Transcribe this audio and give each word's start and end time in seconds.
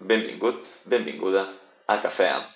Benvingut, 0.00 0.64
benvinguda 0.88 1.42
a 1.84 1.98
Cafè 2.00 2.26
amb, 2.32 2.52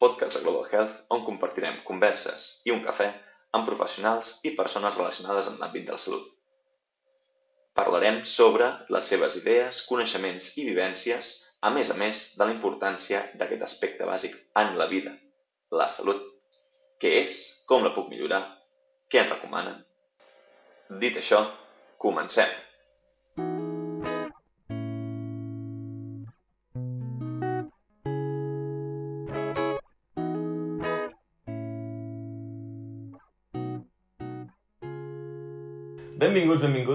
podcast 0.00 0.38
de 0.38 0.40
Global 0.40 0.70
Health 0.72 1.12
on 1.12 1.20
compartirem 1.26 1.74
converses 1.84 2.46
i 2.64 2.72
un 2.72 2.78
cafè 2.80 3.10
amb 3.58 3.66
professionals 3.68 4.30
i 4.48 4.54
persones 4.56 4.94
relacionades 4.96 5.50
amb 5.50 5.60
l'àmbit 5.60 5.84
de 5.84 5.92
la 5.92 6.00
salut. 6.00 6.22
Parlarem 7.76 8.22
sobre 8.24 8.70
les 8.94 9.10
seves 9.12 9.36
idees, 9.42 9.82
coneixements 9.90 10.48
i 10.56 10.64
vivències, 10.70 11.28
a 11.60 11.68
més 11.76 11.92
a 11.92 11.96
més 12.00 12.22
de 12.38 12.46
la 12.46 12.54
importància 12.56 13.20
d'aquest 13.34 13.66
aspecte 13.68 14.08
bàsic 14.08 14.38
en 14.62 14.72
la 14.80 14.86
vida, 14.88 15.12
la 15.70 15.90
salut. 15.92 16.24
Què 16.96 17.12
és? 17.20 17.36
Com 17.68 17.84
la 17.84 17.92
puc 17.98 18.08
millorar? 18.08 18.40
Què 19.12 19.20
en 19.26 19.28
recomanen? 19.34 19.76
Dit 21.04 21.20
això, 21.20 21.44
comencem! 22.00 22.56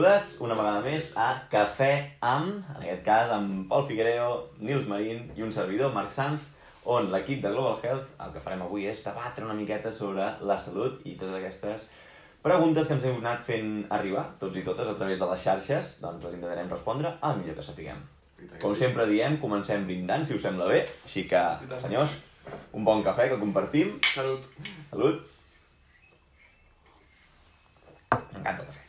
Benvingudes, 0.04 0.42
una 0.42 0.56
vegada 0.58 0.82
més 0.84 1.14
a 1.16 1.28
Cafè 1.48 2.18
amb, 2.28 2.66
en 2.74 2.82
aquest 2.82 3.04
cas 3.06 3.30
amb 3.32 3.70
Pol 3.70 3.86
Figuereo, 3.88 4.50
Nils 4.60 4.88
Marín 4.90 5.30
i 5.38 5.44
un 5.46 5.52
servidor, 5.56 5.94
Marc 5.96 6.12
Sanz, 6.12 6.42
on 6.84 7.08
l'equip 7.12 7.40
de 7.42 7.52
Global 7.54 7.80
Health 7.80 8.20
el 8.20 8.34
que 8.34 8.42
farem 8.44 8.66
avui 8.66 8.90
és 8.92 9.04
debatre 9.06 9.46
una 9.46 9.56
miqueta 9.56 9.94
sobre 9.96 10.26
la 10.44 10.58
salut 10.60 11.00
i 11.08 11.16
totes 11.16 11.38
aquestes 11.38 11.88
preguntes 12.44 12.90
que 12.90 12.98
ens 12.98 13.08
heu 13.08 13.16
anat 13.22 13.46
fent 13.48 13.72
arribar, 13.96 14.26
tots 14.42 14.60
i 14.60 14.66
totes, 14.68 14.92
a 14.92 14.98
través 15.00 15.24
de 15.24 15.32
les 15.32 15.46
xarxes, 15.46 15.96
doncs 16.04 16.28
les 16.28 16.36
intentarem 16.36 16.76
respondre 16.76 17.16
al 17.22 17.40
millor 17.40 17.56
que 17.56 17.64
sapiguem. 17.64 18.04
Com 18.60 18.76
sempre 18.76 19.08
diem, 19.08 19.40
comencem 19.40 19.88
brindant, 19.88 20.28
si 20.28 20.36
us 20.36 20.44
sembla 20.44 20.68
bé, 20.68 20.84
així 21.08 21.24
que, 21.32 21.46
senyors, 21.86 22.20
un 22.76 22.84
bon 22.84 23.08
cafè 23.08 23.32
que 23.32 23.40
compartim. 23.40 23.96
Salut. 24.12 24.52
Salut. 24.92 25.24
M'encanta 28.12 28.60
el 28.60 28.66
cafè. 28.68 28.84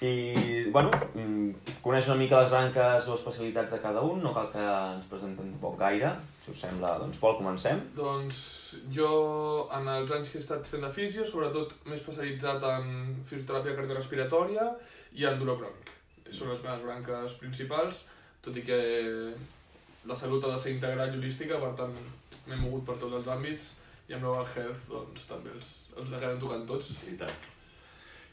I, 0.00 0.70
bueno, 0.70 0.92
mm, 1.14 1.74
coneix 1.82 2.06
una 2.06 2.18
mica 2.20 2.38
les 2.42 2.52
branques 2.52 3.08
o 3.10 3.16
especialitats 3.18 3.72
de 3.74 3.80
cada 3.82 4.02
un, 4.06 4.20
no 4.22 4.30
cal 4.36 4.46
que 4.52 4.62
ens 4.62 5.08
presentem 5.10 5.50
poc 5.62 5.74
gaire. 5.80 6.12
Si 6.44 6.52
us 6.52 6.60
sembla, 6.62 6.92
doncs, 7.02 7.18
Pol, 7.18 7.34
comencem. 7.40 7.80
Doncs 7.96 8.38
jo, 8.94 9.08
en 9.74 9.90
els 9.96 10.12
anys 10.14 10.30
que 10.30 10.38
he 10.38 10.44
estat 10.44 10.70
fent 10.70 10.86
de 10.86 10.92
fisio, 10.94 11.26
sobretot 11.26 11.74
m'he 11.88 11.98
especialitzat 11.98 12.62
en 12.70 13.18
fisioteràpia 13.26 13.74
cardiorrespiratòria 13.80 14.68
i 15.18 15.26
en 15.26 15.42
dolor 15.42 15.58
crònic. 15.64 15.92
Són 16.30 16.52
les 16.52 16.62
meves 16.62 16.86
branques 16.86 17.34
principals, 17.42 18.04
tot 18.44 18.56
i 18.56 18.62
que 18.62 18.80
la 20.06 20.16
salut 20.16 20.46
ha 20.46 20.54
de 20.54 20.62
ser 20.62 20.76
integral 20.76 21.10
i 21.10 21.18
holística, 21.18 21.58
per 21.58 21.74
tant 21.80 21.98
m'he 22.46 22.62
mogut 22.62 22.86
per 22.86 23.00
tots 23.02 23.18
els 23.18 23.34
àmbits 23.34 23.72
i 24.08 24.14
amb 24.16 24.22
Global 24.24 24.46
Health 24.54 24.86
doncs, 24.88 25.26
també 25.28 25.50
els, 25.52 25.78
els 25.98 26.12
acabem 26.14 26.38
tocant 26.40 26.68
tots. 26.70 26.94
I 27.10 27.18
tant. 27.20 27.57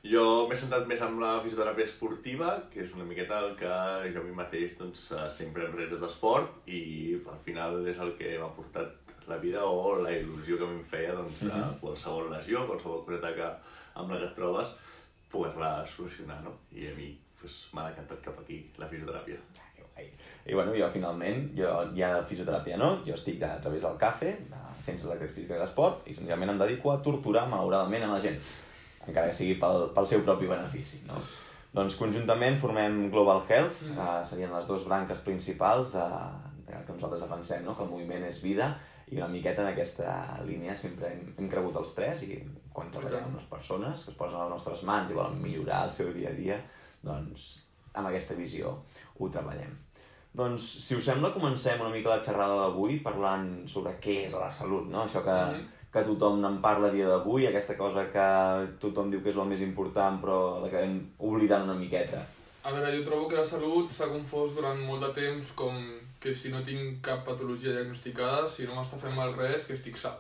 Jo 0.05 0.45
m'he 0.45 0.55
centrat 0.59 0.85
més 0.85 0.99
en 1.01 1.15
la 1.17 1.31
fisioteràpia 1.41 1.87
esportiva, 1.89 2.49
que 2.69 2.83
és 2.83 2.91
una 2.93 3.07
miqueta 3.09 3.39
el 3.41 3.55
que 3.57 3.69
jo 4.13 4.21
a 4.21 4.25
mi 4.25 4.35
mateix 4.37 4.75
doncs, 4.77 5.07
eh, 5.17 5.23
sempre 5.33 5.65
em 5.65 5.73
reto 5.73 5.97
d'esport 5.97 6.67
i 6.69 6.81
al 7.31 7.39
final 7.45 7.79
és 7.89 8.01
el 8.03 8.11
que 8.19 8.35
m'ha 8.37 8.51
portat 8.53 9.15
la 9.25 9.39
vida 9.41 9.63
o 9.65 9.95
la 10.03 10.11
il·lusió 10.13 10.59
que 10.59 10.67
a 10.67 10.69
mi 10.69 10.77
em 10.77 10.83
feia 10.91 11.15
doncs, 11.17 11.41
de 11.47 11.61
qualsevol 11.81 12.29
lesió, 12.35 12.67
qualsevol 12.69 13.01
coseta 13.07 13.31
que, 13.33 13.47
amb 13.97 14.13
la 14.13 14.19
que 14.19 14.27
et 14.27 14.35
trobes, 14.37 14.75
poder-la 15.31 15.71
solucionar, 15.89 16.37
no? 16.45 16.53
I 16.77 16.91
a 16.91 16.93
mi 16.99 17.07
doncs, 17.39 17.55
m'ha 17.73 17.87
decantat 17.87 18.21
cap 18.27 18.43
aquí, 18.43 18.59
la 18.77 18.89
fisioteràpia. 18.91 19.39
I, 20.03 20.05
I 20.51 20.53
bueno, 20.53 20.75
jo 20.77 20.91
finalment, 20.93 21.47
jo 21.57 21.71
ja 21.97 22.11
de 22.19 22.27
fisioteràpia 22.29 22.77
no, 22.77 22.91
jo 23.07 23.17
estic 23.17 23.41
a 23.47 23.55
través 23.63 23.81
del 23.87 23.97
CAFE, 23.97 24.35
de 24.53 24.61
Ciències 24.85 25.09
Electrics 25.09 25.33
Física 25.39 25.57
i 25.57 25.63
l'Esport, 25.63 26.05
i 26.05 26.13
senzillament 26.13 26.53
em 26.53 26.61
dedico 26.61 26.93
a 26.93 26.99
torturar 27.01 27.47
malauradament 27.49 28.05
a 28.05 28.11
la 28.13 28.21
gent, 28.21 28.37
encara 29.07 29.29
que 29.29 29.37
sigui 29.37 29.59
pel, 29.61 29.89
pel 29.95 30.07
seu 30.09 30.23
propi 30.25 30.49
benefici, 30.49 31.03
no? 31.09 31.19
Doncs 31.75 31.97
conjuntament 31.99 32.57
formem 32.61 33.09
Global 33.11 33.41
Health, 33.49 33.81
mm. 33.89 33.97
uh, 33.99 34.19
serien 34.27 34.53
les 34.55 34.67
dues 34.67 34.85
branques 34.87 35.19
principals 35.25 35.91
de, 35.91 36.05
de 36.69 36.83
que 36.87 36.93
nosaltres 36.93 37.25
defensem, 37.25 37.65
no? 37.65 37.75
que 37.75 37.83
el 37.83 37.91
moviment 37.91 38.23
és 38.29 38.39
vida, 38.43 38.69
i 39.11 39.19
una 39.19 39.27
miqueta 39.29 39.61
en 39.61 39.69
aquesta 39.69 40.13
línia 40.47 40.73
sempre 40.79 41.11
hem, 41.11 41.27
hem 41.37 41.49
cregut 41.51 41.75
els 41.77 41.91
tres 41.93 42.23
i 42.25 42.39
quan 42.73 42.89
treballem 42.93 43.27
amb 43.27 43.37
les 43.37 43.49
persones 43.51 44.05
que 44.05 44.13
es 44.13 44.17
posen 44.17 44.39
a 44.39 44.47
les 44.47 44.55
nostres 44.55 44.81
mans 44.87 45.11
i 45.11 45.17
volen 45.19 45.37
millorar 45.43 45.83
el 45.85 45.93
seu 45.93 46.09
dia 46.15 46.31
a 46.31 46.37
dia, 46.37 46.57
doncs 47.05 47.51
amb 47.93 48.09
aquesta 48.09 48.39
visió 48.39 48.71
ho 49.19 49.29
treballem. 49.29 49.75
Doncs, 50.35 50.65
si 50.87 50.97
us 50.97 51.05
sembla, 51.07 51.31
comencem 51.31 51.79
una 51.79 51.93
mica 51.93 52.11
la 52.11 52.23
xerrada 52.23 52.57
d'avui 52.63 52.97
parlant 53.03 53.45
sobre 53.71 53.93
què 54.03 54.25
és 54.25 54.33
la 54.35 54.49
salut, 54.51 54.89
no? 54.91 55.05
Això 55.05 55.21
que, 55.23 55.37
Mhm. 55.51 55.67
Que 55.95 56.03
tothom 56.03 56.43
en 56.43 56.57
parla 56.63 56.89
a 56.89 56.93
dia 56.93 57.07
d'avui, 57.07 57.45
aquesta 57.47 57.77
cosa 57.79 58.03
que 58.11 58.23
tothom 58.83 59.11
diu 59.11 59.21
que 59.23 59.31
és 59.31 59.37
el 59.39 59.47
més 59.47 59.61
important 59.63 60.17
però 60.19 60.39
l'acabem 60.63 60.97
oblidant 61.23 61.63
una 61.69 61.77
miqueta. 61.79 62.19
A 62.65 62.73
veure, 62.73 62.91
jo 62.97 63.05
trobo 63.05 63.29
que 63.31 63.37
la 63.39 63.45
salut 63.47 63.93
s'ha 63.93 64.09
confós 64.11 64.57
durant 64.57 64.81
molt 64.83 65.05
de 65.05 65.11
temps 65.15 65.53
com 65.55 65.77
que 66.19 66.33
si 66.35 66.51
no 66.51 66.63
tinc 66.65 66.99
cap 67.05 67.21
patologia 67.23 67.75
diagnosticada, 67.77 68.49
si 68.49 68.65
no 68.67 68.75
m'està 68.75 68.99
fent 68.99 69.15
mal 69.15 69.31
res, 69.37 69.67
que 69.69 69.77
estic 69.77 69.99
sa. 70.01 70.15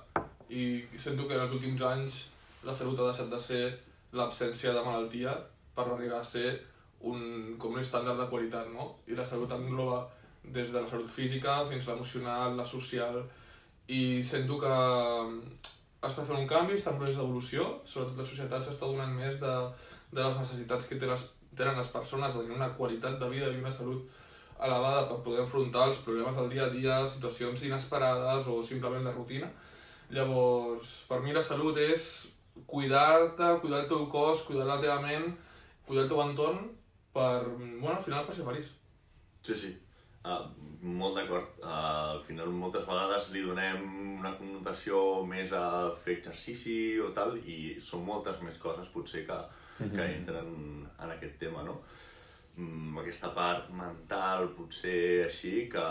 I 0.47 0.85
sento 1.01 1.25
que 1.27 1.35
en 1.35 1.43
els 1.43 1.55
últims 1.57 1.81
anys 1.89 2.21
la 2.63 2.75
salut 2.77 3.01
ha 3.01 3.09
deixat 3.09 3.31
de 3.33 3.39
ser 3.41 3.63
l'absència 4.15 4.71
de 4.77 4.83
malaltia 4.85 5.33
per 5.75 5.87
arribar 5.89 6.21
a 6.21 6.27
ser 6.29 6.51
un, 7.01 7.57
com 7.59 7.73
un 7.73 7.81
estàndard 7.81 8.21
de 8.21 8.29
qualitat, 8.29 8.69
no? 8.71 8.93
I 9.09 9.17
la 9.17 9.25
salut 9.25 9.51
engloba 9.51 10.05
des 10.45 10.71
de 10.71 10.79
la 10.79 10.87
salut 10.87 11.09
física 11.11 11.63
fins 11.67 11.87
a 11.87 11.95
l'emocional, 11.95 12.55
la 12.55 12.65
social, 12.65 13.19
i 13.87 14.23
sento 14.23 14.57
que 14.61 14.75
està 16.05 16.25
fent 16.25 16.39
un 16.39 16.49
canvi, 16.49 16.77
està 16.77 16.91
en 16.93 16.99
procés 16.99 17.17
d'evolució, 17.19 17.65
sobretot 17.85 18.19
la 18.19 18.27
societat 18.27 18.65
s'està 18.65 18.89
donant 18.89 19.13
més 19.13 19.39
de, 19.41 19.53
de 20.11 20.21
les 20.21 20.37
necessitats 20.41 20.87
que 20.89 20.99
té 21.01 21.09
les, 21.09 21.25
tenen 21.57 21.77
les 21.79 21.91
persones 21.93 22.33
de 22.33 22.43
tenir 22.43 22.57
una 22.57 22.71
qualitat 22.77 23.19
de 23.21 23.29
vida 23.31 23.49
i 23.51 23.61
una 23.61 23.73
salut 23.73 24.05
elevada 24.55 25.05
per 25.09 25.19
poder 25.23 25.43
enfrontar 25.43 25.89
els 25.89 26.01
problemes 26.05 26.37
del 26.37 26.49
dia 26.53 26.65
a 26.65 26.73
dia, 26.73 26.99
situacions 27.07 27.65
inesperades 27.67 28.47
o 28.47 28.61
simplement 28.63 29.03
de 29.05 29.13
rutina. 29.15 29.49
Llavors, 30.15 31.01
per 31.09 31.19
mi 31.23 31.33
la 31.35 31.43
salut 31.43 31.77
és 31.81 32.07
cuidar-te, 32.69 33.49
cuidar 33.61 33.83
el 33.83 33.89
teu 33.91 34.05
cos, 34.11 34.45
cuidar 34.47 34.67
la 34.69 34.79
teva 34.81 35.01
ment, 35.03 35.33
cuidar 35.87 36.05
el 36.05 36.11
teu 36.11 36.21
entorn 36.23 36.61
per, 37.15 37.43
bueno, 37.49 37.97
al 37.97 38.03
final 38.03 38.25
per 38.27 38.37
ser 38.37 38.47
feliç. 38.47 38.71
Sí, 39.45 39.55
sí. 39.55 39.73
Uh, 40.25 40.45
molt 40.81 41.19
d'acord. 41.19 41.59
Uh, 41.61 42.15
al 42.15 42.21
final 42.25 42.53
moltes 42.53 42.85
vegades 42.87 43.27
li 43.33 43.43
donem 43.45 43.83
una 44.19 44.31
connotació 44.39 44.97
més 45.29 45.51
a 45.53 45.65
fer 46.01 46.17
exercici 46.19 46.97
o 47.01 47.11
tal 47.13 47.35
i 47.37 47.75
són 47.89 48.05
moltes 48.07 48.41
més 48.45 48.57
coses 48.61 48.89
potser 48.93 49.25
que, 49.27 49.37
que 49.83 50.07
entren 50.07 50.49
en 50.87 51.13
aquest 51.17 51.37
tema, 51.41 51.61
no? 51.67 51.77
Mm, 52.55 52.97
aquesta 53.03 53.33
part 53.35 53.69
mental 53.75 54.49
potser 54.57 55.27
així 55.27 55.67
que 55.69 55.85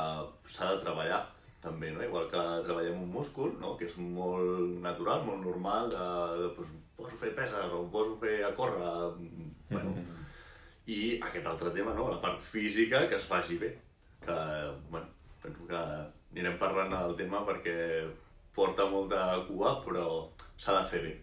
s'ha 0.51 0.73
de 0.73 0.83
treballar 0.83 1.23
també, 1.63 1.93
no? 1.95 2.03
Igual 2.03 2.27
que 2.33 2.43
treballem 2.67 3.05
un 3.05 3.15
múscul, 3.15 3.55
no? 3.63 3.77
Que 3.79 3.87
és 3.91 3.97
molt 4.01 4.83
natural, 4.83 5.23
molt 5.29 5.47
normal 5.47 5.95
de, 5.95 6.11
de 6.43 6.51
pues, 6.59 6.75
poso 6.99 7.23
fer 7.23 7.35
peses 7.39 7.79
o 7.79 7.85
poso 7.95 8.19
fer 8.23 8.41
a 8.49 8.55
córrer, 8.59 8.91
mm, 9.15 9.55
bueno, 9.71 9.95
i 10.91 11.01
aquest 11.23 11.47
altre 11.47 11.71
tema, 11.79 11.95
no? 11.95 12.11
La 12.11 12.23
part 12.25 12.43
física 12.43 13.07
que 13.07 13.23
es 13.23 13.31
faci 13.31 13.63
bé 13.63 13.75
que, 14.27 14.37
bueno, 14.91 15.07
penso 15.43 15.67
que 15.69 15.81
anirem 16.35 16.59
parlant 16.59 16.91
del 16.95 17.17
tema 17.17 17.45
perquè 17.47 17.75
porta 18.55 18.87
molta 18.91 19.21
cua, 19.49 19.77
però 19.85 20.07
s'ha 20.57 20.77
de 20.81 20.89
fer 20.91 21.03
bé, 21.03 21.15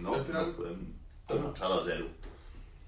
no? 0.00 0.14
Al 0.14 0.24
final- 0.24 0.46
No 0.50 0.56
podem 0.58 0.80
començar 1.28 1.68
de 1.76 1.84
zero. 1.90 2.06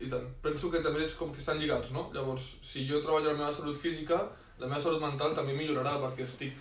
I 0.00 0.08
tant. 0.10 0.24
Penso 0.42 0.70
que 0.70 0.80
també 0.82 1.04
és 1.04 1.14
com 1.14 1.30
que 1.32 1.38
estan 1.38 1.58
lligats, 1.58 1.92
no? 1.92 2.10
Llavors, 2.14 2.56
si 2.62 2.86
jo 2.88 3.00
treballo 3.00 3.30
la 3.32 3.38
meva 3.38 3.52
salut 3.52 3.76
física, 3.76 4.16
la 4.58 4.66
meva 4.66 4.80
salut 4.80 5.00
mental 5.00 5.34
també 5.34 5.52
millorarà 5.54 5.92
perquè 6.02 6.24
estic 6.26 6.52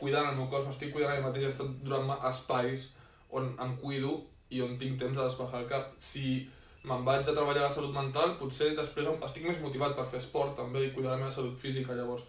cuidant 0.00 0.26
el 0.30 0.36
meu 0.36 0.48
cos, 0.48 0.66
m'estic 0.66 0.92
cuidant 0.92 1.12
a 1.12 1.20
mi 1.20 1.26
mateix, 1.28 1.44
estic 1.52 1.68
donant-me 1.84 2.16
espais 2.30 2.88
on 3.30 3.54
em 3.60 3.76
cuido 3.76 4.24
i 4.50 4.60
on 4.64 4.76
tinc 4.78 4.98
temps 4.98 5.16
de 5.16 5.22
despejar 5.22 5.60
el 5.62 5.68
cap. 5.68 5.92
Si 6.00 6.50
me'n 6.82 7.04
vaig 7.04 7.20
a 7.20 7.32
treballar 7.36 7.62
la 7.68 7.70
salut 7.70 7.92
mental, 7.94 8.34
potser 8.40 8.74
després 8.74 9.06
estic 9.06 9.44
més 9.46 9.60
motivat 9.60 9.94
per 9.94 10.06
fer 10.10 10.18
esport 10.18 10.56
també 10.56 10.86
i 10.86 10.90
cuidar 10.90 11.12
la 11.12 11.18
meva 11.22 11.30
salut 11.30 11.56
física, 11.58 11.94
llavors 11.94 12.24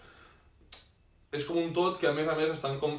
és 1.32 1.46
com 1.48 1.58
un 1.62 1.72
tot 1.74 1.98
que 2.00 2.10
a 2.10 2.14
més 2.14 2.28
a 2.28 2.36
més 2.36 2.50
estan 2.52 2.78
com 2.80 2.98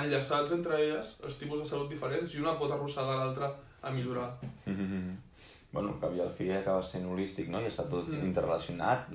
enllaçats 0.00 0.52
entre 0.56 0.78
elles, 0.80 1.16
els 1.26 1.36
tipus 1.40 1.60
de 1.60 1.66
salut 1.68 1.90
diferents, 1.90 2.32
i 2.34 2.40
una 2.40 2.54
pot 2.58 2.70
arrossegar 2.72 3.18
l'altra 3.18 3.50
a 3.82 3.90
millorar. 3.92 4.30
bueno, 5.72 5.98
que 6.00 6.06
al 6.06 6.32
fi 6.36 6.50
acaba 6.52 6.82
sent 6.82 7.04
holístic, 7.06 7.50
no? 7.52 7.60
I 7.60 7.68
està 7.68 7.84
tot 7.90 8.08
Mm. 8.08 8.24
interrelacionat. 8.30 9.10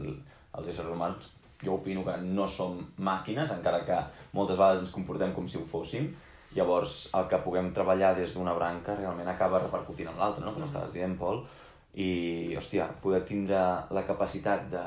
Els 0.55 0.67
éssers 0.71 0.87
humans, 0.91 1.31
jo 1.63 1.73
opino 1.79 2.03
que 2.05 2.15
no 2.21 2.47
som 2.47 2.77
màquines, 2.99 3.49
encara 3.51 3.83
que 3.85 3.97
moltes 4.33 4.57
vegades 4.57 4.81
ens 4.85 4.91
comportem 4.91 5.33
com 5.33 5.47
si 5.47 5.57
ho 5.57 5.65
fóssim. 5.65 6.13
Llavors, 6.55 7.09
el 7.13 7.27
que 7.27 7.37
puguem 7.43 7.71
treballar 7.73 8.13
des 8.15 8.33
d'una 8.33 8.53
branca 8.53 8.95
realment 8.95 9.27
acaba 9.27 9.59
repercutint 9.59 10.07
en 10.09 10.17
l'altra, 10.19 10.45
no? 10.45 10.53
Com 10.53 10.63
estaves 10.63 10.93
dient, 10.93 11.17
Pol. 11.17 11.41
I, 11.95 12.55
hòstia, 12.55 12.87
poder 13.01 13.23
tindre 13.25 13.57
la 13.89 14.03
capacitat 14.07 14.69
de, 14.71 14.83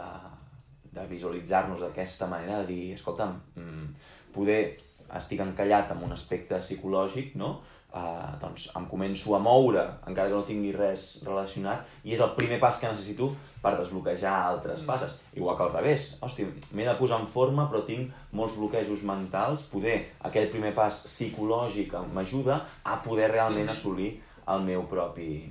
de 0.98 1.06
visualitzar-nos 1.06 1.80
d'aquesta 1.80 2.26
manera, 2.26 2.60
de 2.62 2.66
dir, 2.72 2.92
escolta'm, 2.94 3.40
mm, 3.56 3.88
poder 4.34 4.76
estic 5.16 5.40
encallat 5.40 5.90
amb 5.90 6.02
un 6.04 6.12
aspecte 6.12 6.58
psicològic, 6.60 7.34
no? 7.36 7.60
Uh, 7.88 8.34
doncs 8.38 8.66
em 8.76 8.84
començo 8.84 9.32
a 9.34 9.38
moure, 9.40 9.80
encara 10.06 10.28
que 10.28 10.34
no 10.34 10.42
tingui 10.44 10.74
res 10.76 11.22
relacionat, 11.24 11.86
i 12.04 12.12
és 12.12 12.20
el 12.20 12.34
primer 12.36 12.58
pas 12.60 12.76
que 12.76 12.86
necessito 12.90 13.30
per 13.62 13.78
desbloquejar 13.78 14.34
altres 14.44 14.82
Mm. 14.82 14.86
passes. 14.86 15.14
Igual 15.34 15.56
que 15.56 15.62
al 15.62 15.72
revés, 15.72 16.18
hòstia, 16.20 16.46
m'he 16.74 16.84
de 16.84 16.94
posar 17.00 17.18
en 17.22 17.26
forma 17.26 17.64
però 17.70 17.86
tinc 17.86 18.12
molts 18.32 18.58
bloquejos 18.58 19.02
mentals, 19.02 19.62
poder 19.72 20.10
aquell 20.20 20.50
primer 20.50 20.74
pas 20.74 21.00
psicològic 21.06 21.94
m'ajuda 22.12 22.60
a 22.84 23.02
poder 23.02 23.30
realment 23.32 23.66
Mm. 23.70 23.72
assolir 23.72 24.20
el 24.46 24.60
meu 24.60 24.82
propi, 24.86 25.44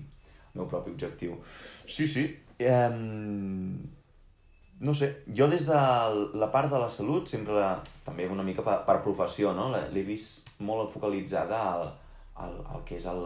el 0.53 0.61
meu 0.61 0.67
propi 0.67 0.91
objectiu. 0.91 1.39
Sí, 1.87 2.07
sí. 2.07 2.37
Um, 2.59 3.81
no 4.79 4.93
sé, 4.93 5.23
jo 5.33 5.47
des 5.49 5.65
de 5.65 5.77
la 6.37 6.51
part 6.53 6.69
de 6.71 6.79
la 6.79 6.89
salut, 6.93 7.27
sempre 7.27 7.55
la, 7.57 7.77
també 8.05 8.27
una 8.29 8.45
mica 8.45 8.65
per, 8.65 8.81
per 8.85 8.99
professió, 9.05 9.53
no? 9.57 9.71
L'he 9.73 10.03
vist 10.05 10.51
molt 10.61 10.91
focalitzada 10.93 11.61
al, 11.71 11.87
al, 12.43 12.59
al 12.75 12.83
que 12.85 12.99
és 12.99 13.07
el, 13.09 13.23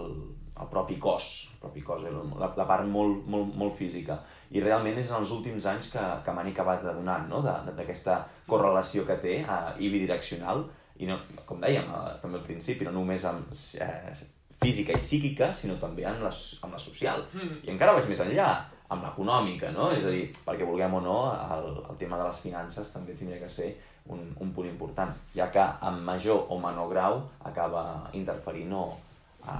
el 0.61 0.69
propi 0.71 0.97
cos, 0.99 1.31
el 1.53 1.63
propi 1.65 1.83
cos, 1.83 2.05
eh, 2.07 2.13
la, 2.39 2.51
la 2.55 2.67
part 2.69 2.87
molt, 2.87 3.25
molt, 3.27 3.55
molt 3.57 3.75
física. 3.75 4.21
I 4.51 4.63
realment 4.63 4.99
és 4.99 5.11
en 5.11 5.21
els 5.21 5.31
últims 5.35 5.67
anys 5.67 5.91
que, 5.91 6.03
que 6.25 6.35
m'han 6.35 6.51
acabat 6.51 6.85
adonant 6.87 7.27
no? 7.31 7.41
D'aquesta 7.43 8.21
correlació 8.47 9.05
que 9.07 9.19
té 9.23 9.39
eh, 9.41 9.63
i 9.79 9.91
bidireccional, 9.91 10.65
i 11.01 11.07
no, 11.09 11.17
com 11.49 11.59
dèiem 11.63 11.87
eh, 11.87 12.11
també 12.23 12.39
al 12.39 12.47
principi, 12.47 12.87
no 12.87 12.95
només 12.95 13.27
amb 13.27 13.51
eh, 13.51 14.13
física 14.61 14.93
i 14.93 15.01
psíquica, 15.01 15.51
sinó 15.57 15.79
també 15.81 16.05
amb 16.07 16.23
la, 16.27 16.31
amb 16.63 16.77
la 16.77 16.81
social. 16.83 17.25
Mm. 17.33 17.63
I 17.65 17.73
encara 17.75 17.97
vaig 17.97 18.07
més 18.11 18.21
enllà, 18.23 18.51
amb 18.91 19.05
l'econòmica, 19.07 19.71
no? 19.71 19.89
És 19.95 20.03
a 20.05 20.11
dir, 20.11 20.25
perquè 20.45 20.65
vulguem 20.67 20.93
o 20.99 21.01
no, 21.03 21.17
el, 21.55 21.69
el 21.89 21.97
tema 22.01 22.17
de 22.19 22.25
les 22.27 22.41
finances 22.43 22.91
també 22.91 23.15
tindria 23.15 23.39
que 23.39 23.49
ser 23.49 23.69
un, 24.11 24.25
un 24.43 24.51
punt 24.51 24.67
important, 24.67 25.13
ja 25.35 25.47
que 25.53 25.63
en 25.87 26.01
major 26.03 26.47
o 26.51 26.57
menor 26.59 26.89
grau 26.91 27.21
acaba 27.47 27.85
interferint 28.17 28.73
o 28.75 28.85
a, 29.47 29.59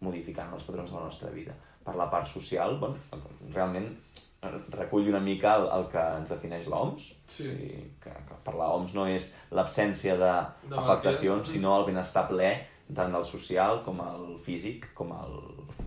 modificant 0.00 0.52
els 0.54 0.64
patrons 0.68 0.90
de 0.92 0.96
la 0.96 1.04
nostra 1.08 1.30
vida. 1.34 1.54
Per 1.84 1.94
la 1.96 2.08
part 2.10 2.26
social, 2.28 2.78
bueno, 2.80 2.96
realment 3.54 3.86
eh, 4.42 4.50
recull 4.74 5.08
una 5.12 5.20
mica 5.22 5.54
el, 5.60 5.68
el 5.76 5.86
que 5.92 6.02
ens 6.20 6.32
defineix 6.32 6.66
l'OMS, 6.72 7.12
Sí. 7.26 7.46
o 7.46 7.52
sigui, 7.58 7.84
que, 8.02 8.10
que 8.28 8.40
per 8.46 8.54
l'OMS 8.54 8.92
no 8.94 9.06
és 9.10 9.32
l'absència 9.52 10.16
De 10.20 10.32
d'afectacions, 10.70 11.48
sinó 11.52 11.76
el 11.80 11.86
benestar 11.88 12.26
ple 12.30 12.52
tant 12.94 13.12
del 13.12 13.24
social 13.26 13.80
com 13.84 13.98
el 14.04 14.36
físic 14.46 14.88
com 14.94 15.10
el, 15.16 15.40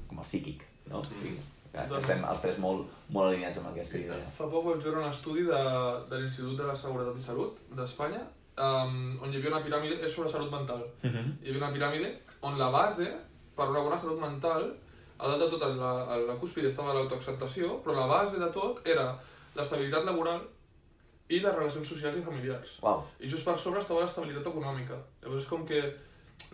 com 0.09 0.19
el 0.19 0.25
psíquic, 0.27 0.65
no? 0.91 0.99
Sigui, 1.07 1.37
que, 1.83 1.87
que 1.87 1.93
Doncs- 1.93 2.07
estem 2.07 2.25
els 2.31 2.41
tres 2.43 2.59
molt, 2.63 2.91
molt 3.09 3.29
alineats 3.29 3.61
amb 3.61 3.71
aquesta 3.71 3.97
idea. 4.01 4.19
Fa 4.37 4.49
poc 4.51 4.65
vaig 4.65 4.83
veure 4.83 5.01
un 5.03 5.09
estudi 5.09 5.45
de, 5.47 5.61
de 6.09 6.19
l'Institut 6.19 6.57
de 6.59 6.67
la 6.67 6.75
Seguretat 6.75 7.17
i 7.17 7.25
Salut 7.25 7.63
d'Espanya, 7.79 8.21
um, 8.67 8.99
on 9.23 9.31
hi 9.31 9.39
havia 9.39 9.53
una 9.53 9.63
piràmide, 9.65 9.99
és 10.05 10.13
sobre 10.13 10.29
salut 10.29 10.51
mental. 10.51 10.83
Uh 11.03 11.09
-huh. 11.09 11.25
Hi 11.41 11.49
havia 11.49 11.63
una 11.63 11.73
piràmide 11.75 12.13
on 12.41 12.57
la 12.57 12.69
base, 12.71 13.07
per 13.55 13.69
una 13.69 13.79
bona 13.79 13.97
salut 13.97 14.19
mental, 14.19 14.71
a 15.17 15.27
dalt 15.27 15.41
de 15.43 15.49
tot, 15.49 15.63
a 15.63 15.67
la, 15.67 15.91
a 16.13 16.17
la 16.17 16.35
cúspide 16.39 16.67
estava 16.67 16.93
l'autoacceptació, 16.93 17.81
però 17.83 17.95
la 17.95 18.07
base 18.07 18.39
de 18.39 18.47
tot 18.51 18.87
era 18.87 19.19
l'estabilitat 19.55 20.05
laboral 20.05 20.41
i 21.27 21.39
les 21.39 21.55
relacions 21.55 21.87
socials 21.87 22.17
i 22.17 22.21
familiars. 22.21 22.77
Uau. 22.81 23.03
I 23.19 23.27
just 23.27 23.45
per 23.45 23.57
sobre 23.59 23.81
estava 23.81 24.01
l'estabilitat 24.01 24.47
econòmica. 24.47 24.97
Llavors 25.21 25.43
és 25.43 25.49
com 25.49 25.65
que 25.65 25.81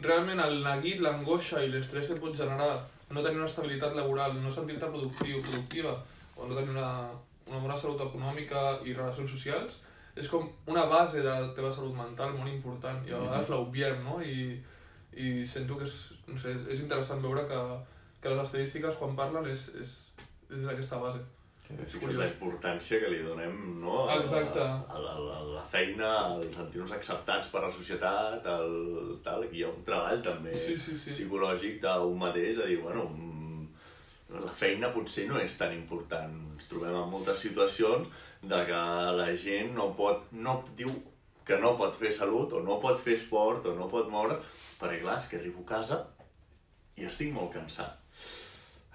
realment 0.02 0.40
el 0.40 0.64
neguit, 0.64 1.00
l'angoixa 1.00 1.64
i 1.64 1.70
l'estrès 1.70 2.08
que 2.08 2.14
et 2.14 2.22
pot 2.22 2.36
generar 2.36 2.72
no 3.16 3.24
tenir 3.24 3.40
una 3.40 3.48
estabilitat 3.50 3.96
laboral, 3.96 4.36
no 4.44 4.52
sentir-te 4.52 4.92
productiu, 4.92 5.42
productiva, 5.48 5.96
o 6.36 6.48
no 6.48 6.56
tenir 6.58 6.76
una, 6.76 6.90
una 7.48 7.62
bona 7.64 7.78
salut 7.80 8.04
econòmica 8.04 8.64
i 8.84 8.96
relacions 8.96 9.32
socials, 9.32 9.80
és 10.16 10.30
com 10.32 10.48
una 10.72 10.86
base 10.92 11.24
de 11.24 11.32
la 11.32 11.52
teva 11.56 11.72
salut 11.76 11.96
mental 11.96 12.36
molt 12.36 12.52
important 12.52 13.04
i 13.08 13.14
a 13.16 13.22
vegades 13.24 13.52
l'obviem, 13.52 14.04
no? 14.04 14.20
I, 14.24 14.56
i 15.16 15.32
sento 15.48 15.80
que 15.80 15.88
és, 15.88 15.98
no 16.28 16.38
sé, 16.40 16.56
és 16.72 16.84
interessant 16.84 17.24
veure 17.24 17.44
que, 17.50 17.62
que 18.24 18.32
les 18.32 18.44
estadístiques 18.46 19.00
quan 19.00 19.16
parlen 19.20 19.48
és, 19.52 19.70
és, 19.84 19.96
és 20.50 20.56
des 20.58 20.68
d'aquesta 20.68 21.00
base. 21.04 21.24
Fixa't 21.66 22.14
la 22.20 22.28
importància 22.30 23.00
que 23.02 23.10
li 23.10 23.24
donem 23.26 23.56
no? 23.82 24.04
a, 24.06 24.20
Exacte. 24.22 24.62
a, 24.62 25.00
la, 25.02 25.16
a 25.18 25.40
la 25.50 25.64
feina, 25.72 26.12
al 26.28 26.44
sentir-nos 26.54 26.92
acceptats 26.94 27.50
per 27.50 27.64
la 27.66 27.72
societat, 27.74 28.46
el, 28.46 29.16
tal, 29.26 29.48
hi 29.52 29.64
ha 29.66 29.72
un 29.72 29.82
treball 29.88 30.22
també 30.26 30.54
Sí, 30.54 30.78
sí, 30.78 30.98
sí. 31.02 31.16
psicològic 31.16 31.82
d'un 31.82 32.14
mateix, 32.22 32.54
de 32.60 32.70
dir, 32.70 32.78
bueno, 32.84 33.08
mm, 33.10 33.66
la 34.46 34.54
feina 34.62 34.92
potser 34.94 35.26
no 35.32 35.42
és 35.42 35.58
tan 35.58 35.74
important. 35.74 36.38
Ens 36.54 36.70
trobem 36.70 36.96
en 37.02 37.10
moltes 37.10 37.42
situacions 37.48 38.08
de 38.46 38.62
que 38.70 38.82
la 39.20 39.30
gent 39.34 39.74
no 39.74 39.90
pot, 39.98 40.30
no 40.32 40.60
diu 40.78 40.94
que 41.46 41.58
no 41.62 41.76
pot 41.78 41.98
fer 41.98 42.14
salut, 42.14 42.54
o 42.54 42.62
no 42.66 42.80
pot 42.82 43.00
fer 43.02 43.18
esport, 43.20 43.66
o 43.70 43.76
no 43.78 43.90
pot 43.90 44.10
moure, 44.10 44.38
perquè 44.80 45.02
clar, 45.02 45.20
és 45.22 45.30
que 45.30 45.42
arribo 45.42 45.66
a 45.66 45.72
casa 45.76 46.04
i 46.98 47.06
estic 47.10 47.34
molt 47.34 47.54
cansat. 47.58 47.98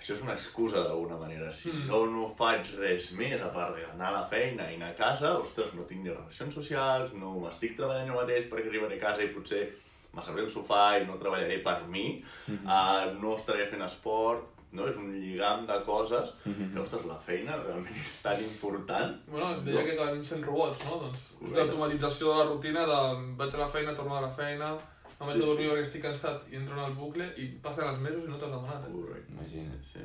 Això 0.00 0.14
és 0.16 0.22
una 0.22 0.32
excusa 0.32 0.80
d'alguna 0.82 1.16
manera. 1.20 1.52
Si 1.52 1.70
Mm. 1.70 1.82
mm. 1.90 2.12
no, 2.16 2.34
faig 2.38 2.70
res 2.78 3.10
més 3.12 3.40
a 3.40 3.48
part 3.52 3.76
d'anar 3.76 4.08
a 4.08 4.12
la 4.20 4.26
feina 4.26 4.70
i 4.72 4.76
anar 4.76 4.90
a 4.90 4.94
casa, 4.96 5.34
ostres, 5.38 5.74
no 5.74 5.82
tinc 5.84 6.02
ni 6.04 6.10
relacions 6.10 6.54
socials, 6.54 7.12
no 7.12 7.34
m'estic 7.38 7.76
treballant 7.76 8.08
jo 8.08 8.14
mateix 8.14 8.48
perquè 8.50 8.68
arribaré 8.68 8.96
a 8.96 9.00
casa 9.06 9.22
i 9.22 9.28
potser 9.34 9.68
m'asseuré 10.14 10.42
al 10.42 10.50
sofà 10.50 10.98
i 11.00 11.04
no 11.06 11.18
treballaré 11.20 11.58
per 11.62 11.82
mi, 11.86 12.22
mm. 12.48 12.54
-hmm. 12.54 12.66
uh, 12.66 13.20
no 13.22 13.36
estaré 13.36 13.66
fent 13.70 13.82
esport, 13.82 14.42
no? 14.72 14.86
És 14.88 14.96
un 14.96 15.12
lligam 15.12 15.66
de 15.66 15.76
coses 15.84 16.32
Mhm. 16.44 16.72
que, 16.72 16.80
ostres, 16.80 17.04
la 17.04 17.18
feina 17.18 17.56
realment 17.56 17.96
és 17.96 18.22
tan 18.22 18.38
important. 18.42 19.16
Bueno, 19.26 19.60
deia 19.62 19.80
No. 19.80 19.84
que 19.86 19.92
acabem 19.92 20.24
sent 20.24 20.44
robots, 20.44 20.84
no? 20.86 20.96
Doncs 20.98 21.32
l'automatització 21.56 22.30
de 22.32 22.38
la 22.38 22.44
rutina 22.50 22.80
de 22.86 23.34
vaig 23.36 23.54
a 23.54 23.58
la 23.58 23.68
feina, 23.68 23.94
torno 23.94 24.14
de 24.14 24.22
la 24.22 24.30
feina, 24.34 24.78
em 25.20 25.26
vaig 25.26 25.36
Sí, 25.36 25.42
a 25.42 25.46
dormir 25.46 25.66
sí. 25.66 25.70
perquè 25.70 25.84
estic 25.86 26.02
cansat 26.02 26.48
i 26.52 26.56
entro 26.56 26.74
en 26.78 26.84
el 26.84 26.94
bucle 26.96 27.26
i 27.36 27.46
passen 27.62 27.88
els 27.88 28.00
mesos 28.00 28.24
i 28.24 28.30
no 28.30 28.38
t'has 28.40 28.50
demanat. 28.54 28.86
Eh? 28.88 28.92
Correcte. 28.94 29.32
Imagina't. 29.36 29.84
Sí. 29.84 30.00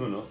No, 0.00 0.08
no. 0.08 0.22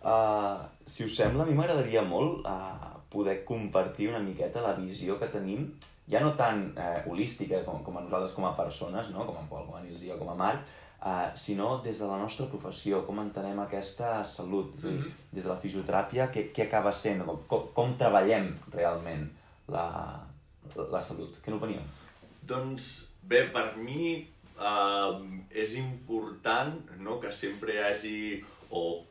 Uh, 0.00 0.64
si 0.86 1.04
us 1.04 1.14
sembla, 1.16 1.44
a 1.44 1.46
mi 1.46 1.54
m'agradaria 1.54 2.02
molt 2.02 2.46
uh, 2.48 2.90
poder 3.12 3.44
compartir 3.44 4.08
una 4.08 4.18
miqueta 4.24 4.62
la 4.64 4.72
visió 4.78 5.18
que 5.20 5.26
tenim, 5.28 5.66
ja 6.08 6.20
no 6.24 6.32
tan 6.38 6.70
uh, 6.72 7.02
holística 7.10 7.60
com, 7.66 7.82
com 7.84 7.98
a 7.98 8.04
nosaltres 8.06 8.32
com 8.32 8.46
a 8.48 8.54
persones, 8.56 9.10
no? 9.12 9.26
com 9.28 9.36
en 9.36 9.48
Pol, 9.50 9.66
com 9.66 9.76
a 9.76 9.82
Nils 9.84 10.00
i 10.02 10.08
jo, 10.08 10.16
com 10.18 10.30
a 10.32 10.34
Marc, 10.38 10.64
uh, 11.04 11.28
sinó 11.36 11.82
des 11.84 11.98
de 12.00 12.08
la 12.08 12.16
nostra 12.18 12.46
professió, 12.48 13.02
com 13.06 13.20
entenem 13.20 13.60
aquesta 13.60 14.24
salut, 14.24 14.72
és 14.78 14.82
dir, 14.88 14.96
Mhm. 14.98 15.12
des 15.32 15.44
de 15.44 15.50
la 15.50 15.60
fisioteràpia, 15.60 16.30
què, 16.32 16.48
què 16.52 16.64
acaba 16.66 16.92
sent, 16.92 17.22
com, 17.26 17.42
com, 17.46 17.68
com 17.74 17.94
treballem 18.00 18.54
realment 18.72 19.28
la, 19.68 20.18
la 20.90 21.00
salut. 21.02 21.36
Què 21.44 21.52
n'opinió? 21.52 21.80
Doncs 22.42 23.09
bé, 23.30 23.44
per 23.54 23.66
mi 23.78 24.26
uh, 24.58 25.20
és 25.50 25.76
important 25.78 26.78
no, 26.98 27.18
que 27.22 27.32
sempre 27.34 27.76
hi 27.76 27.82
hagi, 27.84 28.20
o 28.70 29.04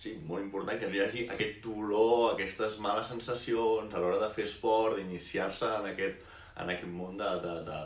sí, 0.00 0.16
molt 0.28 0.44
important 0.44 0.80
que 0.80 0.88
hi 0.92 1.02
hagi 1.04 1.26
aquest 1.34 1.60
dolor, 1.64 2.32
aquestes 2.32 2.78
males 2.84 3.10
sensacions 3.12 3.92
a 3.92 4.02
l'hora 4.02 4.20
de 4.22 4.30
fer 4.36 4.48
esport, 4.48 4.98
d'iniciar-se 4.98 5.70
en, 5.80 5.90
aquest, 5.92 6.24
en 6.60 6.72
aquest 6.72 6.90
món 6.92 7.20
de, 7.20 7.30
de, 7.44 7.54
de, 7.68 7.80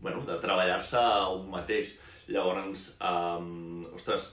bueno, 0.00 0.24
de 0.28 0.38
treballar-se 0.42 1.04
un 1.34 1.48
mateix. 1.52 1.96
Llavors, 2.28 2.90
um, 3.00 3.86
ostres, 3.96 4.32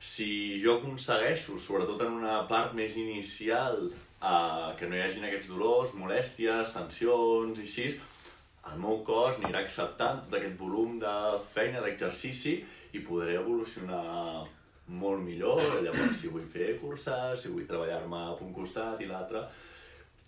si 0.00 0.30
jo 0.62 0.78
aconsegueixo, 0.78 1.58
sobretot 1.60 2.00
en 2.06 2.14
una 2.22 2.38
part 2.48 2.72
més 2.76 2.94
inicial, 2.96 3.90
uh, 4.22 4.70
que 4.78 4.88
no 4.88 4.96
hi 4.96 5.02
hagin 5.04 5.26
aquests 5.28 5.50
dolors, 5.52 5.92
molèsties, 5.98 6.72
tensions 6.72 7.60
i 7.60 7.66
així, 7.68 7.90
el 8.72 8.78
meu 8.82 9.00
cos 9.06 9.38
anirà 9.40 9.64
acceptant 9.64 10.22
tot 10.24 10.38
aquest 10.38 10.56
volum 10.58 10.98
de 11.02 11.14
feina, 11.54 11.82
d'exercici 11.84 12.56
i 12.94 13.02
podré 13.06 13.36
evolucionar 13.40 14.44
molt 15.00 15.22
millor. 15.22 15.62
Llavors, 15.84 16.18
si 16.20 16.30
vull 16.32 16.46
fer 16.52 16.74
curses, 16.80 17.42
si 17.42 17.52
vull 17.52 17.66
treballar-me 17.68 18.22
a 18.30 18.36
un 18.46 18.54
costat 18.54 19.02
i 19.02 19.08
l'altre, 19.10 19.44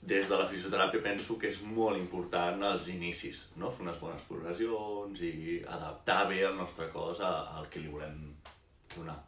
des 0.03 0.27
de 0.29 0.39
la 0.39 0.47
fisioteràpia 0.51 1.03
penso 1.03 1.37
que 1.39 1.51
és 1.53 1.61
molt 1.63 1.99
important 1.99 2.65
els 2.73 2.89
inicis, 2.91 3.45
no? 3.57 3.71
fer 3.71 3.85
unes 3.87 4.01
bones 4.01 4.25
progressions 4.31 5.23
i 5.23 5.61
adaptar 5.77 6.25
bé 6.31 6.41
el 6.49 6.57
nostre 6.59 6.89
cos 6.95 7.23
al 7.27 7.69
que 7.71 7.83
li 7.83 7.93
volem 7.93 8.19
donar. 8.97 9.21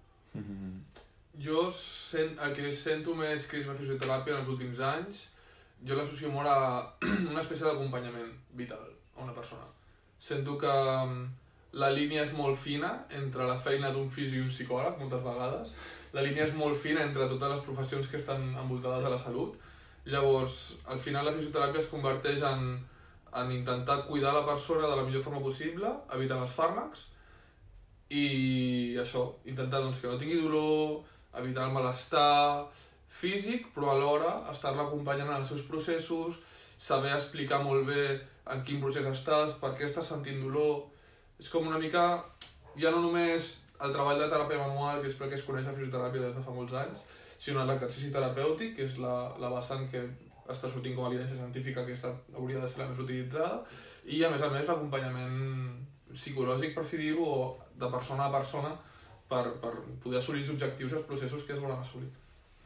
Jo 1.44 1.68
sent, 1.74 2.34
el 2.42 2.54
que 2.56 2.74
sento 2.78 3.14
més 3.18 3.46
que 3.50 3.60
és 3.62 3.70
la 3.70 3.78
fisioteràpia 3.78 4.34
en 4.34 4.42
els 4.42 4.50
últims 4.56 4.82
anys, 4.82 5.28
jo 5.86 5.94
l'associo 5.98 6.30
molt 6.34 6.50
a 6.50 6.58
una 7.30 7.42
espècie 7.42 7.66
d'acompanyament 7.66 8.34
vital 8.58 8.93
a 9.16 9.22
una 9.22 9.34
persona. 9.34 9.66
Sento 10.18 10.56
que 10.58 10.70
mm, 10.70 11.24
la 11.80 11.90
línia 11.90 12.22
és 12.24 12.32
molt 12.38 12.58
fina 12.60 12.90
entre 13.18 13.46
la 13.48 13.58
feina 13.58 13.90
d'un 13.94 14.10
fisio 14.10 14.40
i 14.40 14.46
un 14.46 14.52
psicòleg, 14.52 14.98
moltes 15.00 15.22
vegades. 15.24 15.74
La 16.14 16.22
línia 16.22 16.46
és 16.46 16.54
molt 16.54 16.78
fina 16.80 17.02
entre 17.02 17.28
totes 17.30 17.54
les 17.56 17.64
professions 17.66 18.10
que 18.10 18.20
estan 18.20 18.44
envoltades 18.54 19.02
de 19.04 19.10
la 19.14 19.18
salut. 19.18 19.56
Llavors, 20.06 20.58
al 20.92 21.00
final 21.00 21.26
la 21.26 21.34
fisioteràpia 21.34 21.82
es 21.82 21.90
converteix 21.90 22.44
en, 22.46 22.76
en 23.40 23.50
intentar 23.52 24.04
cuidar 24.06 24.34
la 24.36 24.44
persona 24.46 24.86
de 24.86 24.96
la 25.00 25.06
millor 25.06 25.24
forma 25.26 25.42
possible, 25.42 25.90
evitant 26.14 26.44
els 26.44 26.54
fàrmacs, 26.54 27.08
i 28.14 28.96
això, 29.00 29.24
intentar 29.48 29.80
doncs, 29.82 30.00
que 30.00 30.10
no 30.10 30.18
tingui 30.20 30.42
dolor, 30.42 31.00
evitar 31.40 31.66
el 31.66 31.74
malestar, 31.74 32.68
físic, 33.08 33.70
però 33.74 33.94
alhora 33.94 34.36
estar-la 34.52 34.86
acompanyant 34.86 35.30
en 35.30 35.40
els 35.40 35.50
seus 35.50 35.64
processos, 35.66 36.38
saber 36.78 37.14
explicar 37.14 37.62
molt 37.64 37.86
bé 37.88 38.04
en 38.52 38.64
quin 38.66 38.80
procés 38.82 39.06
estàs, 39.08 39.56
per 39.60 39.74
què 39.78 39.88
estàs 39.88 40.10
sentint 40.14 40.42
dolor... 40.44 40.90
És 41.42 41.48
com 41.50 41.66
una 41.66 41.80
mica, 41.82 42.02
ja 42.78 42.92
no 42.94 43.00
només 43.02 43.48
el 43.82 43.92
treball 43.92 44.20
de 44.20 44.28
teràpia 44.30 44.60
manual, 44.60 45.00
que 45.02 45.08
és 45.10 45.16
perquè 45.18 45.34
es 45.34 45.46
coneix 45.46 45.66
la 45.66 45.72
fisioteràpia 45.74 46.28
des 46.28 46.36
de 46.36 46.42
fa 46.44 46.54
molts 46.54 46.76
anys, 46.78 47.00
sinó 47.42 47.64
l'exercici 47.66 48.12
terapèutic, 48.14 48.76
que 48.76 48.86
és 48.86 49.00
la, 49.02 49.14
la 49.42 49.50
vessant 49.56 49.88
que 49.90 50.04
està 50.52 50.70
sortint 50.70 50.94
com 50.94 51.06
a 51.06 51.10
evidència 51.10 51.40
científica, 51.40 51.82
que 51.84 51.96
és 51.96 52.04
la, 52.06 52.12
hauria 52.38 52.62
de 52.62 52.68
ser 52.70 52.84
la 52.84 52.88
més 52.92 53.02
utilitzada, 53.02 53.58
i 54.06 54.22
a 54.22 54.30
més 54.30 54.44
a 54.46 54.52
més 54.52 54.70
l'acompanyament 54.70 55.40
psicològic, 56.14 56.74
per 56.76 56.86
si 56.86 57.00
dir-ho, 57.00 57.26
o 57.26 57.80
de 57.80 57.90
persona 57.90 58.28
a 58.28 58.34
persona, 58.36 58.70
per, 59.28 59.42
per 59.62 59.74
poder 60.04 60.20
assolir 60.20 60.44
els 60.44 60.54
objectius 60.54 60.94
i 60.94 61.00
els 61.00 61.08
processos 61.08 61.44
que 61.48 61.56
es 61.56 61.62
volen 61.64 61.80
assolir. 61.80 62.12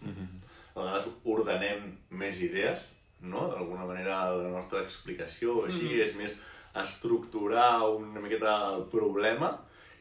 Mm 0.02 0.12
-hmm. 0.12 0.28
A 0.74 0.80
vegades 0.80 1.08
ordenem 1.24 1.96
més 2.10 2.40
idees, 2.40 2.84
no? 3.20 3.48
D'alguna 3.52 3.86
manera 3.88 4.20
la 4.36 4.50
nostra 4.52 4.82
explicació 4.82 5.64
així 5.64 5.84
mm 5.84 5.94
-hmm. 5.94 6.04
és 6.06 6.14
més 6.16 6.36
estructurar 6.82 7.88
una 7.88 8.20
miqueta 8.20 8.74
el 8.76 8.84
problema 8.92 9.58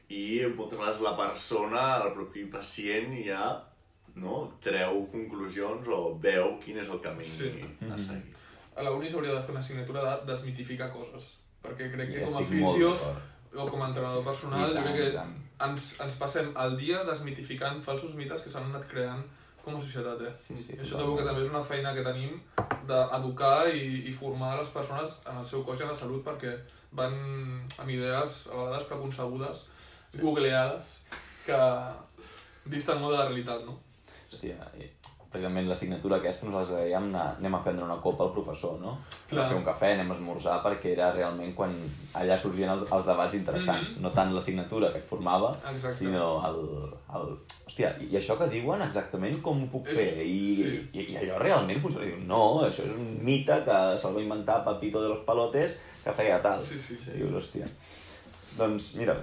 i 0.09 0.45
moltes 0.55 0.79
vegades 0.79 1.01
la 1.01 1.15
persona, 1.17 2.01
el 2.05 2.13
propi 2.13 2.45
pacient 2.45 3.15
ja 3.25 3.63
no, 4.15 4.51
treu 4.63 5.07
conclusions 5.12 5.88
o 5.88 6.17
veu 6.21 6.59
quin 6.63 6.77
és 6.77 6.89
el 6.89 7.00
camí 7.00 7.24
Sí. 7.24 7.51
a 7.91 7.97
seguir. 7.97 8.33
A 8.75 8.83
la 8.83 8.91
uni 8.91 9.09
s'hauria 9.09 9.33
de 9.33 9.41
fer 9.41 9.51
una 9.51 9.59
assignatura 9.59 10.01
de 10.03 10.31
desmitificar 10.31 10.91
coses, 10.93 11.38
perquè 11.63 11.91
crec 11.91 12.13
que 12.13 12.19
Ja 12.19 12.25
com 12.25 12.38
a 12.38 12.45
fisio 12.45 12.93
o 13.55 13.67
com 13.67 13.81
a 13.81 13.88
entrenador 13.88 14.24
personal, 14.24 14.69
jo 14.69 14.74
tant, 14.74 14.86
crec 14.86 14.95
que 14.95 15.65
ens, 15.65 16.00
ens 16.01 16.15
passem 16.15 16.51
el 16.65 16.77
dia 16.77 17.03
desmitificant 17.03 17.81
falsos 17.83 18.13
mites 18.15 18.43
que 18.43 18.50
s'han 18.53 18.69
anat 18.69 18.88
creant 18.91 19.24
com 19.67 19.75
a 19.75 19.83
societat, 19.83 20.21
eh? 20.24 20.33
Sí, 20.39 20.55
sí, 20.55 20.75
I 20.77 20.81
això 20.83 21.01
trobo 21.01 21.17
que 21.19 21.25
també 21.27 21.43
és 21.43 21.51
una 21.51 21.63
feina 21.67 21.91
que 21.95 22.05
tenim 22.05 22.38
d'educar 22.88 23.67
i, 23.67 23.83
i 24.07 24.13
formar 24.15 24.53
les 24.62 24.71
persones 24.71 25.17
en 25.27 25.41
el 25.41 25.47
seu 25.50 25.65
cos 25.67 25.81
i 25.81 25.86
en 25.86 25.91
la 25.91 26.00
salut 26.00 26.24
perquè 26.24 26.53
van 26.95 27.17
amb 27.75 27.91
idees 27.91 28.38
a 28.47 28.62
vegades 28.62 28.88
preconcebudes, 28.88 29.65
sí. 30.13 30.21
googleades, 30.24 30.93
que 31.43 31.59
disten 32.71 33.03
molt 33.03 33.17
de 33.17 33.19
la 33.19 33.27
realitat, 33.27 33.67
no? 33.67 33.75
Hòstia, 34.31 34.71
i 34.79 34.88
precisament 35.38 35.67
l'assignatura 35.70 36.17
aquesta 36.17 36.48
nosaltres 36.50 36.79
dèiem 36.82 37.08
anem 37.15 37.56
a 37.56 37.62
prendre 37.63 37.86
una 37.86 37.98
copa 38.01 38.25
al 38.25 38.34
professor, 38.34 38.79
no? 38.82 38.98
Clar. 39.29 39.46
a 39.46 39.50
fer 39.51 39.58
un 39.58 39.63
cafè, 39.65 39.91
anem 39.94 40.12
a 40.12 40.15
esmorzar, 40.17 40.58
perquè 40.65 40.91
era 40.96 41.12
realment 41.13 41.53
quan 41.56 41.75
allà 42.17 42.38
sorgien 42.41 42.70
els, 42.74 42.84
els 42.91 43.06
debats 43.06 43.36
interessants. 43.38 43.91
Mhm. 43.96 44.01
No 44.03 44.12
tant 44.17 44.34
l'assignatura 44.34 44.91
que 44.91 44.98
et 45.03 45.06
formava, 45.08 45.53
Exacte. 45.72 45.94
sinó 46.00 46.41
el, 46.50 46.60
el... 47.15 47.38
Hòstia, 47.67 47.94
i 48.01 48.15
això 48.17 48.38
que 48.39 48.48
diuen 48.50 48.82
exactament 48.82 49.41
com 49.46 49.62
ho 49.63 49.67
puc 49.72 49.88
És- 49.88 49.96
fer? 49.96 50.25
I, 50.25 50.56
sí. 50.56 50.74
i, 50.94 51.06
i 51.13 51.17
allò 51.22 51.38
realment 51.44 51.82
funciona. 51.82 52.06
Diu, 52.08 52.17
no, 52.25 52.41
això 52.65 52.84
és 52.88 52.96
un 52.98 53.20
mite 53.24 53.62
que 53.67 53.77
se'l 54.01 54.15
va 54.17 54.22
inventar 54.25 54.63
Papito 54.65 55.01
de 55.01 55.10
los 55.13 55.24
Palotes, 55.27 55.77
que 56.03 56.13
feia 56.13 56.41
tal. 56.41 56.62
Sí, 56.63 56.79
sí, 56.79 56.96
sí. 56.98 57.12
Dius, 57.20 57.32
hòstia. 57.44 57.67
Doncs 58.58 58.96
mira, 58.98 59.14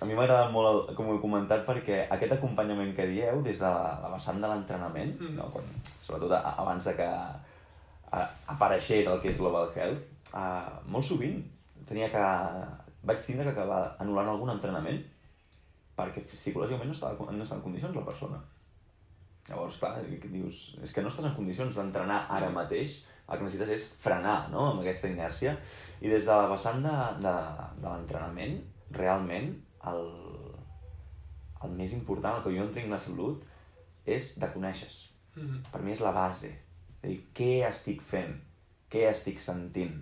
a 0.00 0.06
mi 0.06 0.14
m'agrada 0.14 0.50
molt, 0.54 0.68
el, 0.70 0.96
com 0.96 1.08
ho 1.10 1.16
he 1.16 1.22
comentat, 1.22 1.64
perquè 1.66 2.04
aquest 2.14 2.36
acompanyament 2.36 2.92
que 2.96 3.08
dieu 3.10 3.42
des 3.42 3.58
de 3.58 3.66
la, 3.66 3.98
la 4.04 4.12
vessant 4.12 4.38
de 4.42 4.50
l'entrenament, 4.50 5.16
Mm. 5.18 5.34
no, 5.40 5.48
quan, 5.54 5.66
sobretot 6.06 6.32
a, 6.36 6.54
abans 6.62 6.84
de 6.84 6.94
que 7.00 7.08
a, 7.08 8.22
apareixés 8.54 9.10
el 9.10 9.20
que 9.20 9.32
és 9.32 9.40
Global 9.40 9.70
Health, 9.74 10.06
uh, 10.32 10.78
molt 10.86 11.06
sovint 11.06 11.42
tenia 11.88 12.10
que, 12.12 12.24
vaig 13.04 13.20
tindre 13.20 13.50
que 13.50 13.56
acabar 13.58 13.96
anul·lant 14.00 14.30
algun 14.32 14.54
entrenament 14.54 15.02
perquè 15.98 16.24
psicològicament 16.30 16.90
no 16.90 16.96
estava, 16.96 17.32
no 17.32 17.44
estava 17.44 17.60
en 17.60 17.66
condicions 17.66 17.96
la 17.96 18.06
persona. 18.06 18.38
Llavors, 19.48 19.76
clar, 19.78 19.98
dius, 20.32 20.62
és 20.82 20.92
que 20.94 21.02
no 21.04 21.10
estàs 21.12 21.28
en 21.28 21.34
condicions 21.36 21.76
d'entrenar 21.76 22.24
ara 22.32 22.48
mateix, 22.50 23.02
el 23.28 23.38
que 23.38 23.44
necessites 23.44 23.72
és 23.76 23.88
frenar 24.00 24.48
no? 24.52 24.70
amb 24.70 24.80
aquesta 24.82 25.10
inèrcia. 25.12 25.54
I 26.00 26.10
des 26.12 26.24
de 26.24 26.32
la 26.32 26.48
vessant 26.50 26.80
de, 26.84 26.94
de, 27.24 27.34
de 27.80 27.86
l'entrenament, 27.86 28.56
realment, 28.94 29.52
el, 29.90 30.06
el 31.64 31.70
més 31.78 31.92
important, 31.96 32.36
el 32.38 32.42
que 32.46 32.56
jo 32.58 32.64
entenc 32.66 32.90
la 32.92 32.98
salut, 33.00 33.42
és 34.06 34.34
de 34.40 34.50
conèixer 34.52 34.90
Mhm. 35.36 35.62
per 35.72 35.80
mi 35.82 35.90
és 35.92 36.00
la 36.00 36.12
base. 36.12 36.46
És 37.02 37.08
dir, 37.10 37.20
què 37.34 37.66
estic 37.68 38.02
fent? 38.02 38.36
Què 38.90 39.08
estic 39.10 39.40
sentint? 39.40 39.96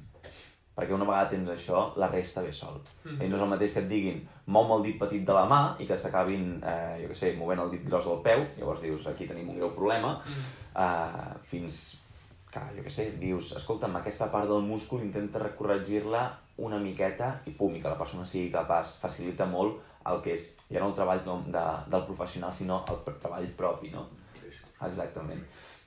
Perquè 0.76 0.92
una 0.92 1.04
vegada 1.04 1.30
tens 1.30 1.48
això, 1.48 1.94
la 1.96 2.08
resta 2.08 2.42
ve 2.42 2.52
sol. 2.52 2.80
Mhm. 3.04 3.22
I 3.22 3.28
no 3.28 3.36
és 3.36 3.42
el 3.42 3.48
mateix 3.48 3.72
que 3.72 3.80
et 3.80 3.88
diguin 3.88 4.28
mou 4.46 4.76
el 4.76 4.82
dit 4.82 4.98
petit 4.98 5.24
de 5.24 5.32
la 5.32 5.46
mà 5.48 5.80
i 5.80 5.86
que 5.86 5.96
s'acabin, 5.96 6.60
eh, 6.62 6.98
jo 7.02 7.08
què 7.08 7.14
sé, 7.14 7.32
movent 7.36 7.60
el 7.60 7.70
dit 7.70 7.84
gros 7.88 8.04
del 8.04 8.20
peu, 8.22 8.44
llavors 8.58 8.82
dius, 8.82 9.06
aquí 9.06 9.26
tenim 9.26 9.48
un 9.48 9.56
greu 9.56 9.74
problema, 9.74 10.20
Mhm. 10.24 10.44
eh, 10.76 11.38
fins 11.44 11.98
que, 12.50 12.60
jo 12.76 12.82
què 12.82 12.90
sé, 12.90 13.12
dius, 13.18 13.56
escolta'm, 13.56 13.96
aquesta 13.96 14.30
part 14.30 14.46
del 14.48 14.62
múscul 14.62 15.00
intenta 15.02 15.38
corregir-la 15.56 16.38
una 16.62 16.78
miqueta 16.78 17.34
i 17.46 17.54
pum, 17.58 17.74
i 17.76 17.80
que 17.82 17.90
la 17.90 17.98
persona 17.98 18.24
sigui 18.28 18.52
capaç. 18.54 18.96
Facilita 19.02 19.46
molt 19.50 19.80
el 20.10 20.22
que 20.22 20.32
és, 20.34 20.48
ja 20.70 20.80
no 20.82 20.88
el 20.90 20.96
treball 20.98 21.20
no, 21.26 21.36
de, 21.46 21.64
del 21.92 22.06
professional, 22.08 22.52
sinó 22.54 22.80
el 22.90 23.02
treball 23.22 23.46
propi, 23.58 23.90
no? 23.94 24.06
Exactament. 24.82 25.42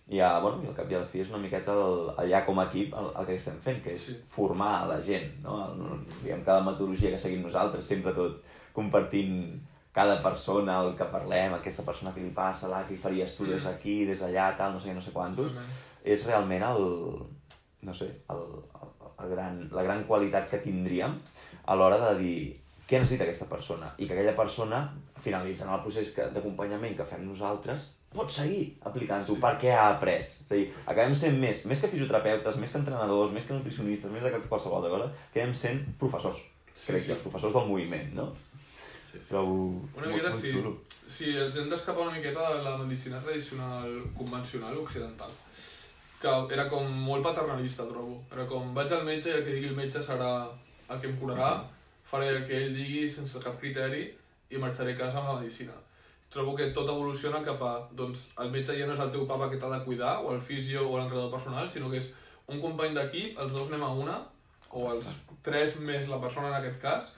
I 0.08 0.20
ja, 0.22 0.39
bueno, 0.39 0.62
i 0.63 0.67
al 0.70 0.75
cap 0.77 0.91
i 0.91 0.96
al 0.96 1.05
fi 1.10 1.24
és 1.24 1.32
una 1.34 1.39
miqueta 1.41 1.74
el, 1.74 2.12
allà 2.22 2.44
com 2.46 2.60
a 2.62 2.67
equip 2.70 2.94
el, 2.94 3.08
el 3.20 3.25
que 3.25 3.36
estem 3.39 3.55
fent, 3.63 3.79
que 3.84 3.91
és 3.96 4.03
Sí. 4.05 4.17
formar 4.29 4.74
a 4.84 4.86
la 4.91 5.00
gent, 5.01 5.32
no? 5.44 5.55
El, 5.65 6.03
diguem, 6.22 6.44
cada 6.46 6.62
metodologia 6.62 7.10
que 7.12 7.17
seguim 7.20 7.41
nosaltres, 7.41 7.86
sempre 7.89 8.13
tot 8.13 8.44
compartint 8.75 9.62
cada 9.96 10.20
persona, 10.22 10.82
el 10.84 10.94
que 11.00 11.05
parlem, 11.10 11.53
aquesta 11.55 11.84
persona 11.88 12.13
que 12.13 12.22
li 12.22 12.29
passa, 12.36 12.67
la 12.70 12.84
que 12.88 12.98
faries 13.00 13.36
tu 13.38 13.46
des 13.48 13.63
d'aquí, 13.63 14.03
des 14.05 14.20
d'allà, 14.20 14.51
tal, 14.58 14.74
no 14.75 14.79
sé 14.79 14.94
no 14.94 15.01
sé 15.01 15.12
quantos, 15.15 15.48
Totalment. 15.48 15.72
és 16.03 16.25
realment 16.27 16.63
el, 16.70 16.84
no 17.88 17.94
sé, 17.94 18.10
el, 18.29 18.44
el, 19.24 19.29
gran, 19.31 19.60
la 19.72 19.84
gran 19.84 20.03
qualitat 20.10 20.50
que 20.50 20.57
tindríem 20.63 21.17
a 21.65 21.75
l'hora 21.75 21.98
de 22.10 22.13
dir 22.19 22.38
què 22.88 23.00
necessita 23.01 23.24
aquesta 23.25 23.48
persona 23.50 23.91
i 23.98 24.05
que 24.07 24.13
aquella 24.13 24.36
persona, 24.38 24.84
finalitzant 25.25 25.72
el 25.74 25.81
procés 25.81 26.12
d'acompanyament 26.15 26.95
que 26.98 27.05
fem 27.10 27.24
nosaltres, 27.25 27.91
pot 28.15 28.29
seguir 28.31 28.77
aplicant-ho 28.88 29.34
Sí. 29.36 29.41
perquè 29.41 29.72
ha 29.75 29.89
après. 29.95 30.19
És 30.24 30.45
a 30.51 30.55
dir, 30.55 30.67
acabem 30.86 31.15
sent 31.15 31.39
més, 31.39 31.65
més 31.65 31.81
que 31.81 31.88
fisioterapeutes, 31.91 32.55
més 32.62 32.72
que 32.72 32.77
entrenadors, 32.77 33.34
més 33.34 33.45
que 33.45 33.53
nutricionistes, 33.53 34.12
més 34.12 34.24
de 34.24 34.31
qualsevol 34.48 34.77
altra 34.84 34.91
cosa, 34.93 35.10
acabem 35.31 35.53
sent 35.53 35.81
professors. 36.00 36.38
Sí, 36.74 36.91
crec 36.91 37.01
sí. 37.01 37.07
que 37.07 37.13
els 37.17 37.24
professors 37.24 37.53
del 37.53 37.67
moviment, 37.67 38.13
no? 38.13 38.27
Sí, 39.12 39.19
sí, 39.19 39.29
Trobo 39.29 39.55
Una 39.55 39.81
molt, 39.95 40.07
miqueta 40.13 40.29
molt 40.29 40.41
sí. 40.41 40.51
xulo. 40.53 40.75
Sí, 41.07 41.34
ens 41.38 41.55
hem 41.55 41.69
d'escapar 41.69 42.07
una 42.07 42.15
miqueta 42.17 42.53
de 42.57 42.63
la 42.63 42.77
medicina 42.77 43.19
tradicional 43.19 43.89
convencional 44.17 44.77
occidental 44.77 45.31
que 46.22 46.36
era 46.55 46.67
com 46.72 46.88
molt 47.07 47.25
paternalista, 47.25 47.88
trobo. 47.89 48.19
Era 48.34 48.45
com, 48.50 48.74
vaig 48.77 48.93
al 48.93 49.05
metge 49.07 49.31
i 49.31 49.38
el 49.39 49.43
que 49.45 49.55
digui 49.55 49.72
el 49.72 49.79
metge 49.79 50.03
serà 50.03 50.29
el 50.89 51.01
que 51.01 51.10
em 51.10 51.17
curarà, 51.19 51.50
faré 52.10 52.29
el 52.34 52.45
que 52.48 52.62
ell 52.62 52.75
digui 52.77 53.10
sense 53.10 53.41
cap 53.43 53.57
criteri 53.62 54.05
i 54.51 54.62
marxaré 54.62 54.93
a 54.95 55.00
casa 55.00 55.22
amb 55.22 55.31
la 55.31 55.39
medicina. 55.41 55.75
Trobo 56.34 56.55
que 56.57 56.72
tot 56.75 56.89
evoluciona 56.91 57.41
cap 57.45 57.62
a, 57.63 57.74
doncs, 57.98 58.29
el 58.43 58.51
metge 58.53 58.75
ja 58.77 58.88
no 58.88 58.95
és 58.95 59.03
el 59.03 59.12
teu 59.13 59.25
papa 59.29 59.50
que 59.51 59.60
t'ha 59.62 59.72
de 59.72 59.81
cuidar, 59.86 60.17
o 60.24 60.34
el 60.36 60.41
fisio 60.41 60.86
o 60.88 60.98
l'entrenador 60.98 61.31
personal, 61.34 61.69
sinó 61.72 61.91
que 61.91 62.01
és 62.01 62.10
un 62.51 62.62
company 62.62 62.95
d'equip, 62.98 63.39
els 63.41 63.53
dos 63.53 63.69
anem 63.69 63.86
a 63.86 63.91
una, 64.05 64.17
o 64.75 64.89
els 64.91 65.12
tres 65.45 65.77
més 65.79 66.10
la 66.12 66.19
persona 66.22 66.51
en 66.51 66.57
aquest 66.60 66.81
cas, 66.81 67.13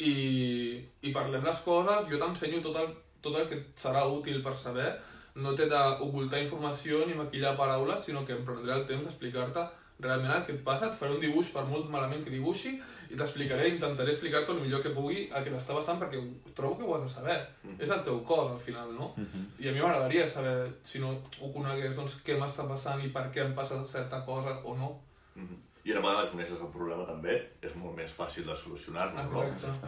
i, 0.00 0.80
i 1.02 1.12
parlem 1.12 1.44
les 1.44 1.64
coses, 1.64 2.06
jo 2.08 2.20
t'ensenyo 2.20 2.62
tot, 2.64 2.78
el, 2.80 2.92
tot 3.24 3.36
el 3.36 3.48
que 3.50 3.58
et 3.58 3.82
serà 3.82 4.06
útil 4.08 4.40
per 4.44 4.54
saber, 4.56 4.94
no 5.42 5.56
t'he 5.56 5.68
d'ocultar 5.72 6.42
informació 6.44 7.04
ni 7.06 7.18
maquillar 7.18 7.56
paraules, 7.58 8.04
sinó 8.04 8.24
que 8.26 8.36
em 8.36 8.44
prendré 8.46 8.74
el 8.76 8.86
temps 8.88 9.04
d'explicar-te 9.06 9.68
realment 10.00 10.32
el 10.32 10.44
que 10.46 10.54
et 10.56 10.64
passa, 10.64 10.88
et 10.88 10.96
faré 10.96 11.14
un 11.14 11.20
dibuix 11.20 11.50
per 11.52 11.64
molt 11.68 11.90
malament 11.92 12.22
que 12.24 12.32
dibuixi 12.32 12.72
i 13.10 13.18
t'explicaré, 13.18 13.68
intentaré 13.74 14.14
explicar-te 14.14 14.54
el 14.54 14.60
millor 14.62 14.82
que 14.84 14.94
pugui 14.96 15.26
a 15.28 15.42
què 15.44 15.52
t'està 15.52 15.76
passant 15.76 16.00
perquè 16.00 16.20
trobo 16.56 16.78
que 16.78 16.86
ho 16.88 16.94
has 16.96 17.04
de 17.04 17.10
saber. 17.12 17.38
És 17.78 17.90
el 17.90 18.04
teu 18.06 18.20
cos 18.24 18.52
al 18.52 18.60
final, 18.60 18.92
no? 18.96 19.12
I 19.58 19.68
a 19.68 19.72
mi 19.72 19.80
m'agradaria 19.80 20.28
saber, 20.28 20.70
si 20.84 21.02
no 21.02 21.12
ho 21.40 21.52
conegués, 21.52 21.96
doncs 21.96 22.20
què 22.24 22.38
m'està 22.40 22.68
passant 22.68 23.02
i 23.04 23.10
per 23.12 23.26
què 23.34 23.44
em 23.44 23.54
passa 23.54 23.82
certa 23.84 24.24
cosa 24.24 24.60
o 24.64 24.76
no. 24.76 24.94
Mhm. 25.34 25.66
I 25.84 25.92
una 25.92 26.00
vegada 26.04 26.24
que 26.24 26.32
coneixes 26.32 26.60
el 26.60 26.68
problema 26.68 27.06
també, 27.08 27.34
és 27.62 27.74
molt 27.74 27.96
més 27.96 28.10
fàcil 28.12 28.44
de 28.44 28.54
solucionar-lo, 28.54 29.22
no? 29.32 29.44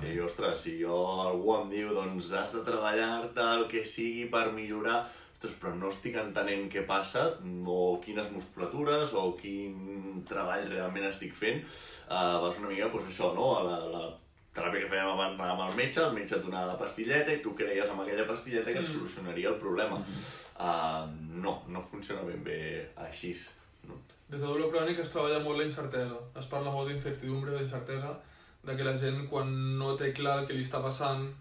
I, 0.09 0.21
ostres, 0.21 0.61
si 0.61 0.79
jo, 0.81 0.97
algú 1.21 1.53
em 1.59 1.69
diu, 1.69 1.91
doncs 1.93 2.33
has 2.33 2.55
de 2.57 2.63
treballar-te 2.65 3.41
el 3.41 3.67
que 3.69 3.85
sigui 3.85 4.25
per 4.33 4.53
millorar, 4.53 5.03
ostres, 5.43 5.59
però 5.59 5.75
no 5.75 5.91
estic 5.91 6.17
entenent 6.21 6.69
què 6.71 6.85
passa, 6.87 7.25
o 7.67 7.99
quines 8.05 8.31
musculatures, 8.31 9.13
o 9.19 9.33
quin 9.39 10.23
treball 10.29 10.69
realment 10.71 11.09
estic 11.09 11.35
fent, 11.35 11.63
uh, 12.09 12.39
vas 12.45 12.61
una 12.61 12.71
mica, 12.71 12.91
doncs 12.93 13.11
això, 13.11 13.33
no?, 13.35 13.49
a 13.59 13.65
la, 13.67 13.79
la 13.91 14.03
teràpia 14.55 14.85
que 14.85 14.91
fèiem 14.93 15.11
abans 15.15 15.41
amb 15.41 15.65
el 15.67 15.75
metge, 15.77 16.03
el 16.05 16.15
metge 16.15 16.37
et 16.37 16.45
donava 16.45 16.73
la 16.73 16.79
pastilleta 16.79 17.33
i 17.33 17.43
tu 17.43 17.55
creies 17.57 17.91
amb 17.91 18.05
aquella 18.05 18.27
pastilleta 18.29 18.71
que 18.71 18.79
et 18.85 18.89
Mm. 18.89 18.95
solucionaria 18.95 19.49
el 19.49 19.59
problema. 19.59 19.99
Uh, 20.61 21.09
no, 21.43 21.63
no 21.69 21.83
funciona 21.91 22.23
ben 22.23 22.45
bé 22.45 22.91
així. 22.97 23.35
No? 23.89 23.97
Des 24.29 24.41
de 24.41 24.47
doble 24.47 24.69
crònic 24.71 25.01
es 25.01 25.11
treballa 25.11 25.41
molt 25.43 25.59
la 25.59 25.65
incertesa. 25.65 26.19
Es 26.39 26.47
parla 26.47 26.71
molt 26.71 26.89
d'incertidumbre, 26.89 27.57
d'incertesa, 27.57 28.13
de 28.63 28.77
que 28.77 28.85
la 28.85 28.97
gent 28.97 29.27
quan 29.29 29.79
no 29.79 29.97
té 29.97 30.13
clar 30.13 30.43
el 30.43 30.47
que 30.47 30.55
li 30.55 30.63
està 30.63 30.83
passant 30.85 31.33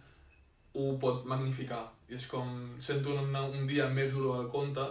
ho 0.74 0.98
pot 0.98 1.26
magnificar. 1.28 1.84
I 2.12 2.18
és 2.18 2.28
com, 2.28 2.52
sento 2.84 3.14
un, 3.16 3.32
un 3.32 3.64
dia 3.70 3.88
més 3.96 4.12
dolor 4.12 4.42
del 4.42 4.52
compte 4.52 4.84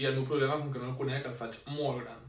I 0.00 0.06
el 0.08 0.16
meu 0.16 0.26
problema, 0.26 0.56
com 0.58 0.72
que 0.72 0.82
no 0.82 0.90
el 0.90 0.98
conec, 0.98 1.26
el 1.26 1.36
faig 1.38 1.56
molt 1.70 2.02
gran. 2.02 2.20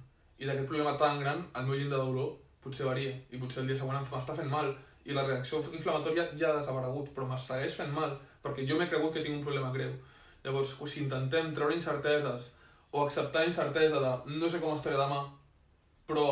I 0.41 0.47
d'aquest 0.47 0.67
problema 0.69 0.93
tan 0.99 1.19
gran, 1.21 1.43
el 1.57 1.67
meu 1.67 1.77
llindar 1.77 2.01
de 2.01 2.09
dolor 2.09 2.31
potser 2.63 2.85
varia. 2.85 3.13
I 3.31 3.39
potser 3.41 3.61
el 3.63 3.69
dia 3.69 3.79
següent 3.79 4.01
m'està 4.01 4.35
fent 4.37 4.49
mal. 4.51 4.71
I 5.05 5.15
la 5.17 5.25
reacció 5.25 5.61
inflamatòria 5.73 6.27
ja 6.37 6.51
ha 6.51 6.57
desaparegut, 6.59 7.11
però 7.15 7.27
me 7.29 7.37
segueix 7.39 7.77
fent 7.79 7.93
mal, 7.95 8.17
perquè 8.43 8.65
jo 8.69 8.77
m'he 8.77 8.89
cregut 8.91 9.13
que 9.15 9.23
tinc 9.25 9.37
un 9.37 9.45
problema 9.45 9.71
greu. 9.73 9.93
Llavors, 10.43 10.73
si 10.89 11.03
intentem 11.05 11.53
treure 11.55 11.77
incerteses 11.77 12.51
o 12.91 13.05
acceptar 13.05 13.47
incertesa 13.47 14.01
de 14.03 14.37
no 14.37 14.49
sé 14.49 14.59
com 14.61 14.75
estaré 14.75 14.97
demà, 14.99 15.21
però 16.09 16.25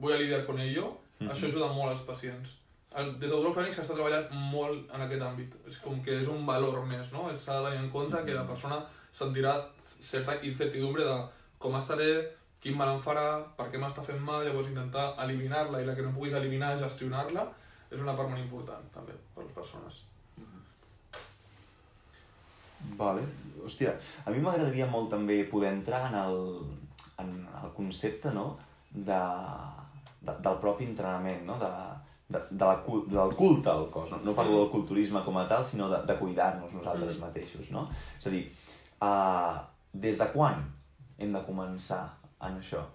vull 0.00 0.16
a 0.16 0.20
lidiar 0.20 0.46
con 0.46 0.60
ello, 0.60 0.86
mm 0.88 1.26
-hmm. 1.26 1.30
això 1.32 1.48
ajuda 1.48 1.72
molt 1.72 1.92
als 1.92 2.06
pacients. 2.08 2.59
El, 2.98 3.12
des 3.20 3.30
del 3.30 3.52
Clínic 3.54 3.76
s'està 3.76 3.94
treballant 3.94 4.32
molt 4.50 4.90
en 4.94 5.04
aquest 5.04 5.22
àmbit. 5.22 5.54
És 5.70 5.78
com 5.84 6.00
que 6.02 6.16
és 6.22 6.30
un 6.30 6.42
valor 6.46 6.82
més, 6.86 7.12
no? 7.14 7.28
S'ha 7.30 7.60
de 7.60 7.68
tenir 7.68 7.84
en 7.84 7.90
compte 7.94 8.24
que 8.26 8.34
la 8.34 8.46
persona 8.48 8.80
sentirà 9.12 9.54
certa 10.00 10.36
incertidumbre 10.46 11.06
de 11.06 11.16
com 11.60 11.76
estaré, 11.78 12.10
quin 12.60 12.76
mal 12.76 12.94
em 12.94 13.00
farà, 13.04 13.26
per 13.56 13.68
què 13.70 13.80
m'està 13.80 14.02
fent 14.04 14.20
mal, 14.24 14.44
llavors 14.44 14.70
intentar 14.72 15.10
eliminar-la 15.24 15.80
i 15.80 15.86
la 15.88 15.94
que 15.96 16.04
no 16.04 16.14
puguis 16.16 16.36
eliminar, 16.36 16.78
gestionar-la, 16.80 17.46
és 17.90 18.00
una 18.00 18.16
part 18.16 18.30
molt 18.32 18.42
important 18.42 18.86
també 18.94 19.16
per 19.34 19.44
les 19.44 19.54
persones. 19.56 20.00
Vale. 23.00 23.24
Hòstia, 23.60 23.92
a 24.24 24.32
mi 24.32 24.40
m'agradaria 24.40 24.86
molt 24.88 25.10
també 25.12 25.42
poder 25.48 25.74
entrar 25.76 26.06
en 26.08 26.16
el, 26.16 26.38
en 27.20 27.34
el 27.62 27.72
concepte, 27.76 28.32
no?, 28.32 28.46
de, 28.90 29.18
de, 30.20 30.32
del 30.32 30.56
propi 30.62 30.88
entrenament, 30.88 31.44
no?, 31.48 31.58
de, 31.60 31.72
de, 32.30 32.40
de 32.50 32.64
la, 32.64 32.76
del 33.16 33.34
culte 33.36 33.70
al 33.70 33.88
cos. 33.90 34.12
No, 34.14 34.20
no 34.24 34.36
parlo 34.38 34.62
del 34.62 34.70
culturisme 34.70 35.24
com 35.26 35.40
a 35.40 35.48
tal, 35.50 35.64
sinó 35.66 35.90
de, 35.90 36.00
de 36.06 36.16
cuidar-nos 36.20 36.72
nosaltres 36.76 37.16
mm. 37.16 37.26
mateixos, 37.26 37.72
no? 37.74 37.88
És 38.18 38.30
a 38.30 38.34
dir, 38.36 38.44
uh, 39.02 39.58
des 40.06 40.20
de 40.20 40.30
quan 40.34 40.62
hem 41.18 41.34
de 41.34 41.42
començar 41.48 42.04
en 42.46 42.62
això? 42.62 42.86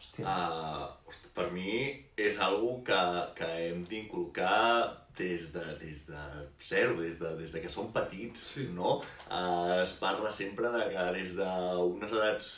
Hòstia. 0.00 0.26
Uh, 0.26 1.20
per 1.36 1.50
mi 1.52 1.76
és 2.18 2.40
algo 2.42 2.80
que, 2.86 2.98
que 3.38 3.48
hem 3.68 3.84
d'inculcar 3.86 4.98
des 5.14 5.50
de, 5.52 5.62
des 5.76 6.06
de 6.08 6.22
zero, 6.64 6.96
des 7.02 7.18
de, 7.20 7.34
des 7.36 7.52
de 7.52 7.60
que 7.60 7.70
som 7.70 7.90
petits, 7.92 8.40
sí. 8.54 8.64
no? 8.72 8.96
Uh, 9.28 9.82
es 9.82 9.92
parla 10.00 10.32
sempre 10.32 10.72
de 10.72 10.86
que 10.94 11.04
des 11.18 11.36
d'unes 11.36 12.16
edats 12.16 12.48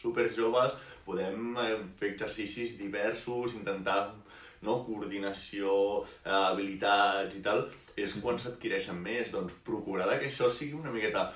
super 0.00 0.26
joves 0.32 0.74
podem 1.04 1.52
fer 2.00 2.14
exercicis 2.14 2.78
diversos, 2.80 3.54
intentar 3.60 4.00
no? 4.62 4.80
coordinació, 4.86 5.74
uh, 6.04 6.32
habilitats 6.50 7.36
i 7.38 7.42
tal, 7.44 7.66
és 7.98 8.14
quan 8.22 8.38
s'adquireixen 8.38 8.98
més, 9.02 9.32
doncs 9.34 9.54
procurar 9.66 10.18
que 10.18 10.30
això 10.30 10.50
sigui 10.50 10.78
una 10.78 10.94
miqueta 10.94 11.28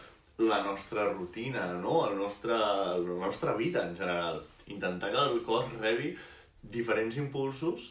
la 0.42 0.62
nostra 0.64 1.08
rutina, 1.12 1.66
no? 1.78 2.06
El 2.08 2.16
nostre, 2.18 2.56
la 2.56 3.18
nostra 3.20 3.54
vida 3.54 3.86
en 3.86 3.96
general. 3.96 4.42
Intentar 4.66 5.10
que 5.12 5.24
el 5.30 5.42
cos 5.46 5.72
rebi 5.78 6.14
diferents 6.62 7.18
impulsos 7.20 7.90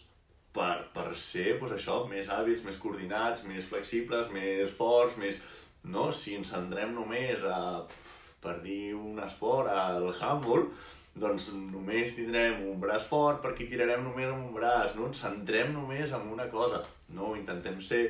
per, 0.55 0.87
per 0.93 1.11
ser, 1.15 1.57
doncs 1.59 1.77
això, 1.77 2.01
més 2.11 2.31
hàbils, 2.31 2.63
més 2.65 2.79
coordinats, 2.81 3.43
més 3.47 3.67
flexibles, 3.67 4.31
més 4.35 4.71
forts, 4.77 5.17
més... 5.21 5.41
No? 5.83 6.11
Si 6.13 6.35
ens 6.37 6.51
centrem 6.53 6.91
només 6.93 7.41
a, 7.41 7.81
per 8.41 8.59
dir 8.61 8.93
un 8.93 9.17
esport, 9.23 9.71
al 9.71 10.11
handball, 10.11 10.67
doncs 11.19 11.51
només 11.53 12.15
tindrem 12.15 12.61
un 12.71 12.79
braç 12.79 13.07
fort 13.09 13.41
perquè 13.43 13.67
tirarem 13.69 14.03
només 14.05 14.29
amb 14.31 14.47
un 14.47 14.53
braç, 14.55 14.95
no? 14.95 15.09
Ens 15.11 15.23
centrem 15.25 15.73
només 15.75 16.13
en 16.15 16.29
una 16.31 16.47
cosa, 16.51 16.81
no? 17.17 17.33
Intentem 17.35 17.81
ser 17.83 18.03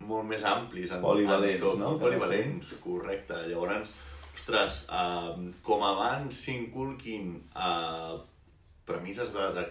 molt 0.00 0.28
més 0.30 0.44
amplis 0.46 0.92
en, 0.94 1.02
Polivalents, 1.02 1.58
en 1.58 1.64
tot, 1.66 1.78
no? 1.80 1.92
Polivalents, 2.00 2.72
correcte. 2.82 3.42
Llavors, 3.50 3.92
ostres, 4.34 4.84
eh, 4.88 5.52
com 5.66 5.84
abans 5.84 6.40
s'inculquin 6.46 7.34
eh, 7.52 8.16
premisses 8.88 9.34
de, 9.34 9.50
de 9.58 9.66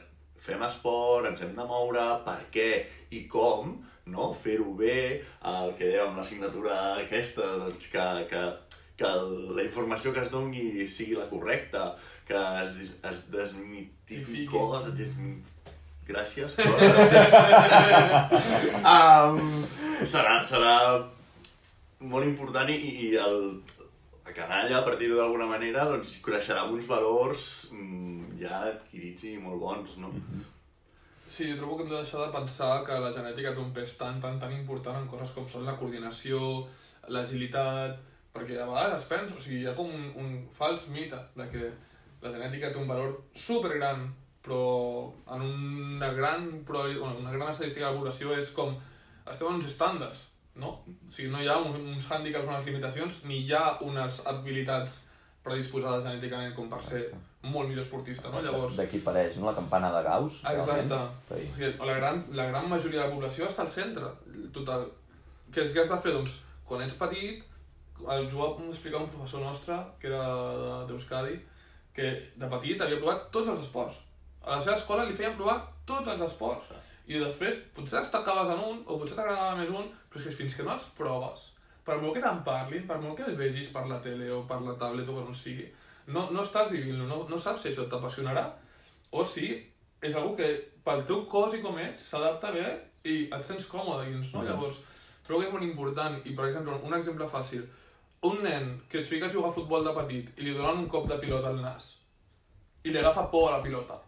fem 0.47 0.61
esport, 0.67 1.25
ens 1.31 1.41
hem 1.41 1.55
de 1.57 1.65
moure, 1.67 2.05
per 2.25 2.39
què 2.53 2.69
i 3.17 3.23
com, 3.31 3.73
no? 4.13 4.29
fer-ho 4.37 4.73
bé, 4.77 5.23
el 5.49 5.73
que 5.79 5.87
dèiem 5.89 6.11
amb 6.11 6.21
l'assignatura 6.21 6.77
aquesta, 7.01 7.47
doncs 7.63 7.87
que, 7.91 8.05
que, 8.29 8.43
que 8.97 9.09
la 9.57 9.63
informació 9.63 10.13
que 10.13 10.21
es 10.25 10.31
doni 10.33 10.87
sigui 10.89 11.15
la 11.19 11.29
correcta, 11.29 11.91
que 12.27 12.39
es, 12.63 12.73
es 13.11 13.17
desmitifiqui 13.33 14.47
coses, 14.51 14.93
desmi... 14.97 15.37
Gràcies. 16.07 16.53
um, 18.93 19.39
serà, 20.07 20.37
serà 20.47 20.75
molt 21.99 22.23
important 22.23 22.69
i, 22.71 22.77
i 22.77 23.09
el, 23.19 23.59
la 24.23 24.33
canalla, 24.35 24.77
a 24.79 24.85
partir 24.85 25.09
d'alguna 25.11 25.47
manera, 25.49 25.83
doncs, 25.91 26.21
creixerà 26.23 26.63
amb 26.63 26.73
uns 26.77 26.87
valors 26.87 27.43
mm, 27.75 28.37
ja 28.41 28.61
adquirits 28.71 29.23
i 29.27 29.35
molt 29.41 29.59
bons, 29.65 29.89
no? 30.01 30.09
Mhm. 30.15 30.45
Sí, 31.27 31.43
jo 31.51 31.57
trobo 31.59 31.75
que 31.75 31.83
hem 31.83 31.91
de 31.91 31.99
deixar 31.99 32.21
de 32.23 32.31
pensar 32.31 32.85
que 32.87 32.95
la 33.03 33.11
genètica 33.11 33.51
té 33.51 33.59
un 33.59 33.75
pes 33.75 33.99
tan, 33.99 34.21
tan, 34.23 34.39
tan 34.39 34.53
important 34.55 34.95
en 35.01 35.09
coses 35.11 35.35
com 35.35 35.43
són 35.51 35.67
la 35.67 35.75
coordinació, 35.75 36.39
l'agilitat, 37.11 37.99
perquè 38.37 38.61
a 38.61 38.69
vegades 38.69 39.01
es 39.01 39.09
pensa, 39.09 39.35
o 39.35 39.43
sigui, 39.43 39.63
hi 39.63 39.67
ha 39.69 39.75
com 39.77 39.91
un, 39.93 40.07
un 40.21 40.31
fals 40.55 40.87
mite 40.93 41.19
de 41.35 41.49
que 41.51 41.71
la 42.21 42.31
genètica 42.33 42.71
té 42.71 42.79
un 42.81 42.89
valor 42.89 43.17
super 43.35 43.73
gran, 43.75 44.07
però 44.45 45.11
en 45.35 45.43
una 45.43 46.11
gran, 46.15 46.47
però, 46.67 46.85
una 47.03 47.33
gran 47.33 47.51
estadística 47.51 47.87
de 47.87 47.91
la 47.91 47.99
població 47.99 48.33
és 48.37 48.53
com 48.55 48.77
estem 49.27 49.49
en 49.49 49.59
uns 49.59 49.69
estàndards, 49.69 50.27
no? 50.61 50.77
O 50.87 51.11
sigui, 51.13 51.29
no 51.33 51.41
hi 51.43 51.49
ha 51.51 51.57
uns 51.59 52.07
hàndicaps, 52.07 52.47
unes 52.47 52.69
limitacions, 52.69 53.23
ni 53.29 53.41
hi 53.43 53.53
ha 53.53 53.65
unes 53.85 54.21
habilitats 54.29 55.01
predisposades 55.47 56.05
genèticament 56.07 56.55
com 56.55 56.69
per 56.71 56.79
ser 56.83 57.03
molt 57.47 57.69
millor 57.69 57.83
esportista, 57.83 58.31
no? 58.31 58.41
Llavors... 58.43 58.79
D'aquí 58.79 58.99
pareix, 59.03 59.37
no? 59.39 59.47
La 59.49 59.55
campana 59.55 59.91
de 59.95 60.01
Gauss. 60.07 60.41
Exacte. 60.51 61.01
O 61.29 61.39
sigui, 61.39 61.69
la, 61.77 61.99
gran, 61.99 62.23
la 62.39 62.47
gran 62.49 62.67
majoria 62.71 63.03
de 63.03 63.05
la 63.05 63.13
població 63.13 63.47
està 63.47 63.63
al 63.63 63.71
centre, 63.71 64.09
total. 64.55 64.87
Què, 65.53 65.69
què 65.71 65.83
has 65.83 65.93
de 65.93 65.99
fer? 66.03 66.15
Doncs, 66.17 66.39
quan 66.67 66.83
ets 66.83 66.97
petit, 66.99 67.45
el 68.05 68.27
Joan 68.31 68.67
m'explicava 68.67 69.05
un 69.05 69.11
professor 69.11 69.41
nostre, 69.41 69.77
que 69.99 70.11
era 70.11 70.85
d'Euskadi, 70.89 71.37
que 71.95 72.11
de 72.37 72.49
petit 72.51 72.81
havia 72.81 72.99
provat 73.01 73.29
tots 73.33 73.49
els 73.53 73.63
esports. 73.65 73.97
A 74.43 74.57
la 74.57 74.63
seva 74.63 74.77
escola 74.77 75.07
li 75.07 75.17
feien 75.17 75.35
provar 75.37 75.57
tots 75.89 76.11
els 76.13 76.21
esports. 76.27 76.69
I 77.07 77.21
després 77.23 77.57
potser 77.75 78.01
destacaves 78.01 78.51
en 78.53 78.63
un, 78.69 78.81
o 78.85 78.99
potser 78.99 79.17
t'agradava 79.17 79.57
més 79.59 79.71
un, 79.71 79.87
però 80.09 80.21
és 80.21 80.27
que 80.27 80.37
fins 80.41 80.57
que 80.57 80.65
no 80.67 80.75
els 80.75 80.87
proves, 80.97 81.49
per 81.87 81.97
molt 82.01 82.17
que 82.17 82.23
te'n 82.23 82.43
parlin, 82.45 82.83
per 82.87 82.99
molt 83.01 83.15
que 83.17 83.25
el 83.27 83.37
vegis 83.39 83.71
per 83.73 83.85
la 83.87 84.01
tele 84.03 84.27
o 84.35 84.41
per 84.47 84.59
la 84.65 84.75
tablet 84.79 85.07
o 85.07 85.15
per 85.15 85.23
on 85.23 85.35
sigui, 85.35 85.69
no, 86.11 86.27
no 86.35 86.43
estàs 86.43 86.69
vivint-lo, 86.71 87.07
no, 87.07 87.21
no 87.29 87.39
saps 87.39 87.63
si 87.63 87.71
això 87.71 87.87
t'apassionarà 87.87 88.43
o 89.11 89.23
si 89.25 89.47
és 90.03 90.15
algo 90.15 90.35
que 90.35 90.49
pel 90.85 91.03
teu 91.07 91.23
cos 91.31 91.55
i 91.55 91.63
com 91.63 91.79
ets 91.81 92.11
s'adapta 92.11 92.51
bé 92.55 92.65
i 93.07 93.17
et 93.31 93.43
sents 93.47 93.67
còmode 93.71 94.07
dins, 94.09 94.33
no? 94.33 94.43
Llavors, 94.43 94.81
trobo 95.25 95.41
que 95.41 95.47
és 95.47 95.53
molt 95.53 95.65
important 95.67 96.17
i, 96.23 96.35
per 96.35 96.47
exemple, 96.49 96.75
un 96.83 96.95
exemple 96.97 97.27
fàcil, 97.31 97.63
un 98.21 98.43
nen 98.43 98.81
que 98.89 98.99
es 98.99 99.07
fica 99.07 99.27
a 99.27 99.33
jugar 99.33 99.51
a 99.51 99.53
futbol 99.53 99.83
de 99.85 99.93
petit 99.93 100.39
i 100.39 100.43
li 100.43 100.53
donen 100.57 100.83
un 100.83 100.89
cop 100.89 101.07
de 101.07 101.17
pilota 101.21 101.49
al 101.49 101.61
nas 101.61 101.97
i 102.83 102.91
li 102.91 102.97
agafa 102.97 103.27
por 103.31 103.49
a 103.49 103.57
la 103.57 103.63
pilota, 103.63 103.99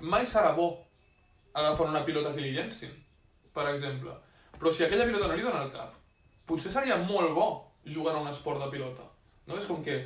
mai 0.00 0.26
serà 0.26 0.52
bo 0.56 0.86
agafar 1.56 1.88
una 1.88 2.04
pilota 2.04 2.34
que 2.34 2.44
li 2.44 2.52
llencin, 2.52 2.92
per 3.54 3.70
exemple. 3.72 4.12
Però 4.58 4.72
si 4.72 4.84
aquella 4.84 5.06
pilota 5.08 5.28
no 5.28 5.36
li 5.36 5.44
dona 5.44 5.62
al 5.64 5.72
cap, 5.72 5.94
potser 6.46 6.72
seria 6.72 6.98
molt 7.00 7.32
bo 7.36 7.46
jugar 7.86 8.14
a 8.14 8.20
un 8.20 8.28
esport 8.28 8.60
de 8.60 8.70
pilota. 8.70 9.06
No? 9.46 9.56
És 9.56 9.66
com 9.68 9.82
que 9.84 9.96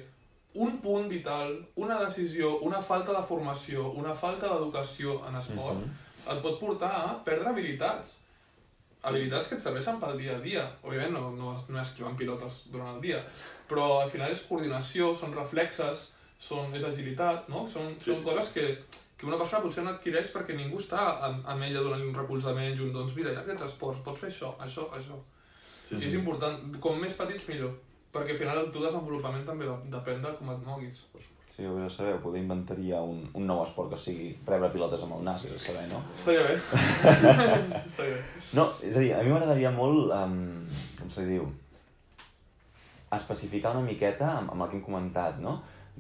un 0.55 0.79
punt 0.83 1.09
vital, 1.11 1.53
una 1.77 1.99
decisió, 2.05 2.57
una 2.67 2.81
falta 2.83 3.15
de 3.17 3.23
formació, 3.27 3.91
una 3.99 4.15
falta 4.15 4.49
d'educació 4.51 5.21
en 5.29 5.37
esport, 5.43 5.79
uh 5.79 5.83
-huh. 5.83 6.33
et 6.33 6.43
pot 6.43 6.59
portar 6.61 6.91
a 6.91 7.25
perdre 7.25 7.49
habilitats. 7.51 8.19
Habilitats 9.03 9.49
que 9.49 9.57
et 9.57 9.65
serveixen 9.65 10.01
pel 10.01 10.19
dia 10.21 10.37
a 10.37 10.41
dia. 10.45 10.65
Òbviament 10.85 11.15
no, 11.17 11.31
no, 11.37 11.53
no 11.69 11.81
esquivant 11.81 12.17
pilotes 12.21 12.65
durant 12.73 12.95
el 12.95 13.01
dia, 13.05 13.21
però 13.71 13.87
al 14.03 14.11
final 14.13 14.33
és 14.35 14.43
coordinació, 14.49 15.15
són 15.17 15.33
reflexes, 15.37 16.09
són, 16.41 16.75
és 16.77 16.85
agilitat, 16.85 17.49
no? 17.53 17.67
Són, 17.73 17.95
sí, 17.97 18.11
són 18.11 18.21
sí, 18.21 18.27
coses 18.29 18.51
sí. 18.51 18.57
que, 18.59 19.01
que 19.21 19.29
una 19.29 19.41
persona 19.41 19.63
potser 19.65 19.85
no 19.87 19.95
adquireix 19.95 20.33
perquè 20.35 20.57
ningú 20.57 20.81
està 20.83 21.01
amb, 21.29 21.45
amb 21.55 21.69
ella 21.69 21.85
donant 21.87 22.05
un 22.07 22.17
recolzament 22.17 22.77
i 22.77 22.85
un, 22.87 22.93
doncs 22.97 23.17
mira, 23.17 23.35
ja 23.37 23.45
aquests 23.45 23.71
esports, 23.71 24.05
pots 24.05 24.25
fer 24.25 24.33
això, 24.33 24.55
això, 24.69 24.89
això. 24.97 25.21
Sí, 25.87 25.95
sí. 25.95 26.03
I 26.03 26.09
és 26.13 26.21
important, 26.21 26.61
com 26.85 27.01
més 27.01 27.17
petits 27.19 27.49
millor, 27.49 27.75
perquè 28.13 28.37
al 28.37 28.43
final 28.45 28.65
el 28.65 28.73
teu 28.75 28.85
desenvolupament 28.85 29.49
també 29.49 29.69
depèn 29.93 30.25
de 30.25 30.37
com 30.39 30.53
et 30.55 30.67
moguis. 30.69 31.05
Sí, 31.61 31.67
ho 31.67 31.75
de 31.77 31.91
saber, 31.91 32.15
poder 32.23 32.41
inventaria 32.41 33.03
un, 33.05 33.19
un 33.37 33.43
nou 33.45 33.59
esport 33.61 33.91
que 33.93 33.97
sigui 34.01 34.31
rebre 34.47 34.71
pilotes 34.73 35.03
amb 35.05 35.19
el 35.19 35.27
nas, 35.27 35.43
és 35.45 35.61
saber, 35.61 35.83
no? 35.91 35.99
Estaria 36.17 36.47
bé. 36.47 36.55
Estaria 37.91 38.15
bé. 38.15 38.23
No, 38.57 38.65
és 38.81 38.97
a 38.97 39.03
dir, 39.03 39.11
a 39.13 39.19
mi 39.21 39.29
m'agradaria 39.29 39.69
molt, 39.77 40.09
um, 40.17 40.39
com 40.97 41.13
se 41.13 41.27
diu, 41.29 41.51
especificar 43.13 43.75
una 43.77 43.85
miqueta 43.85 44.31
amb, 44.39 44.55
amb 44.55 44.65
el 44.65 44.73
que 44.73 44.81
hem 44.81 44.87
comentat, 44.89 45.45
no? 45.45 45.59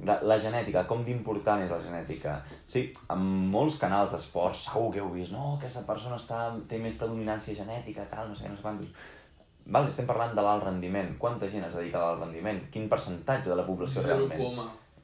La, 0.09 0.17
la 0.25 0.41
genètica, 0.41 0.87
com 0.89 1.05
d'important 1.05 1.67
és 1.67 1.77
la 1.77 1.83
genètica. 1.85 2.39
Sí, 2.65 2.87
en 3.13 3.31
molts 3.53 3.77
canals 3.85 4.17
d'esport 4.17 4.57
segur 4.57 4.89
que 4.97 5.05
heu 5.05 5.13
vist, 5.13 5.37
no, 5.37 5.59
aquesta 5.59 5.85
persona 5.85 6.17
està, 6.17 6.47
té 6.73 6.81
més 6.81 6.97
predominància 6.97 7.53
genètica, 7.59 8.09
tal, 8.09 8.33
no 8.33 8.39
sé 8.39 8.49
què, 8.49 8.55
no 8.55 8.63
sé 8.63 8.71
quantos 8.71 9.09
Val, 9.71 9.87
estem 9.93 10.07
parlant 10.09 10.33
de 10.35 10.43
l'alt 10.43 10.65
rendiment. 10.65 11.13
Quanta 11.21 11.47
gent 11.53 11.69
es 11.69 11.75
dedica 11.77 12.01
a 12.01 12.07
l'alt 12.07 12.25
rendiment? 12.25 12.65
Quin 12.73 12.89
percentatge 12.91 13.53
de 13.53 13.59
la 13.61 13.67
població 13.69 14.01
0, 14.03 14.15
realment? 14.17 14.41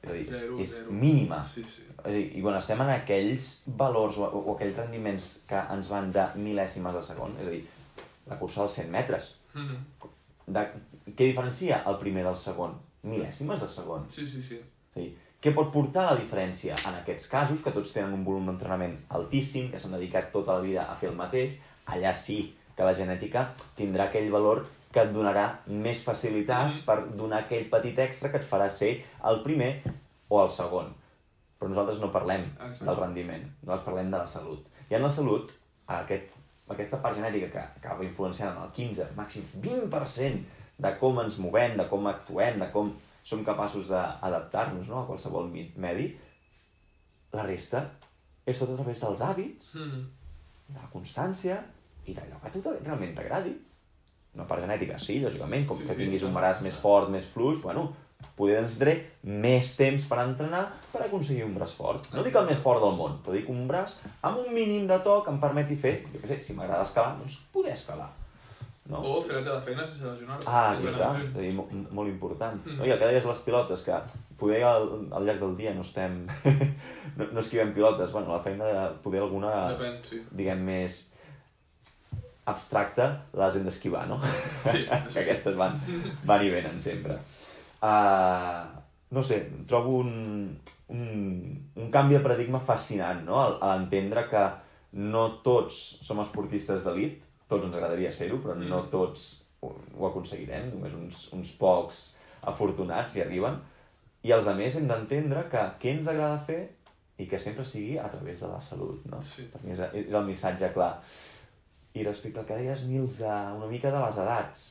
És 0.07 0.11
a 0.11 0.17
dir, 0.17 0.27
és, 0.29 0.39
Zero, 0.39 0.59
és 0.63 0.73
zero. 0.75 0.91
mínima. 0.91 1.43
Sí, 1.45 1.63
sí. 1.63 1.83
A 2.03 2.09
dir, 2.13 2.23
i 2.37 2.41
quan 2.41 2.55
estem 2.57 2.81
en 2.81 2.89
aquells 2.93 3.47
valors 3.79 4.17
o, 4.17 4.25
o 4.29 4.55
aquells 4.55 4.77
rendiments 4.77 5.29
que 5.49 5.61
ens 5.73 5.89
van 5.91 6.11
de 6.15 6.25
mil·lèsimes 6.37 6.93
de 6.93 7.01
segon, 7.01 7.35
és 7.41 7.47
a 7.47 7.51
dir, 7.51 7.63
la 8.27 8.37
cursa 8.39 8.61
dels 8.65 8.79
100 8.81 8.91
metres, 8.91 9.33
Mm. 9.57 9.77
de, 10.53 10.61
què 11.17 11.25
diferencia 11.31 11.79
el 11.89 11.95
primer 11.97 12.23
del 12.23 12.35
segon? 12.37 12.75
Mil·lèsimes 13.07 13.59
de 13.63 13.67
segon. 13.67 14.03
Sí, 14.11 14.27
sí, 14.27 14.41
sí. 14.43 14.59
És 14.93 15.01
dir, 15.01 15.07
què 15.41 15.53
pot 15.55 15.71
portar 15.73 16.03
la 16.11 16.19
diferència 16.19 16.75
en 16.87 16.95
aquests 16.99 17.27
casos, 17.31 17.61
que 17.63 17.71
tots 17.71 17.93
tenen 17.95 18.13
un 18.13 18.23
volum 18.25 18.45
d'entrenament 18.45 18.97
altíssim, 19.09 19.71
que 19.71 19.79
s'han 19.79 19.95
dedicat 19.97 20.31
tota 20.31 20.53
la 20.59 20.61
vida 20.61 20.85
a 20.91 20.95
fer 20.95 21.09
el 21.09 21.15
mateix, 21.15 21.55
allà 21.87 22.13
sí 22.13 22.53
que 22.75 22.83
la 22.85 22.93
genètica 22.93 23.47
tindrà 23.77 24.09
aquell 24.11 24.29
valor 24.29 24.67
que 24.97 25.03
et 25.05 25.11
donarà 25.13 25.45
més 25.69 26.01
facilitats 26.05 26.81
per 26.87 26.97
donar 27.19 27.43
aquell 27.45 27.67
petit 27.69 27.99
extra 28.01 28.31
que 28.33 28.41
et 28.41 28.47
farà 28.49 28.65
ser 28.73 28.95
el 29.29 29.43
primer 29.45 29.69
o 30.33 30.41
el 30.41 30.49
segon. 30.51 30.89
Però 31.59 31.69
nosaltres 31.69 32.01
no 32.01 32.09
parlem 32.13 32.41
Exacte. 32.49 32.85
del 32.89 32.97
rendiment, 33.03 33.45
nosaltres 33.61 33.85
parlem 33.85 34.09
de 34.11 34.17
la 34.17 34.27
salut. 34.27 34.65
I 34.89 34.95
en 34.97 35.05
la 35.05 35.09
salut, 35.13 35.53
aquest, 35.87 36.33
aquesta 36.73 36.99
part 37.01 37.15
genètica 37.17 37.49
que 37.53 37.63
acaba 37.63 38.03
influenciant 38.05 38.55
en 38.57 38.63
el 38.65 38.71
15, 38.75 39.07
màxim 39.17 39.45
20% 39.61 40.43
de 40.85 40.91
com 40.99 41.21
ens 41.21 41.37
movem, 41.41 41.77
de 41.77 41.85
com 41.89 42.05
actuem, 42.09 42.59
de 42.61 42.67
com 42.73 42.91
som 43.27 43.41
capaços 43.45 43.87
d'adaptar-nos 43.89 44.87
no? 44.89 45.01
a 45.01 45.07
qualsevol 45.07 45.49
medi, 45.75 46.11
la 47.33 47.43
resta 47.47 47.81
és 48.47 48.57
tot 48.59 48.69
a 48.71 48.77
través 48.79 49.01
dels 49.03 49.21
hàbits, 49.25 49.73
Mm. 49.75 50.03
de 50.69 50.79
la 50.79 50.89
constància 50.93 51.57
i 52.05 52.13
d'allò 52.13 52.39
que 52.41 52.47
a 52.47 52.51
tu 52.51 52.61
realment 52.83 53.15
t'agradi. 53.15 53.55
Una 54.37 54.45
part 54.47 54.61
genètica, 54.61 54.99
sí, 55.01 55.19
lògicament, 55.23 55.65
com 55.67 55.77
Sí, 55.81 55.87
que 55.87 55.95
sí, 55.97 56.03
tinguis 56.05 56.23
un 56.27 56.31
clar. 56.35 56.43
braç 56.43 56.61
més 56.61 56.75
fort, 56.77 57.09
més 57.09 57.25
fluix, 57.33 57.57
bueno, 57.63 57.87
poder 58.37 58.59
necessitaré 58.61 58.93
més 59.23 59.71
temps 59.77 60.05
per 60.09 60.19
entrenar 60.23 60.61
per 60.93 61.03
aconseguir 61.07 61.43
un 61.45 61.55
braç 61.57 61.73
fort. 61.77 62.07
No 62.13 62.21
dic 62.25 62.35
el 62.37 62.45
més 62.45 62.61
fort 62.61 62.81
del 62.81 62.93
món, 62.97 63.17
però 63.25 63.33
dic 63.33 63.49
un 63.49 63.65
braç 63.69 63.95
amb 64.21 64.39
un 64.45 64.53
mínim 64.53 64.85
de 64.89 64.97
to 65.05 65.19
que 65.25 65.33
em 65.33 65.41
permeti 65.41 65.75
fer, 65.75 65.95
jo 66.13 66.21
què 66.21 66.27
sé, 66.31 66.39
si 66.45 66.53
m'agrada 66.57 66.85
escalar, 66.85 67.17
doncs 67.19 67.39
poder 67.53 67.73
escalar. 67.73 68.09
No? 68.87 69.01
O 69.03 69.17
fer 69.21 69.35
la 69.35 69.41
teva 69.43 69.59
feina 69.65 69.83
sense 69.83 70.05
lesionar-te. 70.05 70.45
Ah, 70.47 70.69
aquí 70.77 70.87
està, 70.87 71.09
és 71.19 71.33
a 71.35 71.41
dir, 71.43 71.49
mo- 71.57 71.67
molt 71.91 72.07
important. 72.07 72.55
Mm. 72.63 72.77
No? 72.77 72.85
I 72.87 72.93
el 72.93 72.99
que 73.01 73.09
deies 73.09 73.25
les 73.27 73.41
pilotes, 73.43 73.83
que 73.83 73.97
poder 74.39 74.61
al, 74.63 74.85
al 75.11 75.25
llarg 75.27 75.41
del 75.43 75.57
dia 75.57 75.73
no 75.75 75.81
estem... 75.83 76.21
no, 77.17 77.25
no 77.33 77.39
esquivem 77.41 77.73
pilotes, 77.75 78.13
bueno, 78.13 78.31
la 78.37 78.39
feina 78.45 78.65
de 78.69 78.85
poder 79.03 79.21
alguna, 79.25 79.51
Depèn, 79.73 79.97
sí. 80.07 80.21
diguem, 80.31 80.63
més 80.69 81.01
abstracta, 82.47 83.09
les 83.37 83.55
hem 83.59 83.65
d'esquivar, 83.67 84.05
no? 84.09 84.19
Sí, 84.71 84.85
que 84.87 85.21
aquestes 85.23 85.55
van, 85.59 85.75
van 86.27 86.45
i 86.45 86.51
venen 86.53 86.79
sempre. 86.83 87.17
Uh, 87.81 88.63
no 89.11 89.23
sé, 89.23 89.41
trobo 89.67 89.97
un, 90.01 90.57
un, 90.91 91.03
un 91.75 91.91
canvi 91.91 92.17
de 92.17 92.23
paradigma 92.25 92.59
fascinant, 92.59 93.23
no? 93.27 93.39
A, 93.39 93.49
a 93.71 93.75
entendre 93.79 94.25
que 94.31 94.43
no 94.97 95.27
tots 95.45 95.77
som 96.07 96.21
esportistes 96.23 96.83
d'elit, 96.87 97.19
tots 97.47 97.67
ens 97.67 97.75
agradaria 97.75 98.11
ser-ho, 98.11 98.39
però 98.43 98.55
no 98.59 98.81
Mm. 98.83 98.89
tots 98.91 99.27
ho, 99.61 99.73
ho 99.97 100.07
aconseguirem, 100.09 100.71
només 100.73 100.93
uns, 100.97 101.27
uns 101.35 101.51
pocs 101.59 102.01
afortunats 102.47 103.15
hi 103.15 103.21
arriben, 103.23 103.59
i 104.23 104.31
els 104.35 104.47
altres 104.49 104.75
hem 104.79 104.87
d'entendre 104.89 105.45
que 105.51 105.61
què 105.81 105.93
ens 105.97 106.07
agrada 106.11 106.39
fer 106.47 106.61
i 107.17 107.25
que 107.29 107.39
sempre 107.39 107.63
sigui 107.65 107.95
a 107.97 108.09
través 108.11 108.41
de 108.43 108.47
la 108.51 108.59
salut, 108.61 109.05
no? 109.09 109.21
Sí. 109.25 109.47
Per 109.53 109.61
mi 109.63 109.71
és, 109.73 109.79
és 109.93 110.13
el 110.13 110.25
missatge 110.27 110.69
clar. 110.75 110.91
I 111.97 112.05
respecte 112.05 112.43
al 112.43 112.45
que 112.45 112.59
deies, 112.59 112.85
Nils, 112.85 113.17
de, 113.23 113.33
una 113.57 113.67
mica 113.71 113.89
de 113.93 114.03
les 114.03 114.21
edats, 114.21 114.65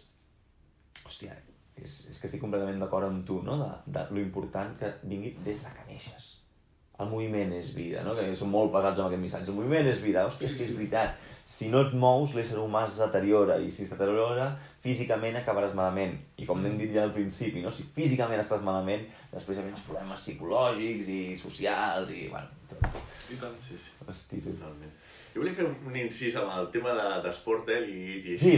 hòstia, 1.03 1.35
és, 1.77 2.01
és 2.13 2.19
que 2.21 2.29
estic 2.31 2.43
completament 2.43 2.81
d'acord 2.83 3.09
amb 3.09 3.25
tu, 3.27 3.41
no? 3.45 3.59
De, 3.61 3.71
de 3.99 4.05
lo 4.15 4.23
important 4.23 4.77
que 4.81 4.93
vingui 5.05 5.35
des 5.45 5.63
de 5.65 5.73
que 5.75 5.87
neixes. 5.91 6.33
El 7.03 7.11
moviment 7.11 7.51
és 7.53 7.75
vida, 7.77 8.03
no? 8.07 8.15
Que 8.17 8.31
som 8.39 8.53
molt 8.53 8.73
pesats 8.73 9.03
amb 9.03 9.11
aquest 9.11 9.23
missatge. 9.23 9.51
El 9.53 9.59
moviment 9.59 9.91
és 9.91 9.99
vida, 10.05 10.25
hòstia, 10.29 10.49
és 10.49 10.57
que 10.57 10.69
és 10.71 10.77
veritat. 10.79 11.19
Si 11.47 11.69
no 11.71 11.83
et 11.87 11.93
mous, 11.95 12.33
l'ésser 12.35 12.57
humà 12.59 12.87
es 12.89 12.97
deteriora, 12.99 13.59
i 13.63 13.69
si 13.71 13.85
es 13.85 13.93
deteriora, 13.93 14.49
físicament 14.83 15.37
acabaràs 15.39 15.77
malament. 15.79 16.17
I 16.41 16.49
com 16.49 16.65
hem 16.67 16.79
dit 16.81 16.95
ja 16.97 17.05
al 17.07 17.13
principi, 17.15 17.63
no? 17.63 17.71
si 17.71 17.85
físicament 17.95 18.43
estàs 18.43 18.65
malament, 18.67 19.05
després 19.35 19.61
hi 19.61 19.67
ha 19.67 19.69
els 19.75 19.85
problemes 19.87 20.25
psicològics 20.25 21.13
i 21.13 21.21
socials 21.39 22.11
i, 22.17 22.25
bueno, 22.33 22.67
tot. 22.73 22.99
I 23.31 23.39
tant. 23.43 23.55
Sí, 23.63 23.79
sí. 23.79 23.95
Hosti, 24.07 24.41
tu. 24.41 24.57
Totalment. 24.57 24.97
Jo 25.37 25.43
volia 25.43 25.53
fer 25.59 25.67
un 25.69 25.97
incís 26.01 26.33
amb 26.41 26.49
el 26.57 26.71
tema 26.73 26.95
de, 26.97 27.07
d'esport, 27.27 27.69
eh, 27.69 27.83
i, 27.93 28.33
i 28.33 28.39
Sí. 28.41 28.55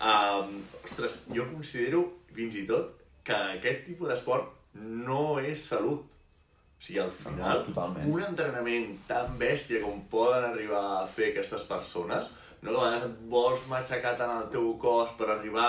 Um, 0.00 0.60
ostres, 0.86 1.18
jo 1.34 1.42
considero, 1.50 2.04
fins 2.36 2.54
i 2.56 2.62
tot, 2.68 2.92
que 3.26 3.34
aquest 3.58 3.82
tipus 3.88 4.08
d'esport 4.12 4.52
no 4.78 5.40
és 5.42 5.64
salut. 5.66 6.06
O 6.80 6.82
sigui, 6.86 7.00
al 7.02 7.10
final, 7.10 7.58
No, 7.58 7.64
totalment. 7.66 8.06
un 8.14 8.22
entrenament 8.24 8.94
tan 9.10 9.34
bèstia 9.42 9.82
com 9.82 9.98
poden 10.08 10.46
arribar 10.52 10.84
a 11.02 11.06
fer 11.10 11.32
aquestes 11.32 11.66
persones, 11.68 12.30
no 12.62 12.70
que 12.70 12.78
a 12.78 12.84
vegades 12.86 13.08
et 13.10 13.18
vols 13.34 13.66
matxacar 13.68 14.14
tant 14.16 14.32
el 14.38 14.46
teu 14.54 14.70
cos 14.80 15.10
per 15.18 15.28
arribar 15.34 15.68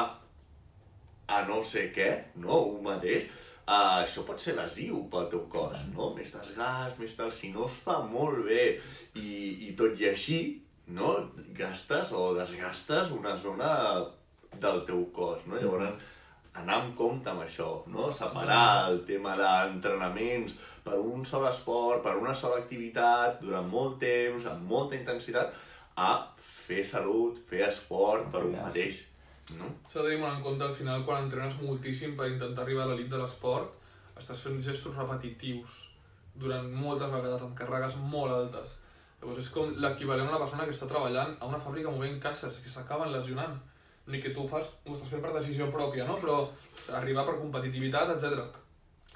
a 1.28 1.41
no 1.47 1.63
sé 1.63 1.89
què, 1.95 2.12
no, 2.43 2.62
un 2.78 2.84
mateix, 2.86 3.26
uh, 3.67 4.02
això 4.04 4.24
pot 4.28 4.41
ser 4.41 4.56
lesiu 4.58 5.04
pel 5.12 5.28
teu 5.32 5.43
cos, 5.52 5.78
no? 5.93 6.12
Més 6.15 6.34
desgast, 6.34 7.00
més 7.02 7.15
tal, 7.17 7.32
si 7.34 7.52
no 7.54 7.67
es 7.67 7.78
fa 7.86 8.00
molt 8.06 8.43
bé 8.47 8.63
i, 9.15 9.28
i 9.67 9.76
tot 9.78 10.00
i 10.02 10.10
així, 10.12 10.39
no? 10.97 11.13
Gastes 11.58 12.12
o 12.17 12.32
desgastes 12.38 13.13
una 13.15 13.38
zona 13.43 13.69
del 14.62 14.84
teu 14.88 15.06
cos, 15.15 15.45
no? 15.47 15.60
Llavors, 15.62 16.02
anar 16.62 16.82
amb 16.82 16.95
compte 16.97 17.32
amb 17.32 17.45
això, 17.45 17.69
no? 17.91 18.10
Separar 18.12 18.89
el 18.89 19.02
tema 19.08 19.36
d'entrenaments 19.39 20.58
per 20.84 21.00
un 21.00 21.24
sol 21.26 21.47
esport, 21.50 22.04
per 22.04 22.17
una 22.19 22.36
sola 22.36 22.60
activitat, 22.60 23.39
durant 23.43 23.69
molt 23.71 24.00
temps, 24.04 24.47
amb 24.52 24.67
molta 24.67 24.97
intensitat, 25.00 25.56
a 25.95 26.12
fer 26.65 26.84
salut, 26.88 27.39
fer 27.47 27.63
esport 27.69 28.28
per 28.34 28.43
un 28.47 28.58
mateix, 28.58 29.00
no? 29.60 29.70
S'ha 29.92 30.04
de 30.04 30.14
tenir 30.14 30.28
en 30.28 30.44
compte 30.46 30.66
al 30.66 30.76
final 30.76 31.06
quan 31.08 31.26
entrenes 31.26 31.58
moltíssim 31.62 32.16
per 32.18 32.30
intentar 32.32 32.64
arribar 32.64 32.86
a 32.86 32.92
l'elit 32.92 33.10
de 33.12 33.20
l'esport, 33.22 33.74
estàs 34.22 34.44
fent 34.46 34.62
gestos 34.66 34.96
repetitius 34.98 35.80
durant 36.44 36.70
moltes 36.84 37.12
vegades 37.12 37.44
amb 37.46 37.58
càrregues 37.58 37.98
molt 38.14 38.36
altes. 38.38 38.78
Llavors 39.22 39.42
és 39.44 39.52
com 39.54 39.74
l'equivalent 39.84 40.30
a 40.30 40.34
una 40.34 40.42
persona 40.44 40.66
que 40.66 40.74
està 40.76 40.88
treballant 40.90 41.36
a 41.40 41.50
una 41.50 41.60
fàbrica 41.62 41.92
movent 41.94 42.18
caixes 42.24 42.62
que 42.64 42.72
s'acaben 42.74 43.12
lesionant. 43.14 43.60
Ni 44.08 44.22
que 44.22 44.32
tu 44.34 44.44
ho 44.44 44.48
fas, 44.50 44.72
ho 44.88 44.96
estàs 44.96 45.12
fent 45.12 45.22
per 45.22 45.34
decisió 45.36 45.68
pròpia, 45.74 46.08
no? 46.08 46.16
Però 46.24 46.38
arribar 46.98 47.28
per 47.28 47.38
competitivitat, 47.38 48.16
etc. 48.16 48.48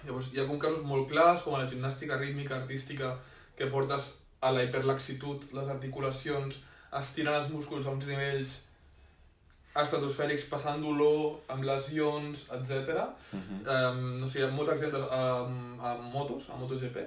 Llavors 0.03 0.29
hi 0.33 0.41
ha 0.41 0.45
com 0.49 0.61
casos 0.61 0.85
molt 0.85 1.09
clars, 1.09 1.41
com 1.41 1.55
a 1.55 1.63
la 1.63 1.71
gimnàstica 1.71 2.19
rítmica, 2.21 2.59
artística, 2.59 3.15
que 3.57 3.71
portes 3.73 4.11
a 4.45 4.51
la 4.53 4.67
hiperlaxitud, 4.67 5.47
les 5.57 5.71
articulacions, 5.73 6.61
estiren 7.01 7.39
els 7.39 7.49
músculs 7.49 7.87
a 7.87 7.95
uns 7.97 8.05
nivells 8.05 8.55
estratosfèrics 9.81 10.47
passant 10.51 10.81
dolor, 10.83 11.39
amb 11.51 11.65
lesions, 11.67 12.45
etc. 12.57 13.01
Mhm. 13.33 13.61
Um, 13.67 14.01
no 14.21 14.27
sé, 14.27 14.39
hi 14.39 14.45
ha 14.47 14.51
molts 14.51 14.73
exemples 14.75 15.03
um, 15.11 15.79
a 15.81 15.95
motos, 16.13 16.49
a 16.49 16.59
MotoGP. 16.59 17.03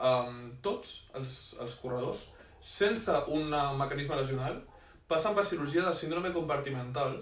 Um, 0.00 0.52
tots 0.62 1.04
els, 1.14 1.54
els 1.60 1.74
corredors, 1.82 2.28
sense 2.64 3.14
un 3.28 3.50
mecanisme 3.78 4.16
lesional, 4.16 4.60
passen 5.08 5.34
per 5.36 5.44
cirurgia 5.46 5.84
de 5.84 5.94
síndrome 5.96 6.32
compartimental 6.32 7.18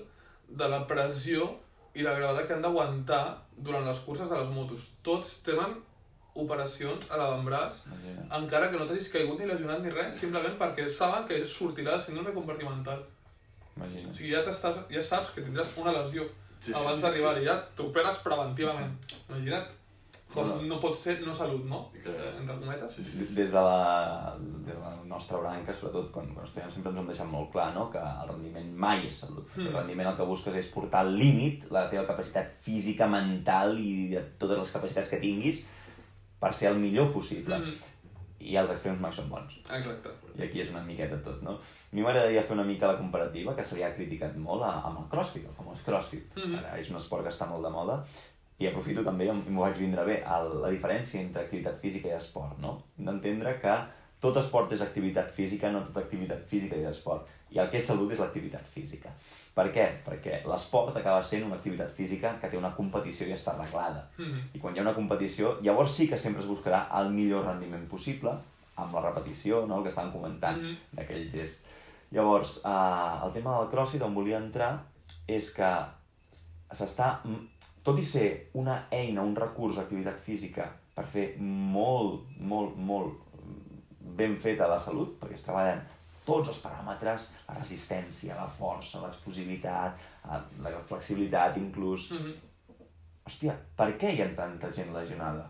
de 0.48 0.68
la 0.68 0.84
pressió 0.86 1.48
i 1.94 2.04
la 2.04 2.14
gravetat 2.16 2.46
que 2.48 2.54
han 2.56 2.62
d'aguantar 2.64 3.24
durant 3.56 3.84
les 3.84 3.98
curses 4.06 4.28
de 4.30 4.36
les 4.38 4.52
motos. 4.52 4.86
Tots 5.02 5.40
tenen 5.46 5.74
operacions 6.34 7.10
a 7.10 7.18
l'avantbraç 7.20 7.82
Imagina. 7.86 8.22
encara 8.38 8.70
que 8.70 8.78
no 8.80 8.86
t'hagis 8.88 9.10
caigut 9.12 9.40
ni 9.40 9.48
lesionat 9.50 9.82
ni 9.84 9.90
res, 9.92 10.14
simplement 10.20 10.54
perquè 10.60 10.88
saben 10.88 11.26
que 11.28 11.42
sortirà 11.46 11.98
el 11.98 12.04
síndrome 12.06 12.32
compartimental. 12.32 13.02
Imagina. 13.76 14.10
O 14.10 14.14
sigui, 14.14 14.30
ja, 14.34 14.42
t'estàs, 14.46 14.82
ja 14.92 15.02
saps 15.02 15.30
que 15.34 15.44
tindràs 15.46 15.76
una 15.80 15.92
lesió 15.92 16.26
Sí, 16.62 16.70
sí, 16.70 16.74
abans 16.78 16.96
sí, 17.00 17.02
d'arribar-hi, 17.02 17.44
ja 17.48 17.56
t'operes 17.76 18.18
preventivament. 18.22 18.92
Imagina't 19.28 19.70
com 20.32 20.46
No. 20.48 20.54
no 20.64 20.76
pot 20.80 20.94
ser 20.96 21.18
no 21.20 21.32
salut, 21.34 21.64
no? 21.68 21.90
Que- 21.92 22.12
Entre 22.38 22.54
cometes. 22.56 22.92
Sí, 22.94 23.02
sí. 23.04 23.18
Des 23.34 23.50
de 23.52 23.60
la, 23.60 24.34
des 24.40 24.64
de 24.66 24.78
la 24.80 24.92
nostra 25.04 25.36
branca, 25.38 25.74
sobretot 25.74 26.10
quan, 26.10 26.30
quan 26.32 26.46
estudiem, 26.46 26.70
sempre 26.72 26.88
ens 26.90 26.98
ho 26.98 27.02
hem 27.02 27.08
deixat 27.10 27.26
molt 27.28 27.50
clar, 27.52 27.74
no? 27.74 27.90
que 27.90 27.98
el 27.98 28.28
rendiment 28.30 28.70
mai 28.74 29.06
és 29.08 29.18
salut. 29.24 29.44
Mm. 29.56 29.66
El 29.66 29.72
rendiment 29.74 30.08
el 30.08 30.16
que 30.16 30.24
busques 30.30 30.54
és 30.54 30.70
portar 30.72 31.00
al 31.04 31.12
límit 31.18 31.66
la 31.70 31.88
teva 31.90 32.06
capacitat 32.06 32.54
física, 32.64 33.06
mental 33.06 33.76
i 33.78 34.08
de 34.14 34.22
totes 34.38 34.58
les 34.62 34.70
capacitats 34.70 35.08
que 35.12 35.20
tinguis 35.20 35.60
per 36.40 36.54
ser 36.54 36.70
el 36.70 36.78
millor 36.78 37.12
possible. 37.12 37.58
Mm, 37.58 37.74
I 38.50 38.56
els 38.60 38.72
extrems 38.74 39.00
mai 39.00 39.12
són 39.14 39.28
bons. 39.30 39.58
exacte. 39.78 40.10
I 40.38 40.42
aquí 40.46 40.60
és 40.64 40.72
una 40.72 40.82
miqueta 40.82 41.18
tot, 41.24 41.42
no? 41.46 41.56
A 41.60 41.96
mi 41.96 42.02
m'agradaria 42.02 42.42
fer 42.42 42.56
una 42.56 42.66
mica 42.66 42.90
la 42.90 42.98
comparativa, 42.98 43.54
que 43.56 43.64
se 43.64 43.76
li 43.76 43.86
ha 43.86 43.94
criticat 43.94 44.36
molt 44.36 44.66
a, 44.66 44.74
amb 44.88 45.04
el 45.04 45.08
crossfit, 45.12 45.46
el 45.48 45.54
famós 45.54 45.84
crossfit. 45.86 46.36
Mhm. 46.36 46.58
Ara 46.58 46.78
és 46.78 46.90
un 46.90 46.96
esport 46.96 47.22
que 47.22 47.32
està 47.34 47.48
molt 47.48 47.64
de 47.64 47.70
moda, 47.70 48.02
i 48.58 48.68
aprofito 48.68 49.02
també, 49.02 49.26
i 49.26 49.50
m'ho 49.50 49.64
vaig 49.64 49.78
vindre 49.78 50.04
bé, 50.06 50.20
el, 50.36 50.60
la 50.62 50.70
diferència 50.70 51.20
entre 51.20 51.42
activitat 51.42 51.80
física 51.82 52.08
i 52.08 52.16
esport, 52.16 52.58
no? 52.62 52.76
D'entendre 52.96 53.58
que 53.60 53.74
tot 54.22 54.36
esport 54.38 54.70
és 54.72 54.82
activitat 54.84 55.30
física, 55.34 55.70
no 55.74 55.82
tota 55.82 56.04
activitat 56.04 56.44
física 56.46 56.78
és 56.78 56.86
esport. 56.92 57.26
I 57.52 57.58
el 57.60 57.68
que 57.68 57.76
és 57.80 57.86
salut 57.86 58.12
és 58.14 58.20
l'activitat 58.22 58.64
física. 58.72 59.10
Per 59.52 59.66
què? 59.74 59.84
Perquè 60.06 60.38
l'esport 60.48 60.96
acaba 60.96 61.24
sent 61.26 61.42
una 61.44 61.58
activitat 61.58 61.90
física 61.96 62.36
que 62.40 62.48
té 62.48 62.56
una 62.56 62.70
competició 62.76 63.26
i 63.26 63.34
està 63.34 63.52
arreglada. 63.52 64.06
Mhm. 64.16 64.38
I 64.54 64.58
quan 64.62 64.74
hi 64.74 64.78
ha 64.78 64.86
una 64.86 64.94
competició, 64.94 65.58
llavors 65.60 65.92
sí 65.92 66.08
que 66.08 66.18
sempre 66.18 66.40
es 66.42 66.48
buscarà 66.48 66.86
el 67.00 67.10
millor 67.10 67.44
rendiment 67.44 67.84
possible, 67.88 68.32
amb 68.76 68.94
la 68.94 69.02
repetició, 69.02 69.66
no? 69.66 69.78
el 69.78 69.82
que 69.82 69.90
estàvem 69.90 70.12
comentant, 70.12 70.62
Mhm. 70.62 70.76
d'aquell 70.92 71.28
gest. 71.30 71.66
Llavors, 72.12 72.62
eh, 72.64 73.26
el 73.26 73.32
tema 73.32 73.58
del 73.58 73.68
crossfit 73.68 74.02
on 74.02 74.14
volia 74.14 74.38
entrar 74.38 74.84
és 75.26 75.50
que 75.50 75.72
s'està, 76.70 77.18
mm, 77.24 77.48
tot 77.82 77.98
i 77.98 78.04
ser 78.04 78.46
una 78.54 78.86
eina, 78.90 79.22
un 79.22 79.34
recurs 79.36 79.76
d'activitat 79.76 80.20
física 80.20 80.70
per 80.94 81.04
fer 81.06 81.36
molt, 81.38 82.22
molt, 82.38 82.76
molt 82.76 83.31
ben 84.04 84.36
feta 84.40 84.66
la 84.68 84.78
salut, 84.78 85.18
perquè 85.20 85.34
es 85.38 85.44
treballen 85.46 85.82
tots 86.26 86.48
els 86.52 86.60
paràmetres, 86.62 87.30
la 87.48 87.54
resistència, 87.58 88.36
la 88.38 88.46
força, 88.46 89.00
l'explosivitat, 89.02 89.96
eh, 90.30 90.40
la 90.62 90.70
flexibilitat 90.86 91.56
inclús. 91.58 92.10
Mhm. 92.12 92.32
Hòstia, 93.26 93.54
per 93.76 93.92
què 93.98 94.14
hi 94.14 94.22
ha 94.22 94.30
tanta 94.36 94.70
gent 94.72 94.92
lesionada? 94.94 95.44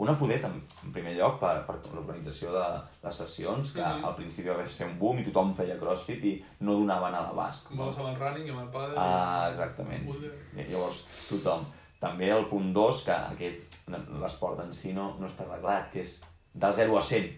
Una 0.00 0.14
poder, 0.16 0.38
en 0.44 0.92
primer 0.94 1.12
lloc, 1.18 1.38
per, 1.40 1.66
per 1.66 1.74
l'organització 1.92 2.52
de 2.54 2.62
les 3.02 3.14
sessions, 3.16 3.72
que 3.72 3.82
Mhm. 3.82 4.04
al 4.04 4.14
principi 4.16 4.48
va 4.48 4.66
ser 4.68 4.86
un 4.86 4.98
boom 4.98 5.18
i 5.18 5.24
tothom 5.24 5.54
feia 5.54 5.78
crossfit 5.78 6.24
i 6.24 6.44
no 6.60 6.72
donaven 6.72 7.14
a 7.14 7.20
l'abast. 7.26 7.68
Com 7.68 7.76
vas 7.78 7.98
amb 7.98 8.08
el 8.08 8.16
running 8.16 8.46
i 8.46 8.50
amb 8.50 8.60
el 8.60 8.68
pàdel. 8.68 8.94
Ah, 8.96 9.50
exactament. 9.50 10.08
I 10.56 10.64
Llavors, 10.70 11.04
tothom. 11.28 11.66
També 12.00 12.30
el 12.30 12.46
punt 12.46 12.72
2, 12.72 13.04
que, 13.04 13.36
que 13.36 13.50
l'esport 14.22 14.60
en 14.60 14.72
si 14.72 14.94
no, 14.94 15.16
no 15.20 15.26
està 15.28 15.44
arreglat, 15.44 15.90
que 15.92 16.00
és 16.00 16.22
de 16.54 16.72
0 16.72 16.96
a 16.96 17.02
100. 17.02 17.28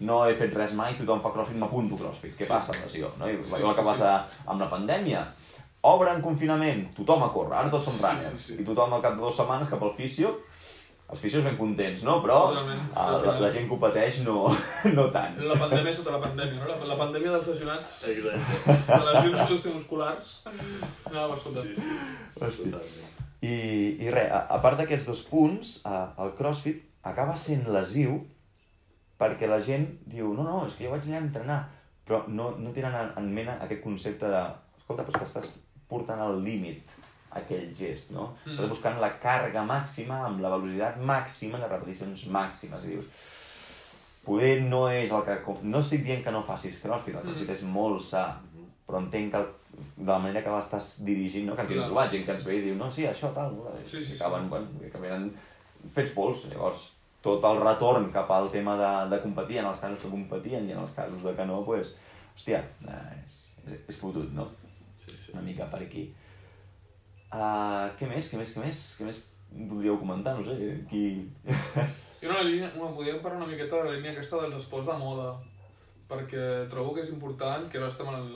No 0.00 0.20
he 0.28 0.34
fet 0.38 0.52
res 0.54 0.72
mai, 0.78 0.94
tothom 0.94 1.20
fa 1.20 1.32
crossfit, 1.34 1.56
m'apunto 1.58 1.96
crossfit. 1.98 2.36
Què 2.38 2.44
Sí. 2.46 2.50
passa, 2.52 2.72
lesió? 2.84 3.10
No? 3.18 3.26
I 3.28 3.36
Sí, 3.42 3.50
sí, 3.50 3.54
el 3.56 3.62
que 3.74 3.82
sí, 3.82 3.86
passa 3.88 4.26
amb 4.46 4.60
la 4.60 4.68
pandèmia. 4.70 5.24
Obren 5.82 6.20
confinament, 6.22 6.92
tothom 6.94 7.22
a 7.22 7.32
córrer, 7.32 7.56
ara 7.58 7.70
tots 7.70 7.84
som 7.86 7.94
Sí, 7.94 8.02
runners. 8.04 8.30
sí, 8.40 8.54
sí. 8.56 8.62
I 8.62 8.64
tothom 8.64 8.92
al 8.94 9.02
cap 9.02 9.14
de 9.14 9.20
dues 9.20 9.34
setmanes 9.34 9.68
cap 9.70 9.82
al 9.82 9.92
fisio, 9.96 10.36
els 11.10 11.20
fisios 11.20 11.42
ben 11.44 11.56
contents, 11.56 12.02
no? 12.04 12.22
Però 12.22 12.48
Totalment, 12.50 12.80
eh, 12.94 13.26
la, 13.26 13.40
la 13.40 13.50
gent 13.50 13.66
que 13.68 13.74
ho 13.74 13.78
pateix 13.80 14.20
no, 14.24 14.54
no 14.98 15.10
tant. 15.10 15.38
La 15.38 15.54
pandèmia 15.58 15.94
sota 15.94 16.10
la 16.12 16.20
pandèmia, 16.20 16.58
no? 16.60 16.66
La, 16.68 16.76
la 16.94 16.96
pandèmia 16.96 17.30
dels 17.32 17.46
lesionats, 17.48 18.04
Exacte. 18.04 18.92
de 18.92 19.12
lesions 19.12 19.50
osteomusculars. 19.58 20.34
Anava 21.10 21.34
per 21.34 21.38
sota. 21.42 21.62
Sí, 21.62 21.74
sí. 21.74 22.70
Totalment. 22.70 23.14
I, 23.40 23.54
i 24.04 24.10
res, 24.10 24.30
a, 24.34 24.46
a 24.50 24.58
part 24.60 24.78
d'aquests 24.78 25.06
dos 25.06 25.22
punts, 25.30 25.76
eh, 25.86 26.06
el 26.22 26.34
crossfit 26.38 26.84
acaba 27.06 27.36
sent 27.36 27.66
lesiu 27.70 28.20
perquè 29.18 29.48
la 29.50 29.60
gent 29.64 29.86
diu, 30.06 30.32
no, 30.34 30.44
no, 30.46 30.60
és 30.68 30.76
que 30.78 30.86
jo 30.86 30.92
vaig 30.94 31.06
allà 31.08 31.18
a 31.18 31.24
entrenar, 31.26 31.58
però 32.06 32.22
no, 32.28 32.52
no 32.58 32.70
tenen 32.72 32.94
en, 32.94 33.10
en 33.20 33.32
ment 33.34 33.50
aquest 33.56 33.82
concepte 33.84 34.28
de, 34.30 34.42
escolta, 34.78 35.04
però 35.04 35.18
és 35.18 35.20
que 35.24 35.28
estàs 35.28 35.48
portant 35.90 36.20
al 36.22 36.38
límit 36.44 36.94
aquell 37.38 37.66
gest, 37.76 38.12
no? 38.16 38.30
Mm. 38.46 38.52
Estàs 38.54 38.70
buscant 38.70 39.00
la 39.02 39.10
càrrega 39.20 39.64
màxima 39.68 40.22
amb 40.28 40.40
la 40.40 40.54
velocitat 40.54 40.96
màxima, 41.04 41.58
les 41.60 41.70
repeticions 41.70 42.24
màximes, 42.32 42.86
i 42.88 42.94
dius, 42.94 43.10
poder 44.24 44.62
no 44.64 44.86
és 44.92 45.12
el 45.12 45.22
que... 45.26 45.36
No 45.64 45.80
estic 45.84 46.04
dient 46.06 46.22
que 46.24 46.32
no 46.34 46.42
facis 46.44 46.80
crossfit, 46.82 47.16
el 47.16 47.22
crossfit 47.26 47.48
Mhm. 47.48 47.56
és 47.56 47.62
molt 47.64 48.02
sa, 48.04 48.24
però 48.88 49.02
entenc 49.02 49.32
que 49.34 49.42
de 49.96 50.08
la 50.10 50.18
manera 50.18 50.42
que 50.42 50.50
l'estàs 50.50 51.04
dirigint, 51.04 51.46
no? 51.46 51.54
que 51.54 51.62
ens 51.62 51.70
hi 51.70 51.76
hem 51.78 51.84
trobat 51.84 52.10
gent 52.12 52.24
que 52.26 52.32
ens 52.32 52.44
ve 52.44 52.56
i 52.58 52.62
diu, 52.64 52.74
no, 52.76 52.90
sí, 52.90 53.04
això, 53.06 53.32
tal, 53.34 53.52
no? 53.54 53.70
Sí, 53.84 53.98
sí, 54.02 54.04
sí. 54.04 54.22
acaben, 54.22 54.48
bueno, 54.50 54.66
que 54.80 54.98
venen 54.98 55.28
fets 55.94 56.10
pols, 56.16 56.46
llavors 56.50 56.88
tot 57.22 57.44
el 57.44 57.60
retorn 57.60 58.10
cap 58.14 58.30
al 58.30 58.50
tema 58.50 58.76
de, 58.78 58.92
de 59.16 59.20
competir, 59.22 59.58
en 59.58 59.66
els 59.72 59.80
casos 59.82 60.02
que 60.02 60.10
competien 60.12 60.68
i 60.68 60.72
en 60.76 60.78
els 60.84 60.92
casos 60.96 61.22
de 61.24 61.34
que 61.34 61.46
no, 61.46 61.64
pues, 61.66 61.96
hòstia, 62.36 62.62
és, 63.24 63.36
és, 63.66 63.80
és 63.90 63.98
fotut, 63.98 64.30
no? 64.36 64.46
Sí, 65.02 65.10
sí. 65.16 65.32
Una 65.34 65.42
mica 65.42 65.66
per 65.70 65.82
aquí. 65.82 66.06
Uh, 67.28 67.90
què 67.98 68.06
més, 68.08 68.30
què 68.30 68.38
més, 68.40 68.54
què 68.56 68.62
més, 68.64 68.78
què 69.00 69.04
més 69.08 69.18
podríeu 69.68 69.98
comentar, 70.00 70.36
no 70.38 70.44
sé, 70.46 70.54
qui... 70.88 71.02
I 72.22 72.26
una 72.26 72.40
línia, 72.42 72.70
una, 72.78 72.88
podríem 72.96 73.20
parlar 73.22 73.42
una 73.42 73.50
miqueta 73.50 73.76
de 73.82 73.88
la 73.90 73.96
línia 73.98 74.14
aquesta 74.14 74.40
dels 74.42 74.56
esports 74.62 74.88
de 74.88 74.96
moda, 74.98 75.28
perquè 76.08 76.44
trobo 76.72 76.94
que 76.96 77.02
és 77.04 77.12
important, 77.12 77.66
que 77.70 77.78
ara 77.78 77.90
estem 77.92 78.08
en 78.10 78.30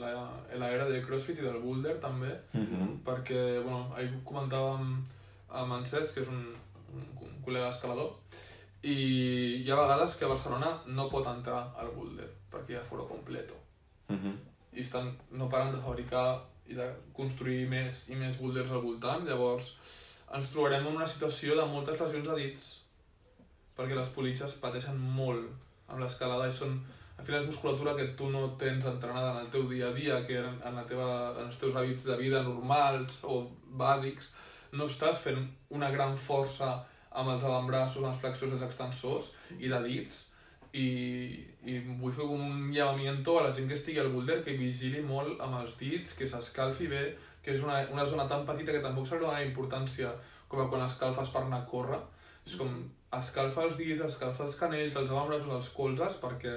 l'era 0.61 0.85
del 0.87 1.01
crossfit 1.07 1.41
i 1.41 1.47
del 1.47 1.57
boulder 1.63 1.95
també, 2.03 2.35
Mhm. 2.53 2.99
perquè, 3.07 3.41
bueno, 3.63 3.87
ahir 3.97 4.11
comentàvem 4.23 4.93
amb 5.49 5.73
en 5.79 5.85
Cesc, 5.89 6.13
que 6.13 6.21
és 6.21 6.29
un, 6.29 6.43
un, 6.93 7.07
un 7.25 7.33
col·lega 7.45 7.71
escalador, 7.73 8.13
i 8.83 8.95
hi 9.63 9.71
ha 9.71 9.79
vegades 9.79 10.17
que 10.19 10.27
Barcelona 10.27 10.71
no 10.87 11.09
pot 11.11 11.27
entrar 11.31 11.61
al 11.79 11.91
boulder, 11.95 12.27
perquè 12.51 12.75
hi 12.75 12.79
ha 12.79 12.87
foro 12.87 13.07
completo. 13.07 13.59
Mhm. 14.09 14.33
i 14.73 14.81
estan, 14.81 15.11
no 15.31 15.47
paren 15.49 15.71
de 15.71 15.81
fabricar 15.81 16.41
i 16.65 16.73
de 16.73 16.85
construir 17.13 17.67
més 17.69 18.07
i 18.09 18.15
més 18.15 18.39
boulders 18.39 18.71
al 18.71 18.81
voltant, 18.81 19.25
llavors 19.27 19.67
ens 20.33 20.49
trobarem 20.49 20.87
en 20.87 20.95
una 20.95 21.07
situació 21.07 21.55
de 21.59 21.65
moltes 21.69 21.99
lesions 22.01 22.27
de 22.27 22.37
dits, 22.39 22.69
perquè 23.77 23.93
les 23.97 24.09
politxes 24.15 24.55
pateixen 24.63 24.97
molt 24.97 25.45
amb 25.87 26.01
l'escalada 26.01 26.47
i 26.49 26.55
són, 26.57 26.79
al 27.17 27.25
final 27.25 27.43
és 27.43 27.51
musculatura 27.51 27.93
que 27.99 28.07
tu 28.17 28.31
no 28.33 28.47
tens 28.63 28.85
entrenada 28.89 29.35
en 29.35 29.41
el 29.43 29.51
teu 29.53 29.67
dia 29.69 29.91
a 29.91 29.93
dia, 29.93 30.23
que 30.25 30.39
en, 30.39 30.57
en, 30.65 30.79
la 30.79 30.85
teva, 30.89 31.09
en 31.37 31.51
els 31.51 31.59
teus 31.61 31.75
hàbits 31.75 32.07
de 32.09 32.17
vida 32.17 32.41
normals 32.41 33.19
o 33.29 33.43
bàsics, 33.83 34.31
no 34.73 34.89
estàs 34.89 35.21
fent 35.21 35.45
una 35.69 35.91
gran 35.93 36.17
força 36.17 36.79
amb 37.13 37.35
els 37.35 37.43
avantbraços, 37.43 38.03
els 38.03 38.21
flexors 38.21 38.55
els 38.57 38.67
extensors 38.67 39.31
i 39.59 39.69
de 39.71 39.81
dits, 39.85 40.23
i, 40.73 40.87
i 41.69 41.77
vull 42.01 42.13
fer 42.15 42.25
un 42.25 42.71
llamamiento 42.73 43.37
a 43.37 43.45
la 43.47 43.53
gent 43.53 43.69
que 43.69 43.77
estigui 43.77 44.01
al 44.01 44.09
boulder 44.13 44.39
que 44.45 44.57
vigili 44.57 45.03
molt 45.05 45.41
amb 45.45 45.59
els 45.61 45.77
dits, 45.77 46.15
que 46.17 46.27
s'escalfi 46.29 46.89
bé, 46.89 47.03
que 47.45 47.53
és 47.53 47.61
una, 47.65 47.77
una 47.93 48.05
zona 48.09 48.25
tan 48.31 48.47
petita 48.47 48.73
que 48.73 48.81
tampoc 48.81 49.07
s'ha 49.07 49.19
de 49.19 49.27
donar 49.27 49.45
importància 49.45 50.09
com 50.49 50.69
quan 50.71 50.85
escalfes 50.87 51.29
per 51.33 51.43
anar 51.43 51.61
a 51.61 51.69
córrer. 51.69 52.01
És 52.47 52.57
com 52.59 52.73
escalfa 53.19 53.67
els 53.67 53.77
dits, 53.77 54.01
escalfa 54.07 54.47
els 54.47 54.57
canells, 54.59 54.97
els 54.97 55.13
avantbraços, 55.13 55.53
els 55.59 55.69
colzes, 55.77 56.17
perquè 56.23 56.55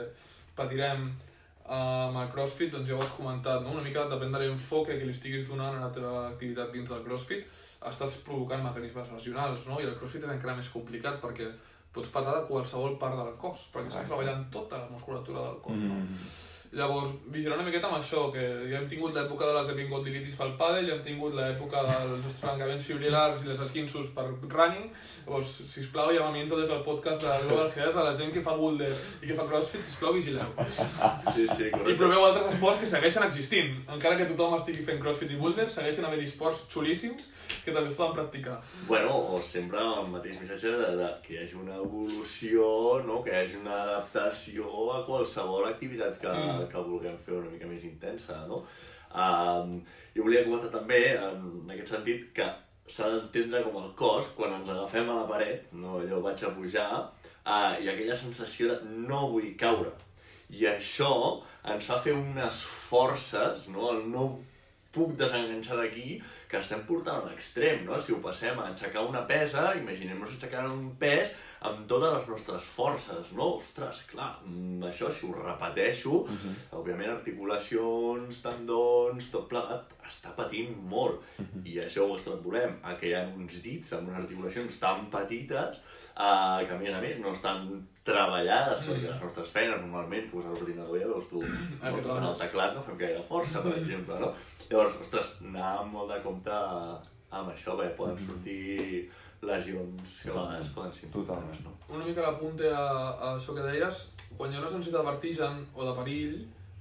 patirem 0.57 1.07
eh, 1.11 1.77
amb 1.77 2.23
el 2.23 2.33
crossfit, 2.33 2.73
doncs 2.73 2.89
ja 2.89 2.97
ho 2.97 3.05
has 3.05 3.15
comentat, 3.19 3.63
no? 3.63 3.77
una 3.77 3.85
mica 3.85 4.07
depèn 4.11 4.33
de 4.33 4.43
l'enfoque 4.43 4.97
que 4.97 5.05
li 5.05 5.15
estiguis 5.15 5.47
donant 5.51 5.77
a 5.77 5.87
la 5.87 5.93
teva 5.95 6.15
activitat 6.31 6.73
dins 6.73 6.89
del 6.93 7.05
crossfit, 7.05 7.45
estàs 7.91 8.19
provocant 8.27 8.65
mecanismes 8.65 9.13
lesionals, 9.15 9.67
no? 9.71 9.81
i 9.81 9.87
el 9.89 9.97
crossfit 10.01 10.27
és 10.27 10.35
encara 10.35 10.57
més 10.59 10.73
complicat 10.75 11.21
perquè 11.23 11.49
pots 11.97 12.11
patar 12.13 12.35
de 12.37 12.47
qualsevol 12.49 12.99
part 13.01 13.17
del 13.17 13.33
cos, 13.41 13.69
perquè 13.73 13.93
estàs 13.93 14.11
treballant 14.11 14.45
tota 14.53 14.83
la 14.83 14.91
musculatura 14.93 15.47
del 15.49 15.63
cos. 15.65 15.81
No? 15.81 16.01
Mhm. 16.03 16.29
Llavors, 16.73 17.13
vigilar 17.33 17.57
una 17.59 17.65
miqueta 17.69 17.87
amb 17.89 17.99
això, 18.01 18.31
que 18.35 18.43
ja 18.71 18.79
hem 18.81 18.89
tingut 18.91 19.15
l'època 19.15 19.47
de 19.47 19.53
les 19.59 19.69
epicondilitis 19.73 20.35
pel 20.37 20.55
pàdel, 20.59 20.89
ja 20.91 20.95
hem 20.97 21.03
tingut 21.05 21.35
l'època 21.35 21.83
dels 21.87 22.27
estrangaments 22.33 22.85
fibrilars 22.85 23.43
i 23.45 23.49
les 23.49 23.61
esquinços 23.61 24.09
per 24.17 24.25
running. 24.51 24.91
Llavors, 25.27 25.53
sisplau, 25.73 26.11
llamamiento 26.13 26.59
des 26.59 26.69
del 26.69 26.83
podcast 26.85 27.23
de 27.23 27.37
Global 27.47 27.71
Health 27.77 27.97
a 27.97 28.05
la 28.09 28.15
gent 28.17 28.33
que 28.35 28.43
fa 28.43 28.57
boulder 28.57 28.91
i 29.23 29.27
que 29.31 29.35
fa 29.39 29.47
crossfit, 29.49 29.81
sisplau, 29.87 30.13
vigileu. 30.15 30.53
Sí, 31.35 31.47
sí, 31.49 31.69
I 31.69 31.71
correcte. 31.71 31.97
proveu 31.99 32.25
altres 32.27 32.53
esports 32.55 32.81
que 32.81 32.91
segueixen 32.91 33.25
existint. 33.27 33.73
Encara 33.97 34.17
que 34.21 34.29
tothom 34.33 34.59
estigui 34.59 34.85
fent 34.87 35.01
crossfit 35.03 35.33
i 35.33 35.41
boulder, 35.41 35.69
segueixen 35.71 36.05
havent 36.07 36.23
esports 36.27 36.65
xulíssims 36.73 37.27
que 37.65 37.73
també 37.73 37.91
es 37.91 37.97
poden 37.99 38.15
practicar. 38.15 38.61
Bueno, 38.87 39.17
o 39.35 39.41
sempre 39.43 39.81
el 39.83 40.09
mateix 40.13 40.39
missatge 40.41 40.71
de, 40.77 40.93
de 41.01 41.11
que 41.25 41.35
hi 41.35 41.41
hagi 41.45 41.57
una 41.59 41.77
evolució, 41.83 42.69
no? 43.07 43.23
que 43.25 43.33
hi 43.33 43.41
hagi 43.43 43.57
una 43.61 43.83
adaptació 43.83 44.69
a 44.95 45.03
qualsevol 45.07 45.67
activitat 45.73 46.21
que, 46.21 46.35
Mm. 46.37 46.56
Que 46.71 46.85
vulguem 46.89 47.19
fer 47.27 47.35
una 47.39 47.51
mica 47.53 47.69
més 47.71 47.85
intensa, 47.89 48.39
no? 48.51 48.63
Um, 49.17 49.77
jo 50.15 50.27
volia 50.27 50.45
comentar 50.47 50.73
també, 50.75 51.01
en 51.17 51.71
aquest 51.73 51.95
sentit, 51.95 52.31
que 52.37 52.49
s'ha 52.89 53.11
d'entendre 53.13 53.63
com 53.67 53.79
el 53.83 53.93
cos, 53.99 54.33
quan 54.39 54.57
ens 54.59 54.73
agafem 54.73 55.09
a 55.11 55.21
la 55.21 55.29
paret, 55.31 55.71
no 55.73 56.01
allò 56.01 56.21
vaig 56.25 56.45
a 56.45 56.53
pujar, 56.57 56.91
uh, 57.45 57.73
i 57.83 57.89
aquella 57.93 58.19
sensació 58.19 58.73
de 58.73 58.99
no 59.09 59.27
vull 59.33 59.53
caure. 59.61 59.95
I 60.51 60.69
això 60.71 61.13
ens 61.73 61.89
fa 61.89 61.99
fer 62.03 62.15
unes 62.15 62.61
forces, 62.89 63.67
no? 63.75 63.91
El 63.95 64.05
no 64.13 64.29
puc 64.97 65.17
desenganxar 65.21 65.81
d'aquí, 65.81 66.21
que 66.49 66.59
estem 66.61 66.81
portant 66.87 67.23
a 67.23 67.27
l'extrem, 67.27 67.85
no? 67.85 67.99
Si 68.01 68.13
ho 68.15 68.21
passem 68.23 68.59
a 68.63 68.69
aixecar 68.71 69.03
una 69.09 69.25
pesa, 69.27 69.73
imaginem-nos 69.81 70.31
aixecar 70.37 70.65
un 70.71 70.93
pes 71.01 71.33
amb 71.67 71.87
totes 71.91 72.13
les 72.15 72.29
nostres 72.29 72.63
forces, 72.77 73.33
no? 73.35 73.57
Ostres, 73.57 74.05
clar, 74.13 74.37
mm, 74.45 74.83
això 74.91 75.11
si 75.11 75.27
ho 75.27 75.33
repeteixo, 75.35 76.25
Mhm. 76.29 76.55
òbviament 76.79 77.11
articulacions, 77.17 78.43
tendons, 78.43 79.31
tot 79.33 79.49
plegat, 79.49 79.91
està 80.07 80.31
patint 80.37 80.77
molt. 80.87 81.21
I 81.65 81.81
això 81.83 82.07
ho 82.07 82.15
extrapolem 82.15 82.77
a 82.85 82.95
que 82.97 83.09
hi 83.09 83.15
ha 83.15 83.25
uns 83.27 83.61
dits 83.63 83.93
amb 83.93 84.09
unes 84.09 84.21
articulacions 84.23 84.79
tan 84.79 85.09
petites 85.11 85.77
eh, 86.17 86.67
que, 86.67 86.73
a 86.75 86.79
més 86.79 86.95
a 86.95 87.01
més, 87.01 87.19
no 87.19 87.33
estan 87.35 87.87
treballades, 88.05 88.83
Mm. 88.83 88.89
perquè 88.89 89.09
les 89.11 89.21
nostres 89.23 89.49
feines 89.51 89.81
normalment, 89.81 90.31
posar 90.31 90.51
l'ordinador 90.55 90.99
ja 91.01 91.07
veus 91.09 91.29
tu, 91.29 91.43
no, 91.43 92.31
el 92.31 92.39
teclat 92.39 92.75
no 92.75 92.83
fem 92.83 92.97
gaire 92.99 93.23
força, 93.29 93.63
per 93.63 93.73
exemple, 93.81 94.21
no? 94.21 94.33
Llavors, 94.71 94.97
ostres, 95.01 95.37
anar 95.43 95.85
molt 95.87 96.11
de 96.13 96.21
compte 96.37 96.53
amb 97.37 97.51
això, 97.51 97.77
perquè 97.77 97.97
poden 97.97 98.19
sortir 98.21 99.09
lesions 99.43 100.23
que 100.23 100.31
a 100.31 100.37
vegades 100.37 100.71
poden 100.75 100.93
ser 100.93 101.11
Totalment. 101.13 101.65
no? 101.65 101.73
Una 101.89 102.05
mica 102.05 102.23
l'apunte 102.23 102.71
a, 102.73 102.87
a 103.13 103.35
això 103.37 103.55
que 103.57 103.65
deies, 103.67 104.13
quan 104.37 104.53
hi 104.53 104.57
ha 104.57 104.63
una 104.63 104.71
sensació 104.71 104.99
de 104.99 105.05
vertigen 105.11 105.61
o 105.75 105.85
de 105.85 105.95
perill 105.99 106.39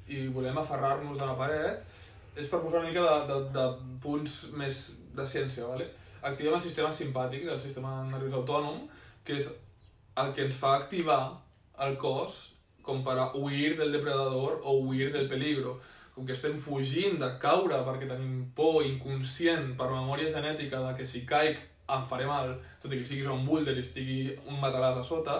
i 0.08 0.28
volem 0.34 0.58
aferrar-nos 0.58 1.20
de 1.20 1.26
la 1.26 1.36
paret, 1.39 1.84
és 2.36 2.50
per 2.52 2.62
posar 2.62 2.82
una 2.82 2.89
mica 2.89 3.04
de, 3.04 3.20
de, 3.32 3.38
de 3.56 4.00
punts 4.04 4.52
més 4.60 4.88
de 5.15 5.28
ciència, 5.28 5.68
¿vale? 5.68 5.88
Activem 6.26 6.58
el 6.58 6.63
sistema 6.63 6.91
simpàtic, 6.94 7.46
el 7.48 7.62
sistema 7.62 8.02
nerviós 8.10 8.39
autònom, 8.41 8.84
que 9.26 9.38
és 9.39 9.50
el 10.22 10.32
que 10.34 10.46
ens 10.48 10.58
fa 10.58 10.76
activar 10.80 11.22
el 11.86 11.98
cos 12.02 12.56
com 12.86 13.02
per 13.06 13.18
a 13.20 13.32
huir 13.38 13.76
del 13.80 13.91
depredador 13.94 14.62
o 14.63 14.78
huir 14.86 15.12
del 15.13 15.30
peligro. 15.30 15.80
Com 16.15 16.25
que 16.25 16.36
estem 16.36 16.58
fugint 16.63 17.19
de 17.19 17.30
caure 17.41 17.82
perquè 17.88 18.08
tenim 18.08 18.45
por 18.56 18.84
inconscient 18.88 19.73
per 19.80 19.91
memòria 19.91 20.32
genètica 20.32 20.80
de 20.86 20.93
que 20.97 21.08
si 21.08 21.25
caic 21.28 21.60
em 21.95 22.06
faré 22.10 22.25
mal, 22.25 22.56
tot 22.82 22.93
i 22.93 22.97
que 22.97 23.08
siguis 23.08 23.28
un 23.30 23.45
boulder 23.45 23.75
i 23.78 23.84
estigui 23.84 24.19
un 24.47 24.58
matalàs 24.62 25.01
a 25.01 25.06
sota, 25.06 25.36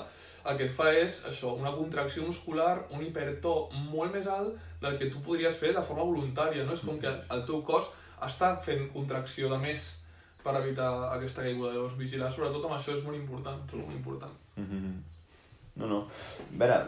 el 0.46 0.60
que 0.60 0.68
fa 0.78 0.92
és 0.94 1.24
això, 1.30 1.56
una 1.58 1.74
contracció 1.74 2.26
muscular, 2.28 2.86
un 2.94 3.02
hipertó 3.02 3.56
molt 3.74 4.14
més 4.14 4.28
alt 4.30 4.60
del 4.84 5.00
que 5.00 5.10
tu 5.10 5.24
podries 5.26 5.58
fer 5.58 5.74
de 5.74 5.82
forma 5.88 6.06
voluntària, 6.06 6.68
no? 6.68 6.76
És 6.78 6.86
com 6.86 7.00
que 7.02 7.10
el 7.10 7.46
teu 7.50 7.64
cos 7.66 7.90
està 8.28 8.54
fent 8.68 8.86
contracció 8.94 9.50
de 9.50 9.58
més 9.64 9.88
per 10.46 10.54
evitar 10.60 10.92
aquesta 11.16 11.42
caiguda. 11.42 11.74
Llavors, 11.74 11.98
vigilar 11.98 12.30
sobretot 12.32 12.68
amb 12.68 12.78
això 12.78 12.94
és 12.94 13.04
molt 13.08 13.18
important, 13.18 13.66
és 13.66 13.80
molt 13.82 13.98
important. 13.98 14.38
Mhm. 14.62 15.15
No, 15.76 15.88
no. 15.92 16.02
A 16.08 16.58
veure, 16.62 16.80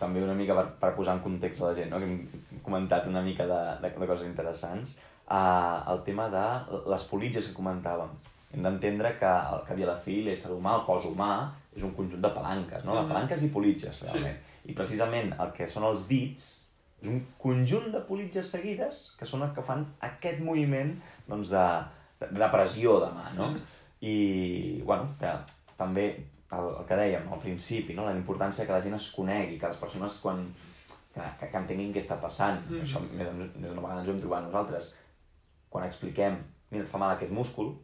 també 0.00 0.22
una 0.24 0.36
mica 0.36 0.56
per, 0.58 0.66
per 0.80 0.92
posar 0.96 1.16
en 1.16 1.22
context 1.24 1.62
a 1.62 1.70
la 1.70 1.76
gent, 1.78 1.92
no? 1.92 2.00
que 2.02 2.08
hem 2.08 2.62
comentat 2.64 3.08
una 3.08 3.22
mica 3.24 3.46
de, 3.48 3.60
de, 3.82 3.92
de 3.96 4.08
coses 4.08 4.26
interessants, 4.28 4.96
uh, 5.30 5.86
el 5.92 6.02
tema 6.08 6.28
de 6.32 6.46
les 6.92 7.06
politges 7.10 7.48
que 7.48 7.56
comentàvem. 7.56 8.12
Hem 8.54 8.62
d'entendre 8.64 9.14
que 9.20 9.30
el 9.54 9.64
que 9.64 9.74
havia 9.74 9.88
la 9.88 9.96
fi 10.04 10.20
l'ésser 10.24 10.52
humà, 10.54 10.76
el 10.78 10.84
cos 10.86 11.08
humà, 11.08 11.30
és 11.76 11.84
un 11.84 11.96
conjunt 11.96 12.22
de 12.24 12.30
palanques, 12.32 12.84
no? 12.86 12.94
De 12.96 13.08
palanques 13.08 13.42
i 13.44 13.50
politges, 13.52 14.04
realment. 14.04 14.38
I 14.66 14.76
precisament 14.76 15.34
el 15.42 15.50
que 15.56 15.66
són 15.70 15.84
els 15.88 16.06
dits 16.10 16.46
és 17.02 17.10
un 17.12 17.20
conjunt 17.40 17.90
de 17.92 18.00
politges 18.08 18.48
seguides 18.54 19.02
que 19.18 19.28
són 19.28 19.44
el 19.44 19.52
que 19.56 19.64
fan 19.64 19.82
aquest 20.08 20.40
moviment 20.44 20.94
doncs, 21.28 21.50
de, 21.52 21.66
de, 22.22 22.30
de 22.40 22.48
pressió 22.52 22.96
de 23.04 23.10
mà, 23.12 23.26
no? 23.36 23.50
Mhm. 23.52 23.82
I, 24.06 24.16
bueno, 24.84 25.10
que 25.20 25.30
també 25.76 26.06
el, 26.52 26.68
el 26.80 26.84
que 26.86 26.98
dèiem 26.98 27.26
al 27.32 27.40
principi, 27.42 27.94
no? 27.94 28.04
la 28.06 28.14
importància 28.14 28.66
que 28.66 28.72
la 28.76 28.82
gent 28.82 28.94
es 28.98 29.10
conegui, 29.14 29.58
que 29.58 29.70
les 29.70 29.80
persones 29.80 30.18
quan, 30.22 30.44
que, 31.14 31.22
que, 31.40 31.48
que 31.50 31.58
entenguin 31.62 31.94
què 31.94 32.02
està 32.04 32.20
passant. 32.22 32.60
Mhm. 32.68 32.84
Això 32.84 33.02
més, 33.08 33.32
més 33.56 33.70
d'una 33.70 33.82
vegada 33.82 34.02
ens 34.02 34.08
ho 34.08 34.14
hem 34.14 34.20
trobat 34.22 34.46
nosaltres. 34.46 34.92
Quan 35.70 35.86
expliquem, 35.88 36.38
mira, 36.70 36.84
et 36.84 36.90
fa 36.90 36.98
mal 37.02 37.16
aquest 37.16 37.32
múscul, 37.34 37.74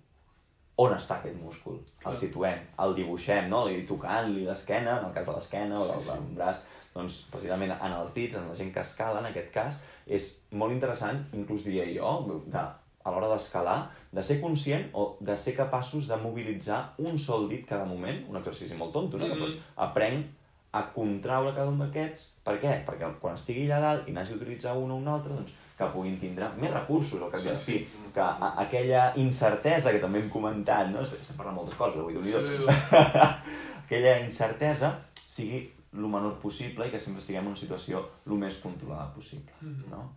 on 0.82 0.94
està 0.96 1.18
aquest 1.18 1.36
múscul? 1.36 1.80
Clar. 2.00 2.12
El 2.12 2.18
situem, 2.20 2.60
el 2.84 2.94
dibuixem, 2.96 3.48
no? 3.52 3.64
I 3.68 3.82
tocant-li 3.88 4.46
l'esquena, 4.46 4.98
en 5.00 5.08
el 5.10 5.16
cas 5.16 5.26
de 5.26 5.34
l'esquena 5.36 5.80
o 5.80 5.88
del, 5.88 6.00
Sí, 6.06 6.10
sí. 6.10 6.36
braç, 6.38 6.62
doncs 6.94 7.18
precisament 7.32 7.72
en 7.74 7.92
els 7.96 8.14
dits, 8.14 8.36
en 8.36 8.48
la 8.48 8.54
gent 8.56 8.72
que 8.72 8.80
escala, 8.80 9.20
en 9.20 9.28
aquest 9.30 9.50
cas, 9.52 9.80
és 10.06 10.30
molt 10.50 10.72
interessant, 10.72 11.24
inclús 11.32 11.64
diria 11.64 11.84
jo, 11.92 12.14
de, 12.46 12.64
a 13.04 13.10
l'hora 13.10 13.28
d'escalar, 13.34 13.90
de 14.12 14.22
ser 14.22 14.40
conscient 14.40 14.84
o 14.92 15.16
de 15.20 15.36
ser 15.36 15.54
capaços 15.56 16.06
de 16.08 16.16
mobilitzar 16.16 16.94
un 16.98 17.18
sol 17.18 17.48
dit 17.48 17.66
cada 17.66 17.84
moment, 17.84 18.22
un 18.28 18.36
exercici 18.36 18.74
molt 18.76 18.92
tonto, 18.92 19.18
no? 19.18 19.26
Mm 19.26 19.32
-hmm. 19.40 19.56
Aprenc 19.76 20.26
a 20.72 20.82
contraure 20.94 21.54
cada 21.54 21.68
un 21.68 21.78
d'aquests. 21.78 22.32
Per 22.44 22.54
què? 22.60 22.84
Perquè 22.86 23.18
quan 23.20 23.34
estigui 23.34 23.66
allà 23.66 23.80
dalt 23.80 24.08
i 24.08 24.12
n'hagi 24.12 24.32
d'utilitzar 24.32 24.76
un 24.76 24.90
o 24.90 24.96
un 24.96 25.08
altre, 25.08 25.32
doncs 25.34 25.52
que 25.78 25.84
puguin 25.84 26.18
tindre 26.18 26.48
més 26.60 26.70
recursos 26.70 27.20
al 27.22 27.30
cap 27.30 27.44
i 27.44 27.48
a 27.48 27.56
Sí, 27.56 27.72
fi. 27.78 27.86
Que 28.14 28.20
a, 28.20 28.54
aquella 28.56 29.12
incertesa 29.16 29.90
que 29.90 29.98
també 29.98 30.18
hem 30.20 30.28
comentat, 30.30 30.88
no? 30.90 31.00
Estem 31.02 31.36
parlant 31.36 31.56
moltes 31.56 31.74
coses 31.74 31.98
avui, 32.00 32.14
déu 32.14 32.22
Sí, 32.22 32.30
aquella 33.84 34.18
incertesa 34.20 34.98
sigui 35.26 35.70
el 35.94 36.06
menor 36.08 36.38
possible 36.40 36.86
i 36.86 36.90
que 36.90 37.00
sempre 37.00 37.20
estiguem 37.20 37.42
en 37.42 37.48
una 37.48 37.56
situació 37.56 38.08
el 38.26 38.32
més 38.34 38.58
controlada 38.60 39.12
possible, 39.14 39.52
Mhm. 39.60 39.90
no? 39.90 40.10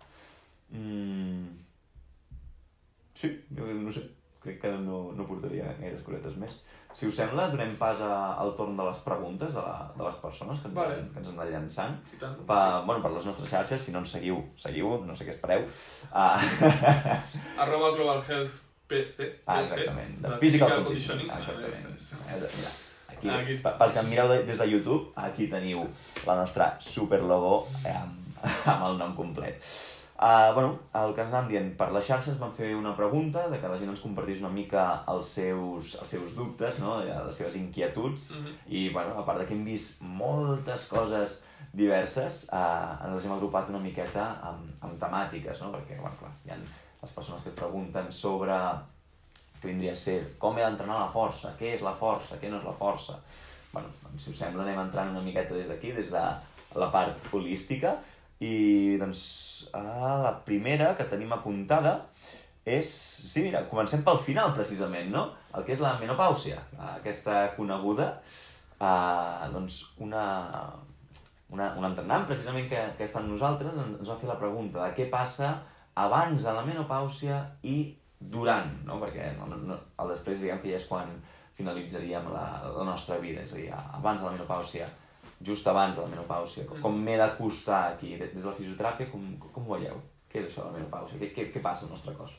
Mm... 0.71 1.47
Sí, 3.15 3.31
jo 3.57 3.65
no 3.79 3.91
sé, 3.95 4.03
crec 4.43 4.59
que 4.61 4.71
no, 4.83 5.11
no 5.15 5.25
portaria 5.25 5.71
gaires 5.79 6.03
cosetes 6.05 6.35
més. 6.41 6.51
Si 6.95 7.07
us 7.09 7.15
sembla, 7.17 7.49
donem 7.51 7.73
pas 7.75 7.99
a, 7.99 8.09
al 8.39 8.53
torn 8.55 8.77
de 8.79 8.83
les 8.87 8.99
preguntes 9.03 9.49
de, 9.51 9.59
la, 9.59 9.89
de 9.97 10.03
les 10.05 10.15
persones 10.21 10.59
que 10.61 10.69
ens, 10.69 10.75
Vale. 10.77 10.93
han, 10.95 11.09
que 11.11 11.19
ens 11.19 11.27
han 11.27 11.39
anat 11.39 11.49
llançant. 11.51 11.97
Tant. 12.21 12.37
Pa, 12.47 12.59
bueno, 12.87 13.01
per 13.03 13.11
les 13.17 13.25
nostres 13.27 13.49
xarxes, 13.51 13.81
si 13.83 13.91
no 13.91 13.99
ens 14.03 14.13
seguiu, 14.15 14.37
seguiu, 14.55 14.93
no 15.03 15.15
sé 15.15 15.27
què 15.27 15.33
espereu. 15.35 15.65
Uh, 16.11 16.39
Arroba 17.65 17.91
Global 17.97 18.23
Health 18.29 18.61
PC. 18.87 19.27
ah, 19.47 19.61
exactament, 19.65 20.21
de 20.21 20.29
de 20.29 20.37
Physical 20.39 20.83
Conditioning. 20.85 21.29
Ah, 21.31 21.39
Exactament. 21.39 21.95
És- 21.95 22.11
Eh, 22.25 22.39
Mira, 22.45 22.69
aquí, 23.09 23.29
Aquí 23.43 23.53
està. 23.57 23.71
pels 23.79 23.93
que 23.93 23.99
em 23.99 24.09
mireu 24.09 24.27
de- 24.29 24.43
des 24.43 24.57
de 24.57 24.65
YouTube, 24.69 25.11
aquí 25.15 25.47
teniu 25.47 25.83
la 26.27 26.35
nostra 26.35 26.75
super 26.79 27.21
logo 27.23 27.67
eh, 27.85 27.91
amb, 27.95 28.45
amb 28.67 28.85
el 28.91 28.97
nom 28.97 29.15
complet. 29.15 29.59
Uh, 30.15 30.53
bueno, 30.55 30.69
el 30.95 31.11
que 31.13 31.19
ens 31.25 31.33
anàvem 31.33 31.49
dient, 31.51 31.65
per 31.75 31.89
les 31.91 32.05
xarxes 32.07 32.37
vam 32.39 32.53
fer 32.55 32.69
una 32.77 32.93
pregunta 32.95 33.49
de 33.51 33.57
que 33.59 33.67
la 33.67 33.75
gent 33.77 33.89
ens 33.91 33.99
compartís 33.99 34.39
una 34.39 34.51
mica 34.53 34.85
els 35.11 35.27
seus, 35.27 35.97
els 35.99 36.07
seus 36.13 36.37
dubtes, 36.37 36.79
no? 36.79 37.01
Les 37.03 37.35
seves 37.35 37.57
inquietuds, 37.59 38.29
Mhm. 38.37 38.53
i 38.71 38.89
bueno, 38.95 39.17
a 39.19 39.25
part 39.25 39.39
de 39.39 39.45
que 39.45 39.53
hem 39.53 39.65
vist 39.65 40.01
moltes 40.01 40.87
coses 40.87 41.43
diverses, 41.73 42.47
uh, 42.53 42.95
ens 43.03 43.13
les 43.15 43.25
hem 43.25 43.33
agrupat 43.35 43.67
una 43.69 43.79
miqueta 43.83 44.29
amb, 44.41 44.71
amb 44.81 44.97
temàtiques, 45.03 45.59
no? 45.61 45.73
Perquè, 45.73 45.99
bueno, 45.99 46.15
clar, 46.19 46.31
hi 46.45 46.51
ha 46.51 46.57
les 47.01 47.11
persones 47.11 47.43
que 47.43 47.49
et 47.49 47.55
pregunten 47.55 48.09
sobre 48.11 48.55
que 49.61 49.67
vindria 49.67 49.91
a 49.91 49.95
ser 49.99 50.21
com 50.39 50.57
he 50.57 50.61
d'entrenar 50.63 50.97
la 50.99 51.11
força, 51.11 51.51
què 51.59 51.75
és 51.75 51.81
la 51.81 51.93
força, 51.93 52.39
què 52.39 52.49
no 52.49 52.57
és 52.57 52.63
la 52.63 52.71
força. 52.73 53.19
bueno, 53.73 53.89
doncs, 54.01 54.23
si 54.23 54.31
us 54.31 54.37
sembla 54.39 54.63
anem 54.63 54.79
entrant 54.79 55.09
una 55.11 55.19
miqueta 55.19 55.53
des 55.53 55.67
d'aquí, 55.67 55.91
des 55.91 56.09
de 56.09 56.21
la 56.79 56.87
part 56.91 57.19
holística, 57.33 57.97
i 58.43 58.97
doncs 58.99 59.21
a 59.75 59.83
la 60.23 60.33
primera 60.47 60.93
que 60.97 61.07
tenim 61.11 61.31
apuntada 61.31 62.01
és... 62.65 62.89
Sí, 63.29 63.43
mira, 63.45 63.63
comencem 63.69 64.03
pel 64.03 64.19
final, 64.19 64.51
precisament, 64.57 65.11
no? 65.13 65.29
El 65.55 65.63
que 65.67 65.75
és 65.75 65.83
la 65.83 65.93
menopàusia, 66.01 66.57
aquesta 66.95 67.45
coneguda, 67.55 68.09
eh, 68.79 69.45
doncs 69.53 69.79
una, 70.03 70.25
una, 71.53 71.69
un 71.77 71.87
entrenant, 71.87 72.25
precisament, 72.27 72.67
que, 72.71 72.81
que 72.97 73.07
està 73.07 73.21
amb 73.21 73.31
nosaltres, 73.35 73.77
ens 73.85 74.09
va 74.09 74.19
fer 74.19 74.31
la 74.31 74.39
pregunta 74.41 74.81
de 74.81 74.97
què 74.97 75.07
passa 75.13 75.53
abans 75.95 76.43
de 76.43 76.57
la 76.57 76.65
menopàusia 76.65 77.39
i 77.63 77.77
durant, 78.19 78.73
no? 78.87 78.99
Perquè 78.99 79.31
no, 79.37 79.47
no, 79.55 79.79
el 80.01 80.13
després, 80.15 80.41
diguem 80.41 80.59
que 80.63 80.73
ja 80.73 80.81
és 80.81 80.89
quan 80.89 81.13
finalitzaríem 81.55 82.27
la, 82.33 82.45
la 82.75 82.83
nostra 82.89 83.21
vida, 83.21 83.45
és 83.45 83.53
a 83.53 83.61
dir, 83.61 83.69
abans 83.71 84.19
de 84.19 84.27
la 84.27 84.33
menopàusia, 84.35 84.89
just 85.43 85.67
abans 85.67 85.95
de 85.97 86.05
la 86.05 86.11
menopàusia, 86.13 86.65
com, 86.69 86.81
com 86.81 86.97
m'he 87.07 87.17
d'acostar 87.19 87.81
aquí, 87.93 88.15
des 88.21 88.33
de 88.37 88.45
la 88.45 88.55
fisioteràpia, 88.57 89.09
com, 89.11 89.25
com 89.45 89.67
ho 89.67 89.77
veieu? 89.77 89.99
Què 90.31 90.41
és 90.41 90.49
això 90.49 90.65
de 90.65 90.71
la 90.71 90.79
menopàusia? 90.79 91.19
Què, 91.21 91.31
què, 91.35 91.49
què 91.53 91.63
passa 91.63 91.87
al 91.87 91.93
nostre 91.95 92.15
cos? 92.17 92.31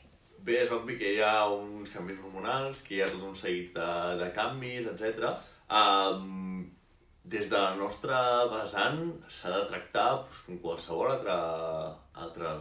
Bé, 0.47 0.61
és 0.63 0.71
obvi 0.71 0.95
que 0.99 1.13
hi 1.15 1.21
ha 1.25 1.49
uns 1.51 1.91
canvis 1.91 2.19
hormonals, 2.23 2.81
que 2.85 2.95
hi 2.95 3.03
ha 3.03 3.11
tot 3.11 3.23
un 3.27 3.35
seguit 3.35 3.73
de, 3.75 3.87
de 4.21 4.31
canvis, 4.35 4.87
etc. 4.93 5.33
Um, 5.67 6.67
des 7.27 7.49
de 7.51 7.59
la 7.59 7.73
nostra 7.75 8.19
vessant 8.53 9.01
s'ha 9.27 9.51
de 9.51 9.63
tractar 9.71 10.05
doncs, 10.13 10.43
com 10.45 10.61
qualsevol 10.63 11.11
altra, 11.11 11.37
altra 12.25 12.53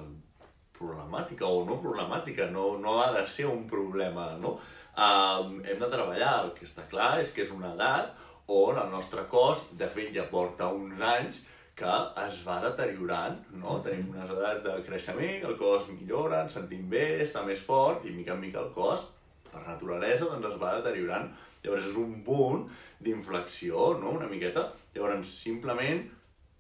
problemàtica 0.77 1.47
o 1.47 1.63
no 1.69 1.79
problemàtica, 1.85 2.49
no, 2.51 2.73
no 2.83 2.99
ha 3.03 3.13
de 3.15 3.23
ser 3.31 3.47
un 3.49 3.65
problema, 3.71 4.33
no? 4.43 4.57
Um, 4.97 5.61
hem 5.63 5.79
de 5.79 5.91
treballar, 5.93 6.33
el 6.43 6.55
que 6.57 6.67
està 6.67 6.89
clar 6.91 7.13
és 7.23 7.31
que 7.37 7.45
és 7.45 7.53
una 7.55 7.75
edat 7.77 8.26
on 8.47 8.79
el 8.79 8.91
nostre 8.91 9.27
cos, 9.31 9.65
de 9.79 9.89
fet 9.91 10.15
ja 10.15 10.27
porta 10.31 10.71
uns 10.73 11.01
anys, 11.03 11.43
que 11.77 11.97
es 12.23 12.39
va 12.47 12.57
deteriorant, 12.63 13.41
no? 13.61 13.81
Tenim 13.85 14.09
unes 14.15 14.31
edats 14.33 14.63
de 14.65 14.77
creixement, 14.87 15.43
el 15.45 15.57
cos 15.61 15.91
millora, 15.93 16.45
ens 16.47 16.57
sentim 16.57 16.87
bé, 16.93 17.05
està 17.25 17.43
més 17.45 17.61
fort, 17.61 18.07
i 18.07 18.15
mica 18.17 18.33
en 18.33 18.41
mica 18.41 18.63
el 18.63 18.71
cos, 18.77 19.05
per 19.51 19.65
naturalesa, 19.67 20.31
doncs 20.31 20.55
es 20.55 20.61
va 20.63 20.77
deteriorant. 20.79 21.29
Llavors 21.65 21.89
és 21.91 21.99
un 22.01 22.15
punt 22.25 22.63
d'inflexió, 23.03 23.91
no?, 24.01 24.15
una 24.21 24.31
miqueta. 24.31 24.71
Llavors, 24.95 25.35
simplement 25.43 26.07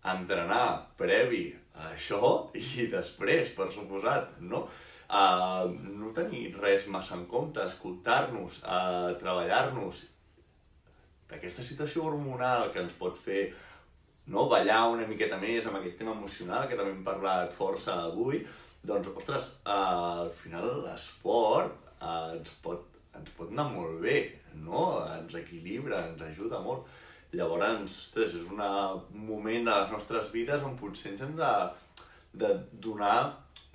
entrenar 0.06 0.66
previ 1.00 1.46
a 1.76 1.92
això 1.94 2.50
i 2.82 2.90
després, 2.92 3.54
per 3.56 3.70
suposat, 3.72 4.36
no? 4.52 4.66
Uh, 5.06 5.70
no 5.96 6.10
tenir 6.10 6.48
res 6.58 6.88
massa 6.90 7.14
en 7.14 7.24
compte, 7.30 7.62
escoltar-nos, 7.62 8.58
uh, 8.66 9.14
treballar-nos 9.20 10.02
d'aquesta 11.30 11.64
situació 11.66 12.06
hormonal 12.06 12.70
que 12.72 12.82
ens 12.82 12.94
pot 12.98 13.18
fer 13.18 13.48
no, 14.26 14.48
ballar 14.50 14.82
una 14.92 15.06
miqueta 15.06 15.38
més 15.38 15.66
amb 15.66 15.78
aquest 15.78 15.98
tema 16.00 16.14
emocional 16.16 16.66
que 16.68 16.78
també 16.78 16.92
hem 16.94 17.04
parlat 17.06 17.54
força 17.54 17.94
avui, 18.08 18.42
doncs, 18.86 19.10
ostres, 19.14 19.50
uh, 19.66 20.26
al 20.26 20.32
final 20.34 20.68
l'esport 20.84 21.90
uh, 22.00 22.34
ens, 22.34 22.52
pot, 22.62 22.86
ens 23.18 23.32
pot 23.38 23.50
anar 23.54 23.68
molt 23.72 24.00
bé, 24.02 24.18
no? 24.62 24.86
Ens 25.14 25.34
equilibra, 25.38 26.02
ens 26.10 26.22
ajuda 26.26 26.62
molt. 26.62 26.86
Llavors, 27.36 27.96
ostres, 28.06 28.36
és 28.38 28.46
una, 28.52 28.68
un 28.94 29.26
moment 29.28 29.66
de 29.66 29.74
les 29.74 29.90
nostres 29.92 30.30
vides 30.34 30.62
on 30.64 30.78
potser 30.78 31.12
ens 31.12 31.24
hem 31.26 31.34
de, 31.38 31.52
de 32.38 32.52
donar 32.86 33.18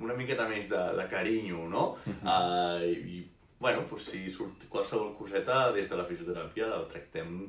una 0.01 0.15
miqueta 0.17 0.47
més 0.49 0.69
de, 0.71 0.79
de 0.97 1.05
carinyo, 1.11 1.67
no? 1.69 1.83
Uh, 2.23 2.81
I 2.87 3.21
bueno, 3.61 3.85
pues, 3.87 4.03
si 4.09 4.29
surt 4.33 4.65
qualsevol 4.67 5.13
coseta 5.15 5.71
des 5.71 5.87
de 5.89 5.95
la 5.95 6.07
fisioteràpia 6.09 6.65
la 6.71 6.81
tractem 6.89 7.45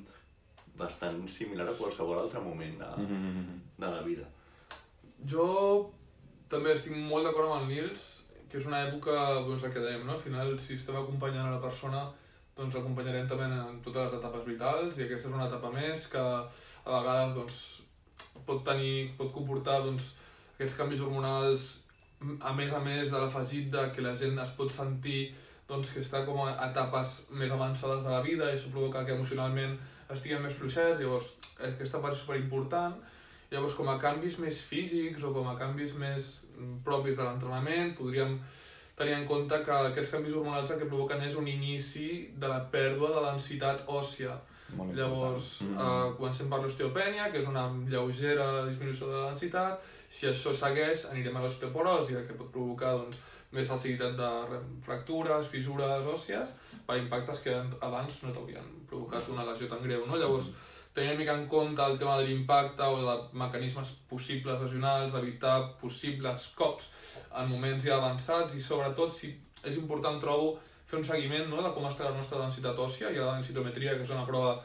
bastant 0.77 1.23
similar 1.29 1.67
a 1.71 1.77
qualsevol 1.79 2.19
altre 2.21 2.41
moment 2.41 2.79
de, 2.79 2.91
Mm 3.03 3.07
-hmm. 3.09 3.61
de 3.79 3.87
la 3.87 4.03
vida. 4.03 4.27
Jo 5.27 5.91
també 6.49 6.75
estic 6.75 6.93
molt 6.97 7.25
d'acord 7.25 7.51
amb 7.51 7.63
el 7.63 7.69
Nils, 7.69 8.25
que 8.49 8.59
és 8.59 8.67
una 8.67 8.83
època, 8.87 9.13
doncs, 9.47 9.63
que 9.63 9.81
dèiem, 9.81 10.05
no? 10.05 10.13
Al 10.13 10.21
final, 10.21 10.59
si 10.59 10.75
estem 10.75 10.97
acompanyant 10.97 11.47
a 11.47 11.55
la 11.55 11.61
persona, 11.61 12.13
doncs 12.57 12.75
l'acompanyarem 12.75 13.29
també 13.29 13.45
en 13.45 13.81
totes 13.85 14.05
les 14.05 14.19
etapes 14.21 14.45
vitals, 14.45 14.99
i 14.99 15.03
aquesta 15.03 15.29
és 15.29 15.35
una 15.35 15.47
etapa 15.47 15.71
més 15.71 16.07
que 16.13 16.19
a 16.19 17.01
vegades, 17.01 17.35
doncs, 17.35 17.83
pot 18.47 18.65
tenir, 18.65 19.15
pot 19.17 19.33
comportar, 19.33 19.79
doncs, 19.87 20.15
aquests 20.55 20.77
canvis 20.77 21.01
hormonals, 21.01 21.87
a 22.41 22.53
més 22.53 22.73
a 22.73 22.81
més 22.81 23.11
de 23.11 23.19
l'afegit 23.19 23.71
de 23.71 23.91
que 23.95 24.03
la 24.03 24.15
gent 24.17 24.39
es 24.39 24.51
pot 24.51 24.71
sentir 24.71 25.35
doncs, 25.73 25.95
que 25.95 26.05
està 26.05 26.23
com 26.29 26.45
a 26.45 26.53
etapes 26.69 27.17
més 27.41 27.51
avançades 27.53 28.05
de 28.05 28.13
la 28.13 28.21
vida 28.25 28.51
i 28.51 28.59
això 28.59 28.71
provoca 28.75 29.07
que 29.09 29.17
emocionalment 29.17 29.79
estiguem 30.13 30.45
més 30.45 30.55
fluixets, 30.59 31.01
llavors 31.01 31.33
aquesta 31.73 32.01
part 32.03 32.15
és 32.17 32.23
superimportant. 32.25 32.99
Llavors, 33.53 33.75
com 33.77 33.89
a 33.93 33.99
canvis 34.01 34.39
més 34.41 34.63
físics 34.65 35.25
o 35.29 35.33
com 35.35 35.49
a 35.51 35.57
canvis 35.61 35.97
més 36.01 36.29
mm, 36.57 36.79
propis 36.87 37.19
de 37.19 37.25
l'entrenament, 37.27 37.93
podríem 37.99 38.39
tenir 38.97 39.17
en 39.19 39.27
compte 39.29 39.59
que 39.65 39.75
aquests 39.91 40.13
canvis 40.15 40.37
hormonals 40.39 40.71
el 40.73 40.81
que 40.81 40.89
provoquen 40.89 41.25
és 41.27 41.37
un 41.37 41.49
inici 41.49 42.09
de 42.41 42.49
la 42.49 42.63
pèrdua 42.73 43.11
de 43.17 43.27
densitat 43.31 43.85
òssia. 43.89 44.39
Molt 44.77 44.95
Llavors, 44.97 45.49
important. 45.67 45.89
eh, 46.09 46.15
comencem 46.17 46.49
per 46.49 46.61
l'osteopènia, 46.63 47.29
que 47.33 47.43
és 47.43 47.49
una 47.49 47.67
lleugera 47.93 48.47
disminució 48.71 49.11
de 49.11 49.19
la 49.19 49.27
densitat. 49.33 49.85
Si 50.09 50.29
això 50.29 50.55
segueix, 50.57 51.05
anirem 51.11 51.37
a 51.37 51.43
l'osteoporosi, 51.45 52.17
que 52.29 52.39
pot 52.39 52.49
provocar 52.53 52.95
doncs, 52.97 53.21
més 53.53 53.69
facilitat 53.69 54.17
de 54.17 54.29
re- 54.51 54.61
fractures, 54.85 55.47
fissures 55.53 56.07
òssies, 56.09 56.53
per 56.87 56.97
impactes 56.99 57.41
que 57.45 57.55
an- 57.55 57.75
abans 57.81 58.23
no 58.25 58.33
t'haurien 58.33 58.69
provocat 58.89 59.29
una 59.29 59.45
lesió 59.45 59.69
tan 59.69 59.83
greu. 59.85 60.07
No? 60.07 60.17
Llavors, 60.17 60.51
tenir 60.95 61.11
una 61.13 61.19
mica 61.21 61.35
en 61.39 61.47
compte 61.49 61.85
el 61.85 61.99
tema 61.99 62.19
de 62.19 62.27
l'impacte 62.27 62.83
o 62.83 62.99
de 63.01 63.15
mecanismes 63.39 63.95
possibles 64.11 64.61
lesionals, 64.61 65.15
evitar 65.15 65.77
possibles 65.81 66.51
cops 66.57 66.91
en 67.39 67.49
moments 67.49 67.85
ja 67.85 67.97
avançats 67.97 68.55
i 68.55 68.61
sobretot 68.61 69.15
si 69.17 69.31
és 69.65 69.77
important 69.79 70.19
trobo 70.21 70.59
fer 70.87 70.99
un 70.99 71.05
seguiment 71.09 71.49
no, 71.49 71.63
de 71.65 71.71
com 71.73 71.87
està 71.89 72.05
la 72.11 72.17
nostra 72.19 72.41
densitat 72.43 72.77
òssia 72.77 73.09
i 73.11 73.17
la 73.17 73.33
densitometria 73.39 73.95
que 73.97 74.05
és 74.05 74.11
una 74.13 74.27
prova 74.29 74.59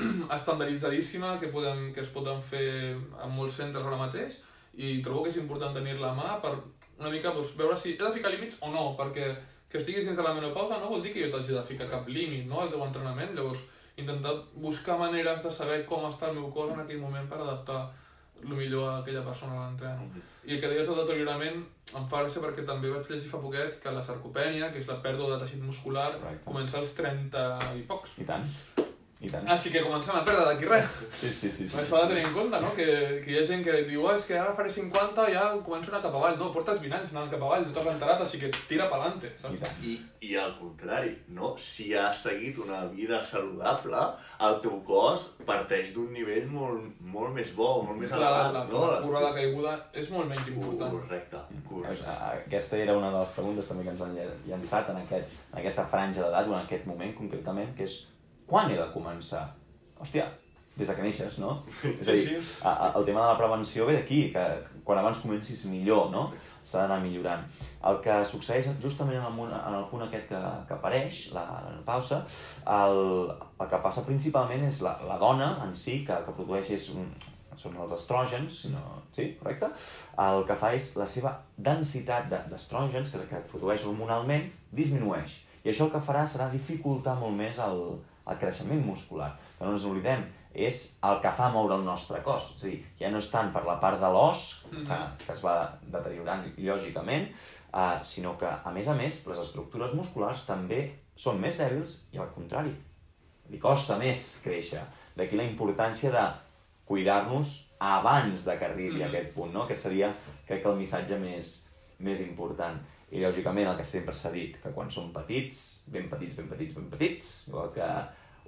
estandarditzadíssima 0.36 1.38
que, 1.38 1.48
podem, 1.52 1.92
que 1.94 2.00
es 2.00 2.08
poden 2.14 2.40
fer 2.42 2.96
en 2.96 3.30
molts 3.36 3.58
centres 3.60 3.84
ara 3.86 3.98
mateix 4.00 4.40
i 4.80 5.00
trobo 5.04 5.24
que 5.24 5.30
és 5.34 5.38
important 5.42 5.74
tenir-la 5.76 6.10
a 6.12 6.16
mà 6.16 6.36
per 6.42 6.54
una 7.00 7.10
mica 7.10 7.32
doncs, 7.34 7.56
veure 7.58 7.78
si 7.78 7.94
he 7.94 7.98
de 8.02 8.12
ficar 8.12 8.32
límits 8.32 8.60
o 8.60 8.70
no, 8.70 8.90
perquè 8.98 9.32
que 9.70 9.78
estiguis 9.78 10.06
dins 10.06 10.18
de 10.18 10.26
la 10.26 10.34
menopausa 10.34 10.80
no 10.80 10.90
vol 10.90 11.02
dir 11.02 11.14
que 11.14 11.22
jo 11.24 11.30
t'hagi 11.32 11.54
de 11.54 11.62
ficar 11.66 11.88
cap 11.90 12.08
límit 12.08 12.46
no, 12.46 12.60
al 12.60 12.72
teu 12.72 12.82
entrenament, 12.84 13.32
llavors 13.36 13.62
intentar 13.96 14.34
buscar 14.54 14.98
maneres 14.98 15.42
de 15.44 15.52
saber 15.52 15.84
com 15.86 16.06
està 16.08 16.30
el 16.30 16.38
meu 16.40 16.50
cos 16.54 16.72
en 16.74 16.82
aquell 16.82 17.00
moment 17.00 17.28
per 17.30 17.40
adaptar 17.40 17.80
el 18.40 18.54
millor 18.56 18.88
a 18.88 18.98
aquella 19.00 19.22
persona 19.24 19.56
a 19.56 19.66
l'entreno. 19.66 20.06
I 20.48 20.54
el 20.56 20.60
que 20.60 20.70
deies 20.72 20.88
del 20.88 21.02
deteriorament 21.02 21.58
em 21.60 22.06
fa 22.08 22.22
gràcia 22.22 22.42
perquè 22.42 22.64
també 22.66 22.92
vaig 22.92 23.10
llegir 23.10 23.28
fa 23.32 23.40
poquet 23.42 23.76
que 23.82 23.92
la 23.92 24.04
sarcopènia, 24.04 24.70
que 24.72 24.80
és 24.80 24.88
la 24.88 25.00
pèrdua 25.04 25.34
de 25.34 25.42
teixit 25.44 25.60
muscular, 25.64 26.08
Correcte. 26.16 26.46
comença 26.46 26.80
als 26.80 26.94
30 26.96 27.44
i 27.76 27.84
pocs. 27.90 28.16
I 28.24 28.28
tant. 28.32 28.48
I 29.20 29.28
tant. 29.28 29.44
Així 29.52 29.68
que 29.68 29.82
comencem 29.84 30.16
a 30.16 30.22
perdre 30.24 30.46
d'aquí 30.48 30.64
res. 30.64 30.86
Sí, 31.20 31.28
sí, 31.28 31.50
sí. 31.52 31.66
sí, 31.68 31.76
Això 31.76 31.98
ha 31.98 32.06
de 32.06 32.14
tenir 32.14 32.22
en 32.24 32.32
compte, 32.32 32.56
no? 32.62 32.70
Que, 32.72 32.86
que 33.20 33.34
hi 33.34 33.36
ha 33.36 33.42
gent 33.44 33.60
que 33.66 33.74
diu, 33.84 34.06
oh, 34.06 34.14
és 34.16 34.24
que 34.24 34.38
ara 34.40 34.54
faré 34.56 34.70
50 34.72 35.26
i 35.28 35.34
ja 35.34 35.42
començo 35.66 35.90
a 35.90 35.94
anar 35.94 36.04
cap 36.06 36.14
avall. 36.16 36.38
No, 36.40 36.46
portes 36.54 36.78
20 36.80 36.96
anys 36.96 37.10
anant 37.12 37.28
cap 37.34 37.42
avall, 37.44 37.66
no 37.66 37.74
t'has 37.76 37.90
enterat, 37.92 38.22
així 38.24 38.40
que 38.40 38.48
tira 38.70 38.86
pa'lante. 38.88 39.28
I. 39.50 39.58
I, 39.90 39.92
I 40.30 40.30
al 40.40 40.54
contrari, 40.56 41.12
no? 41.36 41.50
si 41.60 41.90
has 41.92 42.22
seguit 42.24 42.56
una 42.64 42.86
vida 42.94 43.18
saludable, 43.28 44.00
el 44.48 44.56
teu 44.64 44.78
cos 44.88 45.26
parteix 45.50 45.92
d'un 45.92 46.08
nivell 46.16 46.46
molt, 46.54 46.86
molt 47.04 47.36
més 47.36 47.52
bo, 47.58 47.68
molt 47.84 48.00
més 48.00 48.14
La, 48.14 48.22
elevat. 48.22 48.54
la, 48.56 48.62
no? 48.72 48.86
la 48.94 49.02
curva 49.04 49.22
de 49.26 49.34
caiguda 49.36 49.74
és 50.00 50.08
molt 50.14 50.30
menys 50.32 50.48
important. 50.54 50.94
Correcte, 50.96 51.42
Doncs, 51.50 51.66
correcte. 51.68 52.16
Aquesta 52.46 52.80
era 52.80 52.96
una 52.96 53.12
de 53.12 53.20
les 53.20 53.36
preguntes 53.36 53.68
també 53.68 53.84
que 53.84 53.92
ens 53.92 54.00
han 54.06 54.16
llançat 54.48 54.88
en, 54.94 55.02
aquest, 55.04 55.36
en 55.52 55.60
aquesta 55.60 55.84
franja 55.92 56.24
d'edat, 56.24 56.48
o 56.48 56.56
en 56.56 56.62
aquest 56.64 56.88
moment 56.88 57.12
concretament, 57.20 57.76
que 57.76 57.84
és 57.84 57.98
quan 58.50 58.70
he 58.70 58.76
de 58.78 58.86
començar? 58.94 59.46
Hòstia, 60.00 60.26
des 60.76 60.88
de 60.88 60.94
que 60.96 61.02
neixes, 61.04 61.38
no? 61.42 61.56
És 62.00 62.08
a 62.08 62.12
dir, 62.16 62.36
el 62.96 63.04
tema 63.08 63.20
de 63.24 63.32
la 63.32 63.38
prevenció 63.38 63.86
ve 63.88 63.98
d'aquí, 63.98 64.20
que 64.34 64.44
quan 64.86 64.98
abans 65.00 65.18
comencis 65.22 65.64
millor, 65.70 66.08
no? 66.10 66.28
S'ha 66.64 66.82
d'anar 66.84 67.00
millorant. 67.02 67.42
El 67.88 67.98
que 68.04 68.14
succeeix 68.28 68.68
justament 68.82 69.18
en 69.18 69.26
el, 69.26 69.32
mun- 69.34 69.52
en 69.52 69.74
el 69.76 69.84
punt 69.90 70.02
aquest 70.06 70.28
que, 70.28 70.40
que 70.68 70.74
apareix, 70.76 71.20
la, 71.36 71.44
la 71.66 71.82
pausa, 71.86 72.22
el, 72.66 73.30
el 73.60 73.68
que 73.70 73.80
passa 73.84 74.04
principalment 74.06 74.64
és 74.68 74.80
la, 74.86 74.94
la 75.08 75.18
dona 75.20 75.52
en 75.64 75.74
si, 75.76 76.00
que, 76.06 76.16
que 76.26 76.34
produeix 76.36 76.70
és 76.76 76.88
un, 76.96 77.08
són 77.60 77.76
els 77.82 77.92
estrògens, 77.92 78.60
si 78.62 78.70
no... 78.72 78.80
Sí, 79.16 79.34
correcte? 79.40 79.68
El 80.22 80.44
que 80.48 80.56
fa 80.56 80.70
és 80.76 80.92
la 80.96 81.06
seva 81.08 81.34
densitat 81.58 82.30
de- 82.30 82.44
d'estrògens, 82.52 83.10
que, 83.12 83.24
que 83.28 83.42
produeix 83.50 83.84
hormonalment, 83.90 84.46
disminueix. 84.72 85.40
I 85.64 85.72
això 85.74 85.88
el 85.90 85.92
que 85.92 86.00
farà 86.00 86.22
serà 86.30 86.46
dificultar 86.52 87.18
molt 87.20 87.36
més 87.36 87.58
el, 87.60 87.82
el 88.28 88.36
creixement 88.38 88.84
muscular. 88.84 89.32
Que 89.58 89.64
no 89.64 89.72
ens 89.72 89.84
oblidem, 89.84 90.24
és 90.54 90.98
el 91.06 91.20
que 91.22 91.30
fa 91.30 91.50
moure 91.54 91.76
el 91.76 91.84
nostre 91.84 92.22
cos. 92.26 92.54
És 92.56 92.64
a 92.64 92.66
dir, 92.66 92.84
ja 92.98 93.10
no 93.10 93.18
és 93.18 93.30
tant 93.30 93.52
per 93.54 93.64
la 93.64 93.78
part 93.80 94.00
de 94.00 94.08
l'os, 94.10 94.64
que, 94.70 94.98
que 95.26 95.32
es 95.32 95.42
va 95.44 95.78
deteriorant 95.82 96.44
lògicament, 96.58 97.28
eh, 97.72 97.98
sinó 98.02 98.36
que, 98.38 98.46
a 98.46 98.70
més 98.74 98.88
a 98.88 98.94
més, 98.94 99.26
les 99.26 99.38
estructures 99.38 99.94
musculars 99.94 100.44
també 100.46 100.92
són 101.16 101.40
més 101.40 101.58
dèbils 101.58 102.08
i 102.12 102.18
al 102.18 102.30
contrari, 102.34 102.74
li 103.50 103.58
costa 103.58 103.96
més 103.98 104.40
créixer. 104.44 104.82
D'aquí 105.16 105.36
la 105.36 105.44
importància 105.44 106.10
de 106.10 106.24
cuidar-nos 106.86 107.66
abans 107.78 108.44
de 108.44 108.58
que 108.58 108.64
arribi 108.64 109.02
a 109.02 109.06
Mhm. 109.06 109.14
aquest 109.14 109.34
punt, 109.34 109.52
no? 109.52 109.62
Aquest 109.64 109.80
seria, 109.80 110.14
crec 110.46 110.62
que, 110.62 110.68
el 110.68 110.76
missatge 110.76 111.18
més, 111.18 111.68
més 111.98 112.20
important. 112.20 112.78
I, 113.10 113.20
lògicament, 113.24 113.66
el 113.66 113.78
que 113.78 113.86
sempre 113.86 114.14
s'ha 114.14 114.30
dit, 114.34 114.56
que 114.62 114.70
quan 114.74 114.90
som 114.94 115.10
petits, 115.14 115.60
ben 115.90 116.08
petits, 116.10 116.36
ben 116.38 116.48
petits, 116.50 116.74
ben 116.76 116.88
petits, 116.92 117.30
igual 117.50 117.72
que 117.74 117.88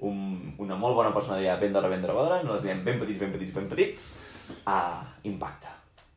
un, 0.06 0.18
una 0.62 0.78
molt 0.78 0.98
bona 0.98 1.12
persona 1.14 1.38
deia 1.40 1.56
d'hora, 1.58 1.90
bona, 2.14 2.42
no 2.42 2.54
les 2.54 2.62
diem 2.66 2.84
ben 2.86 3.00
petits, 3.00 3.20
ben 3.22 3.32
petits, 3.34 3.54
ben 3.54 3.68
petits, 3.70 4.08
uh, 4.66 5.02
impacte, 5.26 5.72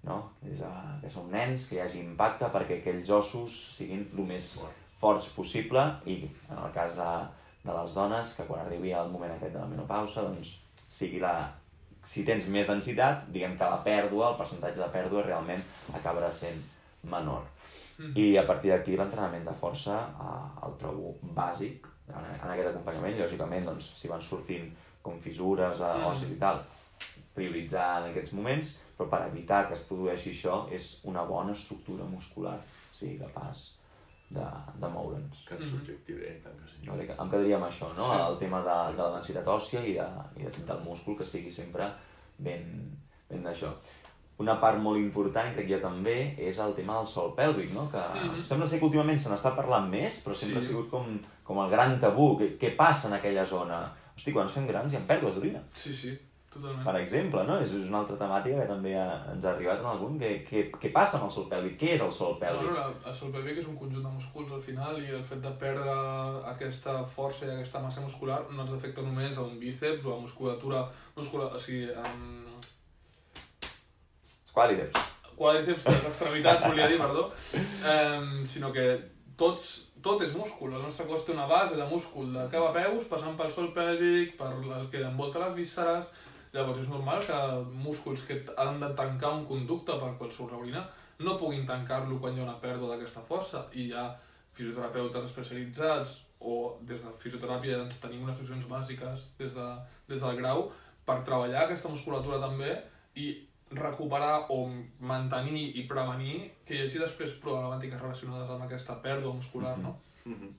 no? 0.06 0.22
És 0.46 0.62
uh, 0.62 0.94
que 1.02 1.10
som 1.10 1.30
nens, 1.32 1.68
que 1.70 1.80
hi 1.80 1.84
hagi 1.86 2.04
impacte 2.04 2.50
perquè 2.54 2.80
aquells 2.80 3.10
ossos 3.10 3.58
siguin 3.78 4.06
el 4.14 4.30
més 4.30 4.54
forts 5.02 5.32
possible 5.36 5.82
i, 6.06 6.22
en 6.50 6.62
el 6.62 6.72
cas 6.74 6.96
de, 6.98 7.12
de 7.66 7.74
les 7.74 7.98
dones, 7.98 8.38
que 8.38 8.46
quan 8.46 8.64
arribi 8.64 8.94
el 8.94 9.12
moment 9.14 9.34
aquest 9.36 9.54
de 9.54 9.62
la 9.62 9.70
menopausa, 9.70 10.26
doncs, 10.30 10.60
sigui 10.86 11.20
la, 11.22 11.36
si 12.06 12.24
tens 12.26 12.48
més 12.54 12.70
densitat, 12.70 13.26
diguem 13.34 13.58
que 13.58 13.74
la 13.74 13.82
pèrdua, 13.86 14.32
el 14.32 14.40
percentatge 14.40 14.82
de 14.84 14.90
pèrdua 14.94 15.26
realment 15.26 15.62
acabarà 15.98 16.30
sent 16.34 16.62
menor. 17.10 17.46
I 18.16 18.38
a 18.38 18.44
partir 18.46 18.72
d'aquí 18.72 18.98
l'entrenament 18.98 19.46
de 19.48 19.54
força 19.60 19.98
eh, 20.20 20.66
el 20.68 20.74
trobo 20.78 21.14
bàsic 21.36 21.86
en, 22.10 22.26
en 22.44 22.50
aquest 22.52 22.70
acompanyament. 22.74 23.18
Lògicament, 23.22 23.66
doncs, 23.66 23.94
si 24.00 24.08
van 24.12 24.22
sortint 24.22 24.72
com 25.02 25.20
fissures, 25.22 25.82
a 25.82 25.94
Mhm. 25.98 26.06
ossis 26.12 26.32
i 26.32 26.40
tal, 26.40 26.60
prioritzar 27.36 28.02
en 28.04 28.10
aquests 28.12 28.34
moments, 28.34 28.78
però 28.98 29.10
per 29.10 29.22
evitar 29.28 29.68
que 29.68 29.74
es 29.76 29.82
produeixi 29.88 30.32
això 30.32 30.66
és 30.72 31.02
una 31.04 31.24
bona 31.28 31.52
estructura 31.54 32.04
muscular, 32.06 32.58
sigui 32.94 33.18
capaç 33.20 33.72
de, 34.30 34.46
de 34.82 34.88
moure'ns. 34.90 35.44
Que 35.48 35.56
és 35.60 35.70
subjectiu, 35.70 36.18
eh? 36.24 36.40
Tant 36.44 36.56
que 36.62 36.70
sí. 36.72 36.88
Vale, 36.88 37.06
que 37.08 37.14
em 37.22 37.30
quedaria 37.30 37.58
amb 37.58 37.68
això, 37.68 37.92
no? 37.96 38.04
Sí. 38.08 38.22
El 38.30 38.38
tema 38.40 38.62
de, 38.64 38.78
de 38.96 39.02
la 39.04 39.12
densitat 39.18 39.48
òssia 39.48 39.84
i, 39.86 39.94
de, 40.00 40.08
i 40.42 40.44
de, 40.48 40.64
del 40.66 40.80
múscul, 40.86 41.18
que 41.20 41.26
sigui 41.26 41.52
sempre 41.52 41.92
ben, 42.38 42.96
ben 43.30 43.44
d'això. 43.44 43.74
Una 44.38 44.60
part 44.60 44.78
molt 44.84 44.98
important, 45.00 45.54
crec 45.56 45.70
jo 45.70 45.78
també, 45.80 46.36
és 46.38 46.58
el 46.60 46.74
tema 46.76 46.98
del 46.98 47.08
sol 47.08 47.34
pèlvic, 47.38 47.72
no? 47.72 47.90
Que 47.92 48.02
Mhm. 48.20 48.44
sembla 48.46 48.68
ser 48.68 48.80
que 48.80 48.86
últimament 48.86 49.18
se 49.20 49.30
n'està 49.30 49.56
parlant 49.56 49.90
més, 49.90 50.22
però 50.28 50.36
sempre 50.36 50.60
Sí. 50.62 50.66
ha 50.66 50.70
sigut 50.70 50.90
com, 50.90 51.20
com 51.44 51.60
el 51.64 51.70
gran 51.70 52.00
tabú. 52.00 52.38
Què, 52.38 52.58
què 52.60 52.76
passa 52.76 53.08
en 53.08 53.14
aquella 53.14 53.46
zona? 53.46 53.94
Hosti, 54.18 54.34
quan 54.34 54.44
ens 54.46 54.54
fem 54.54 54.68
grans 54.68 54.92
hi 54.94 54.98
ha 54.98 55.08
pèrdues 55.08 55.36
d'orina, 55.36 55.62
Sí, 55.74 55.94
sí, 55.94 56.18
totalment. 56.52 56.84
per 56.86 56.96
exemple, 56.98 57.44
no? 57.46 57.60
És, 57.60 57.72
és 57.72 57.88
una 57.88 58.00
altra 58.00 58.16
temàtica 58.18 58.62
que 58.62 58.68
també 58.68 58.94
ha, 58.98 59.26
ens 59.34 59.46
ha 59.46 59.52
arribat 59.52 59.80
en 59.80 59.86
algun. 59.86 60.20
Què, 60.20 60.46
què, 60.50 60.70
què 60.72 60.92
passa 60.92 61.18
amb 61.18 61.26
el 61.28 61.32
sol 61.32 61.48
pèlvic? 61.50 61.78
Què 61.80 61.94
és 61.96 62.02
el 62.02 62.12
sol 62.12 62.38
pèlvic? 62.40 62.62
Bueno, 62.72 62.94
el 63.06 63.14
sol 63.16 63.32
pèlvic 63.32 63.58
és 63.60 63.68
un 63.68 63.78
conjunt 63.78 64.04
de 64.04 64.10
músculs 64.10 64.52
al 64.52 64.62
final 64.62 65.02
i 65.02 65.12
el 65.12 65.24
fet 65.24 65.42
de 65.42 65.52
perdre 65.52 65.92
aquesta 66.46 67.06
força 67.06 67.46
i 67.46 67.50
aquesta 67.52 67.80
massa 67.80 68.02
muscular 68.02 68.42
no 68.52 68.62
ens 68.64 68.72
afecta 68.74 69.02
només 69.02 69.38
a 69.38 69.42
un 69.44 69.60
bíceps 69.60 70.06
o 70.06 70.14
a 70.16 70.20
musculatura 70.20 70.90
muscular, 71.16 71.54
o 71.54 71.60
sigui, 71.60 71.90
amb 71.94 72.45
Quàdriceps, 75.36 75.90
les 75.92 76.06
extremitats, 76.10 76.64
volia 76.64 76.88
dir, 76.88 77.00
perdó, 77.02 77.26
um, 77.92 78.46
sinó 78.48 78.72
que 78.72 78.86
tots, 79.36 79.66
tot 80.04 80.22
és 80.24 80.32
múscul. 80.32 80.72
El 80.72 80.86
nostre 80.86 81.08
cos 81.10 81.26
té 81.28 81.34
una 81.34 81.48
base 81.50 81.76
de 81.76 81.88
múscul 81.90 82.32
de 82.32 82.46
cap 82.54 82.70
a 82.70 82.76
peus, 82.76 83.10
passant 83.12 83.36
pel 83.36 83.52
sol 83.52 83.74
pèlvic, 83.76 84.38
per 84.40 84.54
el 84.56 84.88
que 84.94 85.04
envolta 85.04 85.44
les 85.44 85.58
vísceres, 85.58 86.14
llavors 86.56 86.80
és 86.86 86.88
normal 86.88 87.26
que 87.28 87.40
músculs 87.84 88.24
que 88.24 88.40
han 88.56 88.80
de 88.80 88.94
tancar 88.96 89.34
un 89.42 89.44
conducte 89.50 89.98
per 90.00 90.14
qual 90.20 90.32
surt 90.32 90.56
l'orina 90.56 90.86
no 91.20 91.38
puguin 91.40 91.66
tancar-lo 91.68 92.20
quan 92.20 92.36
hi 92.36 92.42
ha 92.42 92.48
una 92.48 92.60
pèrdua 92.60 92.94
d'aquesta 92.94 93.24
força. 93.28 93.66
I 93.74 93.90
ja 93.92 94.08
fisioterapeutes 94.56 95.30
especialitzats 95.30 96.22
o 96.40 96.78
des 96.88 97.04
de 97.04 97.12
fisioteràpia 97.20 97.82
ens 97.84 98.00
tenim 98.00 98.24
unes 98.24 98.40
sessions 98.40 98.68
bàsiques 98.72 99.30
des, 99.40 99.54
de, 99.56 99.68
des 100.08 100.22
del 100.22 100.40
grau 100.40 100.70
per 101.08 101.22
treballar 101.28 101.66
aquesta 101.66 101.92
musculatura 101.92 102.40
també 102.40 102.78
i 103.20 103.32
recuperar 103.72 104.46
o 104.50 104.70
mantenir 105.00 105.72
i 105.80 105.88
prevenir 105.90 106.52
que 106.66 106.76
hi 106.76 106.84
hagi 106.86 107.02
després 107.02 107.38
problemàtiques 107.44 108.02
relacionades 108.02 108.50
amb 108.50 108.68
aquesta 108.68 109.00
pèrdua 109.02 109.34
muscular, 109.34 109.78
no? 109.78 109.96
Mm 110.26 110.34
-hmm. 110.34 110.52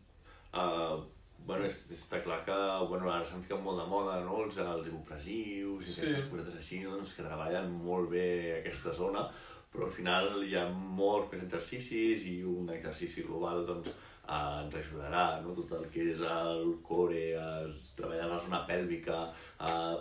uh, 0.55 1.05
bueno, 1.47 1.65
és, 1.65 1.85
està 1.91 2.23
clar 2.23 2.45
que 2.45 2.57
bueno, 2.89 3.11
ara 3.11 3.25
s'han 3.25 3.43
ficat 3.43 3.61
molt 3.63 3.79
de 3.81 3.87
moda 3.87 4.21
no? 4.25 4.43
els, 4.45 4.57
els 4.57 4.87
ibupressius 4.87 5.87
i 5.87 5.93
Sí. 5.93 6.07
aquestes 6.07 6.31
cosetes 6.31 6.57
així 6.57 6.83
doncs, 6.83 7.15
que 7.15 7.23
treballen 7.23 7.71
molt 7.71 8.11
bé 8.11 8.59
aquesta 8.61 8.93
zona 8.93 9.31
però 9.73 9.85
al 9.85 9.93
final 9.93 10.43
hi 10.45 10.57
ha 10.57 10.69
molts 10.73 11.33
més 11.33 11.43
exercicis 11.43 12.27
i 12.27 12.43
un 12.43 12.71
exercici 12.71 13.23
global 13.23 13.67
doncs, 13.67 13.89
eh, 13.89 14.65
ens 14.65 14.75
ajudarà, 14.75 15.41
no? 15.43 15.55
tot 15.55 15.73
el 15.79 15.89
que 15.93 16.11
és 16.13 16.21
el 16.21 16.77
core, 16.83 17.25
eh, 17.37 17.67
treballar 17.99 18.31
la 18.31 18.41
zona 18.47 18.65
pèlvica, 18.67 19.19
eh, 19.61 19.97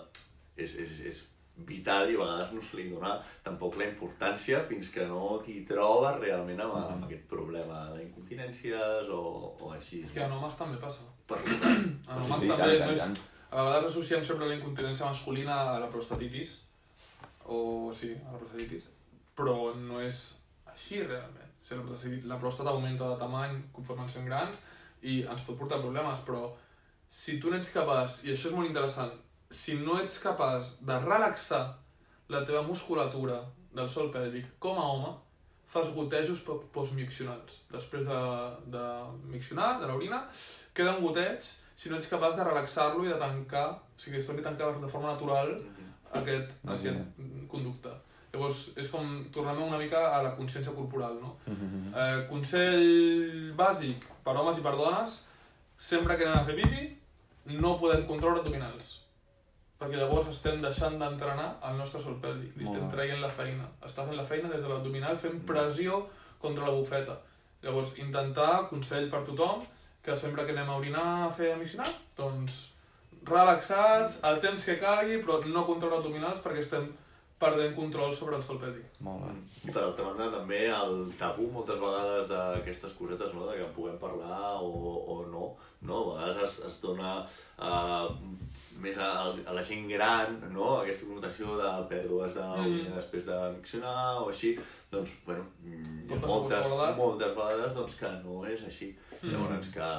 és, 0.55 0.77
és, 0.85 0.99
és 1.11 1.34
vital 1.57 2.09
i 2.11 2.15
a 2.15 2.19
vegades 2.19 2.51
no 2.51 2.61
se 2.61 2.77
li 2.77 2.89
dona 2.91 3.13
tampoc 3.43 3.77
la 3.79 3.87
importància 3.87 4.59
fins 4.67 4.89
que 4.91 5.05
no 5.07 5.37
t'hi 5.45 5.61
trobes 5.69 6.19
realment 6.19 6.59
amb, 6.65 6.75
amb 6.81 7.05
aquest 7.07 7.23
problema 7.31 7.85
d'incontinències 7.95 9.11
o, 9.13 9.21
o 9.55 9.71
així. 9.71 10.03
Que 10.13 10.25
a 10.25 10.27
homes 10.35 10.57
també 10.59 10.81
passa. 10.81 11.07
Per 11.27 11.39
A 11.39 11.45
Sí, 11.45 12.19
homes 12.19 12.41
sí, 12.41 12.49
també 12.51 12.75
tant, 12.75 12.83
tant, 12.83 12.91
és... 12.91 12.99
tant. 13.05 13.17
A 13.55 13.63
vegades 13.63 13.89
associem 13.93 14.25
sempre 14.27 14.49
la 14.49 14.57
incontinència 14.57 15.07
masculina 15.07 15.55
a 15.71 15.79
la 15.79 15.87
prostatitis, 15.87 16.57
o 17.47 17.91
sí, 17.95 18.11
a 18.25 18.33
la 18.33 18.39
prostatitis, 18.41 18.89
però 19.37 19.71
no 19.79 20.01
és 20.03 20.25
així 20.73 20.99
realment. 21.05 21.53
O 21.61 21.67
sigui, 21.69 21.79
la, 21.79 21.85
prostatitis, 21.87 22.29
la 22.33 22.39
pròstata 22.41 22.73
augmenta 22.73 23.07
de 23.13 23.19
tamany 23.21 23.55
conforme 23.73 24.03
ens 24.05 24.17
fem 24.17 24.27
grans 24.27 24.59
i 25.07 25.21
ens 25.23 25.45
pot 25.47 25.57
portar 25.61 25.79
problemes, 25.79 26.19
però 26.27 26.49
si 27.15 27.39
tu 27.39 27.53
n'ets 27.53 27.71
capaç, 27.71 28.25
i 28.25 28.33
això 28.33 28.49
és 28.51 28.57
molt 28.57 28.67
interessant, 28.67 29.13
si 29.55 29.77
no 29.79 29.97
ets 30.01 30.17
capaç 30.23 30.75
de 30.85 30.97
relaxar 31.05 31.63
la 32.33 32.41
teva 32.45 32.61
musculatura 32.67 33.39
del 33.75 33.89
sol 33.89 34.09
pèlvic 34.13 34.45
com 34.59 34.77
a 34.79 34.85
home, 34.93 35.11
fas 35.71 35.89
gotejos 35.95 36.39
po- 36.47 36.61
postmiccionals. 36.73 37.61
Després 37.71 38.05
de, 38.07 38.19
de 38.73 38.83
miccionar, 39.31 39.75
de 39.81 39.87
l'orina, 39.89 40.21
queden 40.73 41.01
goteig 41.03 41.43
si 41.75 41.89
no 41.91 41.97
ets 41.99 42.07
capaç 42.07 42.37
de 42.37 42.43
relaxar-lo 42.47 43.03
i 43.05 43.09
de 43.11 43.17
tancar, 43.19 43.67
o 43.75 43.99
sigui, 43.99 44.19
es 44.21 44.27
torni 44.27 44.39
a 44.43 44.47
tancar 44.49 44.73
de 44.79 44.87
forma 44.91 45.11
natural 45.13 45.55
aquest, 46.15 46.53
Imagina. 46.63 47.01
aquest 47.01 47.47
conducte. 47.51 47.91
Llavors, 48.35 48.61
és 48.79 48.89
com 48.91 49.09
tornem 49.31 49.61
una 49.63 49.77
mica 49.79 49.99
a 50.15 50.21
la 50.23 50.33
consciència 50.35 50.73
corporal, 50.75 51.17
no? 51.21 51.35
Eh, 51.47 52.25
consell 52.27 53.53
bàsic 53.55 54.03
per 54.25 54.33
homes 54.35 54.57
i 54.59 54.63
per 54.65 54.73
dones, 54.79 55.21
sempre 55.77 56.17
que 56.19 56.25
anem 56.27 56.41
a 56.41 56.45
fer 56.47 56.55
pipi, 56.61 56.85
no 57.59 57.77
podem 57.79 58.03
controlar 58.09 58.39
abdominals. 58.41 59.01
Perquè 59.79 59.99
llavors 59.99 60.29
estem 60.31 60.61
deixant 60.63 60.95
d'entrenar 61.01 61.47
el 61.69 61.79
nostre 61.79 62.01
sol 62.03 62.15
pèlvic, 62.23 62.53
li 62.55 62.67
estem 62.67 62.85
traient 62.93 63.19
la 63.21 63.31
feina. 63.39 63.65
Està 63.83 64.05
fent 64.07 64.15
la 64.15 64.27
feina 64.27 64.51
des 64.51 64.61
de 64.63 64.69
l'abdominal 64.71 65.17
fent 65.19 65.41
pressió 65.49 66.05
contra 66.41 66.67
la 66.67 66.75
bufeta. 66.77 67.17
Llavors, 67.65 67.95
intentar, 67.99 68.67
consell 68.69 69.09
per 69.11 69.25
tothom, 69.27 69.65
que 70.05 70.15
sempre 70.21 70.45
que 70.45 70.53
anem 70.55 70.69
a 70.69 70.77
orinar, 70.77 71.09
a 71.25 71.31
fer 71.33 71.51
a 71.51 71.59
missionar, 71.59 71.89
doncs 72.15 72.61
relaxats, 73.25 74.19
el 74.29 74.39
temps 74.43 74.67
que 74.67 74.77
calgui, 74.81 75.17
però 75.23 75.39
no 75.49 75.65
controlar 75.67 75.99
abdominals 75.99 76.43
perquè 76.43 76.61
estem 76.61 76.85
perdent 77.39 77.75
control 77.75 78.13
sobre 78.15 78.37
el 78.39 78.43
sol 78.43 78.59
pèlvic. 78.61 78.99
Molt 79.03 79.25
bé. 79.25 79.33
I 79.67 79.73
per 79.75 79.83
altra 79.83 80.05
banda, 80.07 80.29
també 80.37 80.61
el 80.71 81.11
tabú 81.19 81.49
moltes 81.51 81.79
vegades 81.81 82.29
d'aquestes 82.31 82.93
cosetes, 82.97 83.33
no? 83.35 83.47
de 83.49 83.57
que 83.59 83.71
puguem 83.75 83.97
parlar 83.99 84.55
o, 84.63 84.69
o 85.13 85.17
no, 85.31 85.49
no? 85.81 85.99
A 86.15 86.29
vegades 86.29 86.45
es, 86.47 86.59
es 86.69 86.77
dona 86.81 87.17
uh, 87.59 88.07
més 88.81 88.97
a, 88.97 89.09
a 89.35 89.55
la 89.55 89.63
gent 89.67 89.85
gran, 89.91 90.39
no? 90.53 90.77
Aquesta 90.79 91.09
connotació 91.09 91.57
de 91.59 91.71
pèrdues 91.91 92.33
d'orina 92.37 92.89
Mm. 92.89 92.95
després 92.95 93.25
de 93.27 93.37
miccionar 93.57 94.21
o 94.23 94.29
així, 94.31 94.55
doncs, 94.91 95.11
bueno, 95.25 95.43
mm, 95.63 96.05
hi 96.07 96.13
ha 96.15 96.19
moltes, 96.23 96.71
moltes 96.97 97.35
vegades 97.35 97.73
doncs, 97.75 97.95
que 97.99 98.11
no 98.23 98.43
és 98.47 98.63
així. 98.69 98.93
Mm. 99.21 99.31
Llavors 99.33 99.71
que 99.75 99.89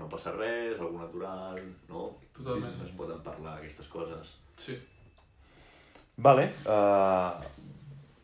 no 0.00 0.08
passa 0.08 0.32
res, 0.34 0.80
algo 0.80 0.98
natural, 0.98 1.60
no? 1.88 2.08
Totalment. 2.34 2.82
Es 2.84 2.94
poden 2.98 3.22
parlar 3.22 3.58
aquestes 3.58 3.86
coses. 3.92 4.34
Sí. 4.56 4.78
Vale, 6.16 6.50
uh, 6.68 7.32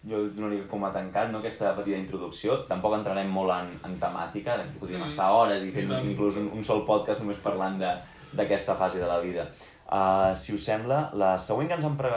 jo 0.09 0.21
donaria 0.37 0.67
com 0.71 0.85
a 0.87 0.91
tancat 0.93 1.31
no, 1.33 1.41
aquesta 1.41 1.73
petita 1.77 1.97
introducció. 1.99 2.61
Tampoc 2.69 2.95
entrarem 2.99 3.31
molt 3.33 3.51
en, 3.55 3.73
en 3.85 3.97
temàtica, 4.01 4.59
aquí 4.61 4.79
podríem 4.81 5.03
Mm. 5.03 5.09
estar 5.11 5.31
hores 5.33 5.65
i 5.65 5.69
I 5.73 5.87
tant. 5.89 6.05
inclús 6.11 6.37
un, 6.37 6.51
un 6.55 6.65
sol 6.65 6.85
podcast 6.87 7.21
només 7.21 7.39
parlant 7.43 7.79
de- 7.81 7.97
d'aquesta 8.37 8.75
fase 8.77 8.99
de 9.01 9.07
la 9.09 9.19
vida. 9.21 9.47
Uh, 9.89 10.35
si 10.37 10.53
us 10.55 10.65
sembla, 10.65 11.11
la 11.15 11.39
següent 11.39 11.69
que 11.69 11.75
ens, 11.75 11.85
han 11.85 11.97
pre... 11.97 12.11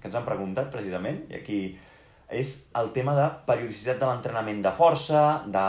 que 0.00 0.08
ens 0.08 0.16
han 0.16 0.24
preguntat 0.26 0.70
precisament, 0.72 1.22
i 1.30 1.36
aquí 1.38 1.60
és 2.30 2.70
el 2.78 2.90
tema 2.94 3.14
de 3.14 3.28
periodicitat 3.46 3.98
de 4.00 4.06
l'entrenament 4.06 4.60
de 4.62 4.70
força, 4.74 5.42
de 5.46 5.62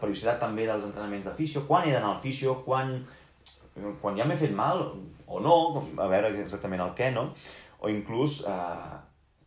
periodicitat 0.00 0.40
també 0.40 0.66
dels 0.66 0.84
entrenaments 0.84 1.26
de 1.26 1.34
fisio, 1.38 1.62
quan 1.66 1.86
he 1.88 1.92
d'anar 1.94 2.10
al 2.16 2.20
fisio, 2.22 2.56
quan, 2.66 3.04
quan 4.02 4.16
ja 4.18 4.24
m'he 4.26 4.36
fet 4.36 4.52
mal 4.54 4.82
o 5.26 5.40
no, 5.40 5.82
a 5.98 6.06
veure 6.10 6.30
exactament 6.42 6.82
el 6.82 6.92
què, 6.98 7.12
no? 7.14 7.30
O 7.84 7.90
inclús 7.92 8.38
eh, 8.48 8.94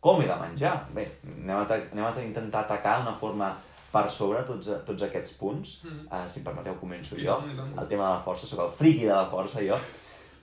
com 0.00 0.20
he 0.22 0.28
de 0.30 0.36
menjar. 0.38 0.76
Bé, 0.94 1.08
anem 1.26 1.56
a, 1.56 1.64
anem 1.78 2.04
a 2.06 2.12
intentar 2.22 2.60
atacar 2.66 3.00
d'una 3.00 3.16
forma 3.18 3.50
per 3.90 4.04
sobre 4.12 4.42
tots, 4.46 4.68
tots 4.86 5.02
aquests 5.06 5.32
punts. 5.40 5.78
Mm. 5.88 6.04
Uh, 6.12 6.26
si 6.28 6.38
em 6.40 6.44
permeteu, 6.46 6.74
començo 6.78 7.16
I 7.18 7.24
jo. 7.24 7.38
tant, 7.40 7.50
i 7.50 7.56
tant. 7.56 7.72
El 7.82 7.88
tema 7.88 8.04
de 8.04 8.10
la 8.18 8.22
força, 8.26 8.46
sóc 8.46 8.60
el 8.66 8.74
friqui 8.78 9.06
de 9.08 9.14
la 9.16 9.24
força, 9.32 9.62
jo. 9.64 9.78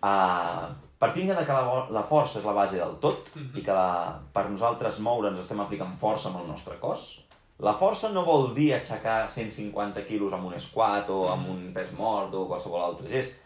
Uh, 0.01 0.73
partint 0.99 1.29
ja 1.29 1.35
de 1.37 1.45
que 1.45 1.53
la, 1.53 1.85
la 1.93 2.03
força 2.09 2.39
és 2.41 2.45
la 2.49 2.55
base 2.57 2.79
del 2.81 2.97
tot 3.03 3.29
Mhm. 3.35 3.53
i 3.57 3.63
que 3.63 3.71
la, 3.77 4.17
per 4.33 4.47
nosaltres 4.49 4.99
moure'ns 4.99 5.39
estem 5.39 5.59
aplicant 5.61 5.93
força 6.01 6.29
amb 6.31 6.41
el 6.41 6.47
nostre 6.49 6.75
cos, 6.81 7.21
la 7.59 7.73
força 7.79 8.09
no 8.11 8.25
vol 8.25 8.49
dir 8.57 8.73
aixecar 8.75 9.29
150 9.29 10.03
quilos 10.09 10.33
amb 10.33 10.49
un 10.49 10.59
squat 10.59 11.09
o 11.09 11.21
amb 11.31 11.47
un 11.53 11.71
pes 11.73 11.93
mort 11.95 12.33
o 12.33 12.47
qualsevol 12.49 12.81
altre 12.83 13.07
gest. 13.13 13.37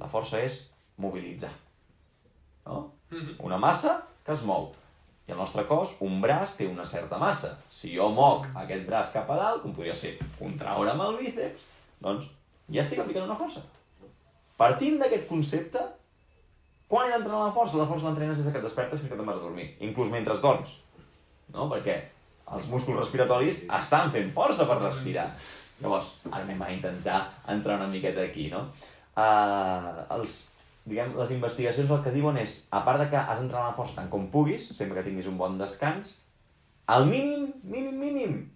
La 0.00 0.08
força 0.10 0.40
és 0.42 0.56
mobilitzar. 0.98 1.52
No? 2.66 2.93
Mhm. 3.10 3.36
Una 3.38 3.58
massa 3.58 4.02
que 4.24 4.32
es 4.32 4.42
mou. 4.42 4.72
I 5.26 5.32
el 5.32 5.38
nostre 5.38 5.64
cos, 5.66 5.94
un 6.04 6.20
braç 6.20 6.56
té 6.58 6.66
una 6.68 6.84
certa 6.84 7.18
massa. 7.18 7.54
Si 7.72 7.94
jo 7.96 8.10
moc 8.12 8.46
aquest 8.60 8.86
braç 8.86 9.12
cap 9.12 9.30
a 9.30 9.36
dalt, 9.40 9.62
com 9.62 9.72
podria 9.72 9.94
ser 9.96 10.18
contraure 10.38 10.90
amb 10.90 11.04
el 11.06 11.16
bíceps, 11.22 11.62
doncs 12.00 12.28
ja 12.70 12.82
estic 12.82 13.00
aplicant 13.00 13.24
una 13.24 13.38
força. 13.38 13.62
Partint 14.60 14.98
d'aquest 15.00 15.26
concepte, 15.28 15.80
quan 16.88 17.08
he 17.08 17.14
d'entrenar 17.14 17.46
la 17.46 17.54
força? 17.56 17.80
La 17.80 17.88
força 17.88 18.10
l'entrenes 18.10 18.38
des 18.38 18.52
que 18.52 18.60
et 18.60 18.66
despertes 18.66 19.00
fins 19.00 19.10
que 19.10 19.16
te'n 19.16 19.26
vas 19.26 19.40
a 19.40 19.46
dormir, 19.46 19.70
inclús 19.80 20.12
mentre 20.12 20.36
dorms. 20.42 20.76
No? 21.54 21.70
Perquè 21.72 21.96
els 22.54 22.68
músculs 22.68 23.00
respiratoris 23.00 23.64
estan 23.78 24.12
fent 24.12 24.32
força 24.36 24.66
per 24.68 24.76
respirar. 24.82 25.30
Llavors, 25.80 26.12
ara 26.30 26.42
anem 26.44 26.60
a 26.62 26.70
intentar 26.70 27.22
entrar 27.50 27.78
una 27.80 27.88
miqueta 27.90 28.22
aquí, 28.22 28.50
no? 28.52 28.66
Uh, 29.16 30.04
els, 30.18 30.36
diguem, 30.84 31.14
les 31.16 31.30
investigacions 31.32 31.90
el 31.90 32.02
que 32.04 32.12
diuen 32.12 32.36
és, 32.40 32.66
a 32.70 32.82
part 32.84 33.00
de 33.00 33.08
que 33.10 33.16
has 33.16 33.40
d'entrenar 33.40 33.70
la 33.70 33.76
força 33.76 33.96
tant 33.96 34.10
com 34.12 34.26
puguis, 34.32 34.68
sempre 34.76 34.98
que 34.98 35.06
tinguis 35.08 35.28
un 35.30 35.38
bon 35.40 35.56
descans, 35.58 36.18
al 36.86 37.06
mínim, 37.08 37.52
mínim, 37.62 37.96
mínim, 37.98 38.50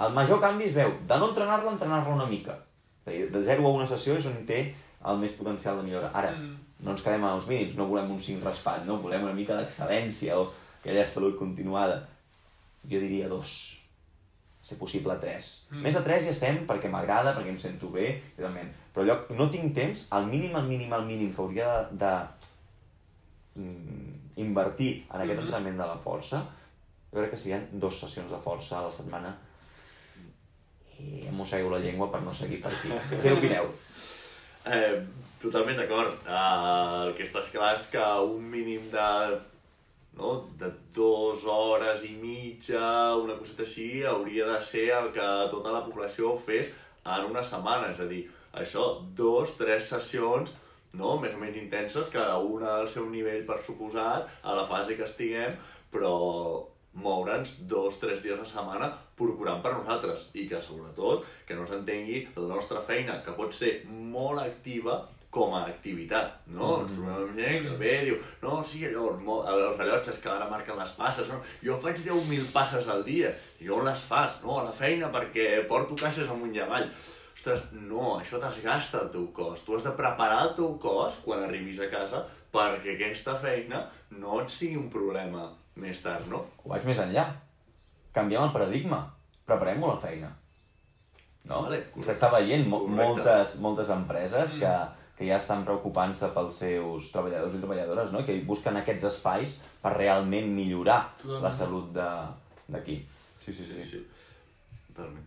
el 0.00 0.12
major 0.16 0.40
canvi 0.40 0.64
es 0.70 0.74
veu 0.74 0.94
de 1.08 1.18
no 1.18 1.30
entrenar-la 1.30 1.72
entrenar-la 1.72 2.14
una 2.14 2.26
mica. 2.26 2.58
És 3.04 3.08
a 3.08 3.10
dir, 3.10 3.30
De 3.30 3.42
0 3.44 3.66
a 3.66 3.72
una 3.72 3.86
sessió 3.86 4.16
és 4.16 4.26
on 4.26 4.44
té 4.46 4.74
el 5.04 5.18
més 5.18 5.32
potencial 5.32 5.76
de 5.76 5.82
millora. 5.82 6.10
Ara, 6.14 6.32
Mm. 6.32 6.56
no 6.80 6.90
ens 6.90 7.02
quedem 7.02 7.24
als 7.24 7.46
mínims, 7.46 7.76
no 7.76 7.86
volem 7.86 8.10
un 8.10 8.20
5 8.20 8.44
raspat, 8.44 8.84
no? 8.84 8.98
Volem 8.98 9.22
una 9.22 9.32
mica 9.32 9.54
d'excel·lència 9.56 10.36
o 10.36 10.50
aquella 10.80 11.04
salut 11.04 11.38
continuada. 11.38 12.08
Jo 12.90 13.00
diria 13.00 13.28
dos. 13.28 13.75
Ser 14.66 14.76
possible 14.80 15.14
tres. 15.22 15.52
Mm. 15.70 15.82
Més 15.86 15.94
de 15.94 16.00
tres 16.02 16.24
ja 16.26 16.32
estem 16.34 16.64
perquè 16.66 16.88
m'agrada, 16.90 17.36
perquè 17.36 17.52
em 17.54 17.58
sento 17.62 17.92
bé, 17.94 18.08
realment. 18.38 18.72
Però 18.94 19.04
allò, 19.04 19.16
no 19.38 19.46
tinc 19.52 19.70
temps, 19.76 20.08
el 20.18 20.26
mínim, 20.26 20.56
el 20.58 20.66
mínim, 20.66 20.92
el 20.96 21.04
mínim 21.06 21.30
que 21.36 21.42
hauria 21.44 21.68
de, 21.92 22.14
de 23.54 23.62
mm, 23.62 24.14
invertir 24.42 24.90
en 25.06 25.20
aquest 25.20 25.38
Mhm. 25.38 25.44
entrenament 25.46 25.78
de 25.78 25.86
la 25.86 25.98
força, 26.02 26.42
jo 27.12 27.20
crec 27.20 27.30
que 27.30 27.38
siguin 27.38 27.68
dues 27.80 28.00
sessions 28.00 28.30
de 28.34 28.38
força 28.42 28.78
a 28.80 28.82
la 28.88 28.90
setmana 28.90 29.36
i 30.98 31.26
em 31.28 31.34
mossego 31.36 31.70
la 31.70 31.78
llengua 31.78 32.10
per 32.10 32.22
no 32.22 32.32
seguir 32.34 32.60
per 32.62 32.72
aquí. 32.72 32.88
Què 33.22 33.32
opineu? 33.36 33.68
Eh, 34.66 35.02
totalment 35.42 35.76
d'acord. 35.78 36.16
Uh, 36.26 37.06
el 37.06 37.14
que 37.14 37.26
està 37.28 37.42
clar 37.52 37.74
és 37.76 37.86
que 37.92 38.02
un 38.26 38.42
mínim 38.50 38.90
de, 38.90 39.08
no, 40.16 40.34
de 40.60 40.70
dues 40.96 41.44
hores 41.44 42.04
i 42.08 42.14
mitja, 42.20 42.82
una 43.20 43.36
coseta 43.38 43.66
així, 43.66 43.88
hauria 44.04 44.46
de 44.54 44.60
ser 44.64 44.88
el 44.98 45.10
que 45.16 45.26
tota 45.52 45.74
la 45.74 45.84
població 45.84 46.36
fes 46.46 46.70
en 47.04 47.26
una 47.30 47.44
setmana. 47.44 47.92
És 47.92 48.00
a 48.00 48.08
dir, 48.10 48.22
això, 48.56 48.86
dos, 49.18 49.56
tres 49.60 49.92
sessions 49.92 50.54
no? 50.96 51.16
més 51.20 51.34
o 51.34 51.40
menys 51.40 51.58
intenses, 51.60 52.08
cada 52.12 52.38
una 52.42 52.78
al 52.80 52.88
seu 52.92 53.08
nivell 53.10 53.44
per 53.48 53.60
suposat, 53.66 54.30
a 54.42 54.56
la 54.56 54.64
fase 54.70 54.96
que 54.96 55.06
estiguem, 55.06 55.56
però 55.92 56.14
moure'ns 56.96 57.58
dos, 57.68 57.98
tres 58.00 58.22
dies 58.24 58.38
a 58.38 58.42
la 58.42 58.48
setmana 58.48 58.88
procurant 59.18 59.60
per 59.64 59.74
nosaltres 59.74 60.30
i 60.36 60.46
que 60.48 60.62
sobretot 60.64 61.26
que 61.48 61.56
no 61.58 61.66
s'entengui 61.68 62.22
la 62.36 62.48
nostra 62.54 62.80
feina, 62.84 63.20
que 63.24 63.36
pot 63.36 63.52
ser 63.56 63.82
molt 63.88 64.40
activa, 64.40 65.02
com 65.36 65.52
a 65.56 65.66
activitat, 65.68 66.38
no? 66.56 66.70
Ens 66.84 66.94
trobem 66.96 67.34
gent 67.36 67.66
que 67.66 67.74
ve 67.82 67.92
diu 68.06 68.16
no, 68.42 68.62
sí, 68.64 68.86
allò, 68.88 69.10
els 69.52 69.76
rellotges 69.76 70.22
que 70.22 70.32
ara 70.32 70.48
marquen 70.48 70.80
les 70.80 70.94
passes, 70.96 71.28
no? 71.28 71.42
Jo 71.64 71.76
faig 71.82 72.00
10.000 72.00 72.48
passes 72.54 72.88
al 72.92 73.04
dia. 73.04 73.34
I 73.60 73.68
on 73.76 73.84
les 73.88 74.06
fas? 74.08 74.40
No, 74.44 74.56
a 74.60 74.66
la 74.70 74.74
feina 74.74 75.12
perquè 75.12 75.50
porto 75.68 75.98
caixes 76.00 76.32
amunt 76.32 76.56
i 76.56 76.64
avall. 76.64 76.88
Ostres, 77.36 77.66
no, 77.76 78.16
això 78.16 78.40
desgasta 78.40 79.02
el 79.04 79.10
teu 79.12 79.26
cos. 79.36 79.60
Tu 79.66 79.76
has 79.76 79.84
de 79.84 79.92
preparar 79.98 80.40
el 80.46 80.54
teu 80.56 80.72
cos 80.82 81.20
quan 81.26 81.44
arribis 81.44 81.82
a 81.84 81.90
casa 81.92 82.24
perquè 82.54 82.96
aquesta 82.96 83.36
feina 83.42 83.84
no 84.16 84.40
et 84.40 84.50
sigui 84.54 84.80
un 84.80 84.88
problema 84.90 85.50
més 85.76 86.00
tard, 86.02 86.24
no? 86.32 86.46
O 86.64 86.72
vaig 86.72 86.88
més 86.88 87.04
enllà. 87.04 87.28
Canviem 88.16 88.48
el 88.48 88.54
paradigma. 88.56 89.04
Preparem-ho 89.46 89.92
la 89.92 90.00
feina. 90.00 90.32
No? 91.46 91.62
Vale. 91.68 91.82
S'està 92.02 92.30
veient 92.32 92.64
mo 92.66 92.80
Correcte. 92.82 93.02
moltes, 93.02 93.56
moltes 93.62 93.92
empreses 93.94 94.56
que, 94.58 94.72
que 95.16 95.26
ja 95.28 95.36
estan 95.40 95.64
preocupant-se 95.64 96.28
pels 96.34 96.58
seus 96.60 97.10
treballadors 97.12 97.54
i 97.56 97.60
treballadores, 97.62 98.10
no? 98.12 98.24
que 98.26 98.34
busquen 98.44 98.76
aquests 98.76 99.04
espais 99.08 99.54
per 99.82 99.94
realment 99.96 100.50
millorar 100.52 101.00
Totalment. 101.22 101.42
la 101.46 101.52
salut 101.52 101.92
de- 101.94 102.72
d'aquí. 102.74 102.98
Sí, 103.40 103.52
sí, 103.52 103.64
sí. 103.64 103.82
sí. 103.84 104.02
Totalment. 104.88 105.24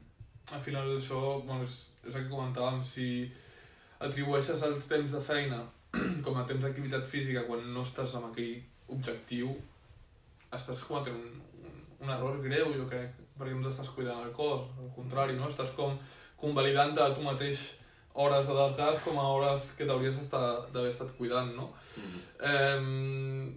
Al 0.54 0.62
final 0.62 0.88
això, 0.98 1.20
bueno, 1.46 1.64
és, 1.64 1.80
és 2.08 2.16
el 2.16 2.24
que 2.28 2.30
comentàvem, 2.34 2.84
si 2.86 3.32
atribueixes 4.00 4.62
els 4.64 4.86
temps 4.90 5.12
de 5.12 5.22
feina 5.22 5.60
com 6.26 6.38
a 6.38 6.46
temps 6.50 6.62
d'activitat 6.64 7.06
física 7.10 7.44
quan 7.48 7.66
no 7.74 7.82
estàs 7.88 8.14
amb 8.20 8.30
aquell 8.32 8.60
objectiu, 8.94 9.52
estàs 10.54 10.82
cometent 10.88 11.18
un, 11.18 11.42
un, 11.66 11.82
un 12.06 12.14
error 12.14 12.40
greu, 12.44 12.72
jo 12.78 12.86
crec, 12.90 13.12
perquè 13.40 13.56
no 13.58 13.66
t'estàs 13.68 13.92
cuidant 13.96 14.24
el 14.26 14.32
cos, 14.36 14.70
al 14.82 14.90
contrari, 14.96 15.36
no? 15.38 15.50
Estàs 15.50 15.74
com 15.78 15.98
convalidant 16.40 16.98
a 17.00 17.10
tu 17.16 17.22
mateix 17.26 17.62
hores 18.14 18.48
de 18.48 18.54
desgast 18.54 19.04
com 19.06 19.20
a 19.20 19.28
hores 19.34 19.72
que 19.78 19.86
t'hauries 19.86 20.18
d'haver 20.30 20.90
estat 20.90 21.12
cuidant, 21.18 21.54
no? 21.56 21.70
Eh, 22.42 22.80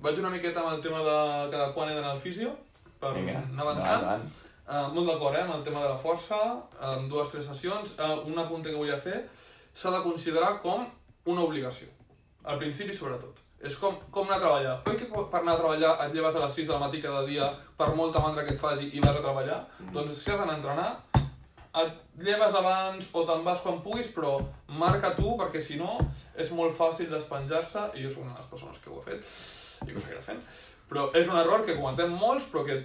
vaig 0.03 0.19
una 0.19 0.31
miqueta 0.31 0.61
amb 0.61 0.75
el 0.77 0.83
tema 0.83 1.03
de 1.07 1.19
cada 1.51 1.73
quan 1.73 1.91
he 1.91 1.95
d'anar 1.95 2.13
al 2.17 2.21
fisio, 2.21 2.55
per 3.01 3.15
Vinga, 3.17 3.39
anar 3.39 3.63
avançant. 3.67 4.03
endavant. 4.03 4.31
Uh, 4.63 4.89
molt 4.95 5.09
d'acord, 5.11 5.35
eh, 5.37 5.43
amb 5.43 5.57
el 5.57 5.63
tema 5.67 5.81
de 5.83 5.89
la 5.89 5.99
força, 5.99 6.37
amb 6.81 7.09
dues 7.11 7.31
tres 7.33 7.47
sessions. 7.47 7.97
Uh, 7.99 8.23
un 8.31 8.39
apunt 8.39 8.63
que 8.65 8.75
volia 8.75 8.99
fer, 9.03 9.25
s'ha 9.75 9.91
de 9.91 10.03
considerar 10.05 10.61
com 10.63 10.87
una 11.27 11.43
obligació. 11.43 11.89
Al 12.45 12.59
principi, 12.59 12.95
sobretot. 12.95 13.41
És 13.63 13.77
com, 13.79 13.95
com 14.11 14.27
anar 14.27 14.37
a 14.39 14.43
treballar. 14.43 14.77
Oi 14.91 14.97
que 14.99 15.07
per 15.11 15.41
anar 15.41 15.55
a 15.55 15.61
treballar 15.61 15.93
et 16.07 16.15
lleves 16.15 16.35
a 16.35 16.41
les 16.45 16.55
6 16.55 16.69
del 16.71 16.81
matí 16.83 17.03
cada 17.03 17.27
dia 17.27 17.51
per 17.79 17.93
molta 17.95 18.23
mandra 18.23 18.45
que 18.47 18.55
et 18.55 18.61
faci 18.61 18.89
i 18.93 19.03
vas 19.03 19.17
a 19.17 19.23
treballar? 19.23 19.59
Doncs 19.93 20.23
si 20.23 20.31
has 20.31 20.39
d'anar 20.39 20.55
a 20.55 20.57
entrenar, 20.57 20.89
et 21.81 22.25
lleves 22.27 22.55
abans 22.59 23.09
o 23.17 23.25
te'n 23.29 23.45
vas 23.47 23.63
quan 23.65 23.81
puguis, 23.85 24.11
però 24.13 24.37
marca 24.69 25.15
tu, 25.17 25.37
perquè 25.41 25.61
si 25.61 25.79
no 25.81 25.97
és 26.37 26.51
molt 26.53 26.77
fàcil 26.77 27.09
despenjar-se, 27.13 27.89
i 27.97 28.05
jo 28.05 28.13
soc 28.13 28.27
una 28.27 28.35
de 28.35 28.43
les 28.43 28.51
persones 28.51 28.81
que 28.83 28.93
ho 28.93 29.01
ha 29.01 29.07
fet, 29.07 29.25
i 29.87 29.93
que 29.93 29.97
ho 29.97 30.05
seguirà 30.05 30.25
fent, 30.27 30.43
però 30.91 31.09
és 31.17 31.31
un 31.31 31.39
error 31.41 31.65
que 31.65 31.79
cometem 31.79 32.13
molts, 32.13 32.51
però 32.53 32.67
que 32.69 32.83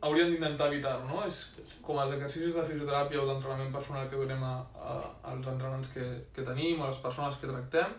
hauríem 0.00 0.34
d'intentar 0.34 0.68
evitar-ho, 0.72 1.06
no? 1.06 1.22
És 1.26 1.40
com 1.82 1.98
els 2.02 2.14
exercicis 2.16 2.54
de 2.54 2.66
fisioteràpia 2.66 3.22
o 3.22 3.26
d'entrenament 3.26 3.72
personal 3.74 4.06
que 4.10 4.20
donem 4.20 4.42
a, 4.46 4.54
a, 4.78 4.98
als 5.32 5.46
entrenants 5.54 5.90
que, 5.94 6.06
que 6.34 6.46
tenim, 6.46 6.82
a 6.82 6.90
les 6.90 7.00
persones 7.02 7.38
que 7.40 7.50
tractem, 7.50 7.94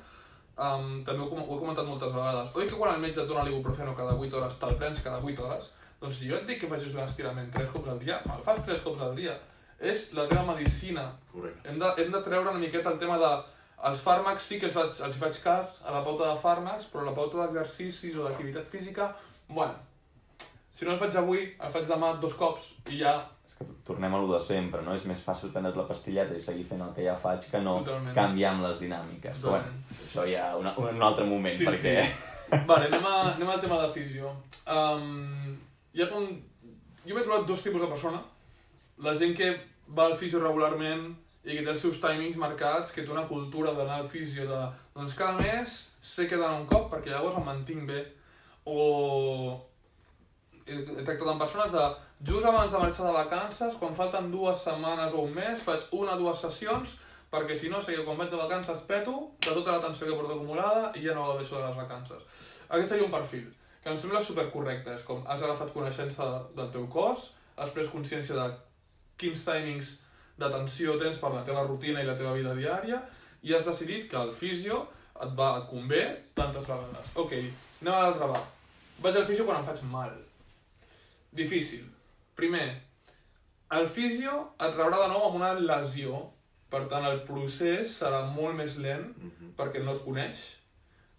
um, 0.55 1.01
també 1.07 1.25
ho, 1.25 1.27
ho 1.31 1.55
he 1.55 1.59
comentat 1.59 1.87
moltes 1.87 2.13
vegades. 2.15 2.55
Oi 2.55 2.69
que 2.69 2.79
quan 2.79 2.95
el 2.95 3.03
metge 3.03 3.23
et 3.23 3.31
dona 3.31 3.43
l'ibuprofeno 3.47 3.95
cada 3.97 4.15
8 4.15 4.39
hores, 4.39 4.59
te'l 4.61 4.79
prens 4.79 5.03
cada 5.03 5.19
8 5.23 5.47
hores? 5.47 5.71
Doncs 5.99 6.21
si 6.21 6.29
jo 6.31 6.37
et 6.39 6.47
dic 6.47 6.61
que 6.61 6.71
facis 6.71 6.95
un 6.95 7.03
estirament 7.03 7.51
3 7.55 7.71
cops 7.73 7.91
al 7.91 7.99
dia, 8.03 8.21
me'l 8.27 8.43
fas 8.45 8.63
3 8.67 8.83
cops 8.85 9.03
al 9.07 9.15
dia. 9.17 9.35
És 9.79 10.09
la 10.13 10.25
teva 10.27 10.43
medicina. 10.53 11.05
Correcte. 11.31 11.69
Hem 11.69 11.79
de, 11.79 11.89
hem 12.03 12.11
de 12.11 12.21
treure 12.25 12.49
una 12.51 12.59
miqueta 12.59 12.91
el 12.91 12.99
tema 12.99 13.17
de 13.21 13.29
els 13.89 14.01
fàrmacs 14.03 14.43
sí 14.51 14.57
que 14.59 14.67
els, 14.67 14.75
els 14.99 15.15
hi 15.15 15.19
faig 15.21 15.37
cas 15.43 15.77
a 15.87 15.93
la 15.95 16.01
pauta 16.03 16.27
de 16.33 16.39
fàrmacs, 16.41 16.89
però 16.91 17.05
la 17.07 17.13
pauta 17.15 17.45
d'exercicis 17.45 18.17
o 18.19 18.25
d'activitat 18.27 18.67
física, 18.67 19.13
bueno, 19.47 19.77
si 20.75 20.83
no 20.85 20.91
el 20.95 20.99
faig 20.99 21.15
avui, 21.19 21.45
el 21.63 21.71
faig 21.71 21.87
demà 21.87 22.13
dos 22.19 22.33
cops 22.39 22.73
i 22.91 22.99
ja 22.99 23.13
És 23.49 23.55
que 23.57 23.65
tornem 23.87 24.13
a 24.13 24.19
lo 24.21 24.27
de 24.33 24.39
sempre, 24.43 24.81
no? 24.85 24.93
És 24.93 25.05
més 25.09 25.23
fàcil 25.25 25.49
prendre't 25.53 25.79
la 25.79 25.87
pastilleta 25.87 26.35
i 26.37 26.43
seguir 26.43 26.65
fent 26.69 26.83
el 26.85 26.91
que 26.93 27.05
ja 27.07 27.15
faig 27.17 27.47
que 27.49 27.61
no 27.63 27.79
Totalment. 27.79 28.13
canviar 28.13 28.51
amb 28.53 28.67
les 28.67 28.77
dinàmiques. 28.83 29.39
Però 29.41 29.55
bueno, 29.55 29.71
això 29.95 30.25
ja 30.29 30.51
una, 30.59 30.75
un, 30.77 30.91
un 30.99 31.01
altre 31.07 31.25
moment, 31.25 31.55
Sí, 31.55 31.65
perquè... 31.65 31.95
sí. 32.03 32.59
Vale, 32.67 32.85
anem, 32.91 33.05
a, 33.05 33.15
anem 33.31 33.49
al 33.49 33.59
tema 33.61 33.79
de 33.81 33.89
fisio. 33.95 34.29
Um, 34.67 35.57
ha 35.97 36.07
com... 36.11 36.27
Jo 37.07 37.15
m'he 37.15 37.23
trobat 37.25 37.47
dos 37.49 37.63
tipus 37.65 37.81
de 37.81 37.89
persona. 37.89 38.21
La 39.05 39.15
gent 39.15 39.35
que 39.37 39.49
va 39.95 40.05
al 40.09 40.17
fisio 40.19 40.41
regularment 40.43 41.07
i 41.43 41.55
que 41.55 41.63
té 41.63 41.71
els 41.71 41.81
seus 41.81 42.01
timings 42.03 42.37
marcats, 42.37 42.91
que 42.91 43.05
té 43.05 43.11
una 43.13 43.27
cultura 43.29 43.73
d'anar 43.77 44.01
al 44.01 44.11
fisio 44.11 44.45
de... 44.49 44.59
Doncs 44.95 45.15
cada 45.17 45.39
mes 45.39 45.79
sé 46.03 46.27
que 46.27 46.37
d'anar 46.37 46.59
un 46.59 46.67
cop 46.67 46.89
perquè 46.91 47.13
llavors 47.13 47.39
em 47.39 47.47
mantinc 47.47 47.87
bé. 47.89 48.03
O... 48.65 49.55
He 50.67 50.75
he 50.77 51.03
tractat 51.05 51.29
amb 51.31 51.41
persones 51.41 51.71
de 51.73 51.85
just 52.27 52.45
abans 52.45 52.71
de 52.71 52.81
marxar 52.83 53.07
de 53.07 53.15
vacances, 53.15 53.77
quan 53.79 53.95
falten 53.95 54.27
dues 54.31 54.65
setmanes 54.67 55.15
o 55.15 55.23
un 55.25 55.31
mes, 55.33 55.63
faig 55.63 55.87
una 55.95 56.17
o 56.17 56.19
dues 56.19 56.43
sessions 56.43 56.97
perquè 57.31 57.55
si 57.57 57.69
no 57.69 57.79
sé 57.81 57.95
que 57.95 58.03
quan 58.05 58.17
vaig 58.17 58.29
de 58.29 58.37
vacances 58.37 58.83
peto 58.89 59.15
de 59.39 59.53
tota 59.53 59.77
la 59.77 59.81
tensió 59.83 60.07
que 60.07 60.17
porto 60.17 60.35
acumulada 60.35 60.91
i 60.97 61.03
ja 61.05 61.13
no 61.15 61.27
gaudeixo 61.27 61.57
de 61.57 61.65
les 61.67 61.77
vacances. 61.77 62.23
Aquest 62.69 62.89
seria 62.89 63.05
un 63.05 63.13
perfil, 63.13 63.45
que 63.83 63.93
em 63.93 63.97
sembla 63.97 64.21
supercorrecte. 64.21 64.95
És 64.97 65.05
com 65.05 65.21
has 65.25 65.43
agafat 65.45 65.71
coneixença 65.73 66.27
del 66.57 66.71
teu 66.73 66.87
cos, 66.91 67.29
has 67.55 67.71
pres 67.75 67.91
consciència 67.93 68.35
de 68.35 68.47
quins 69.19 69.43
timings 69.45 69.95
d'atenció 70.39 70.95
tens 71.01 71.17
per 71.19 71.33
la 71.33 71.43
teva 71.47 71.65
rutina 71.67 72.01
i 72.01 72.07
la 72.07 72.15
teva 72.17 72.33
vida 72.37 72.53
diària 72.55 73.01
i 73.43 73.53
has 73.55 73.65
decidit 73.67 74.09
que 74.11 74.17
el 74.19 74.33
fisio 74.35 74.81
et 75.19 75.31
va 75.35 75.49
et 75.59 75.67
convé 75.69 76.01
tantes 76.35 76.65
vegades. 76.67 77.11
Ok, 77.19 77.33
anem 77.81 77.93
a 77.93 78.01
l'altre 78.05 78.27
va. 78.31 78.41
Vaig 79.03 79.15
al 79.19 79.27
fisio 79.27 79.45
quan 79.47 79.59
em 79.61 79.67
faig 79.67 79.83
mal. 79.91 80.13
Difícil. 81.31 81.83
Primer, 82.35 82.67
el 83.75 83.87
fisio 83.91 84.35
et 84.57 84.73
traurà 84.75 85.03
de 85.03 85.09
nou 85.11 85.27
amb 85.27 85.37
una 85.41 85.53
lesió, 85.59 86.23
per 86.71 86.85
tant 86.89 87.05
el 87.05 87.21
procés 87.27 87.95
serà 87.99 88.23
molt 88.33 88.55
més 88.55 88.77
lent 88.77 89.05
Mhm. 89.17 89.53
perquè 89.57 89.83
no 89.83 89.95
et 89.95 90.03
coneix, 90.05 90.39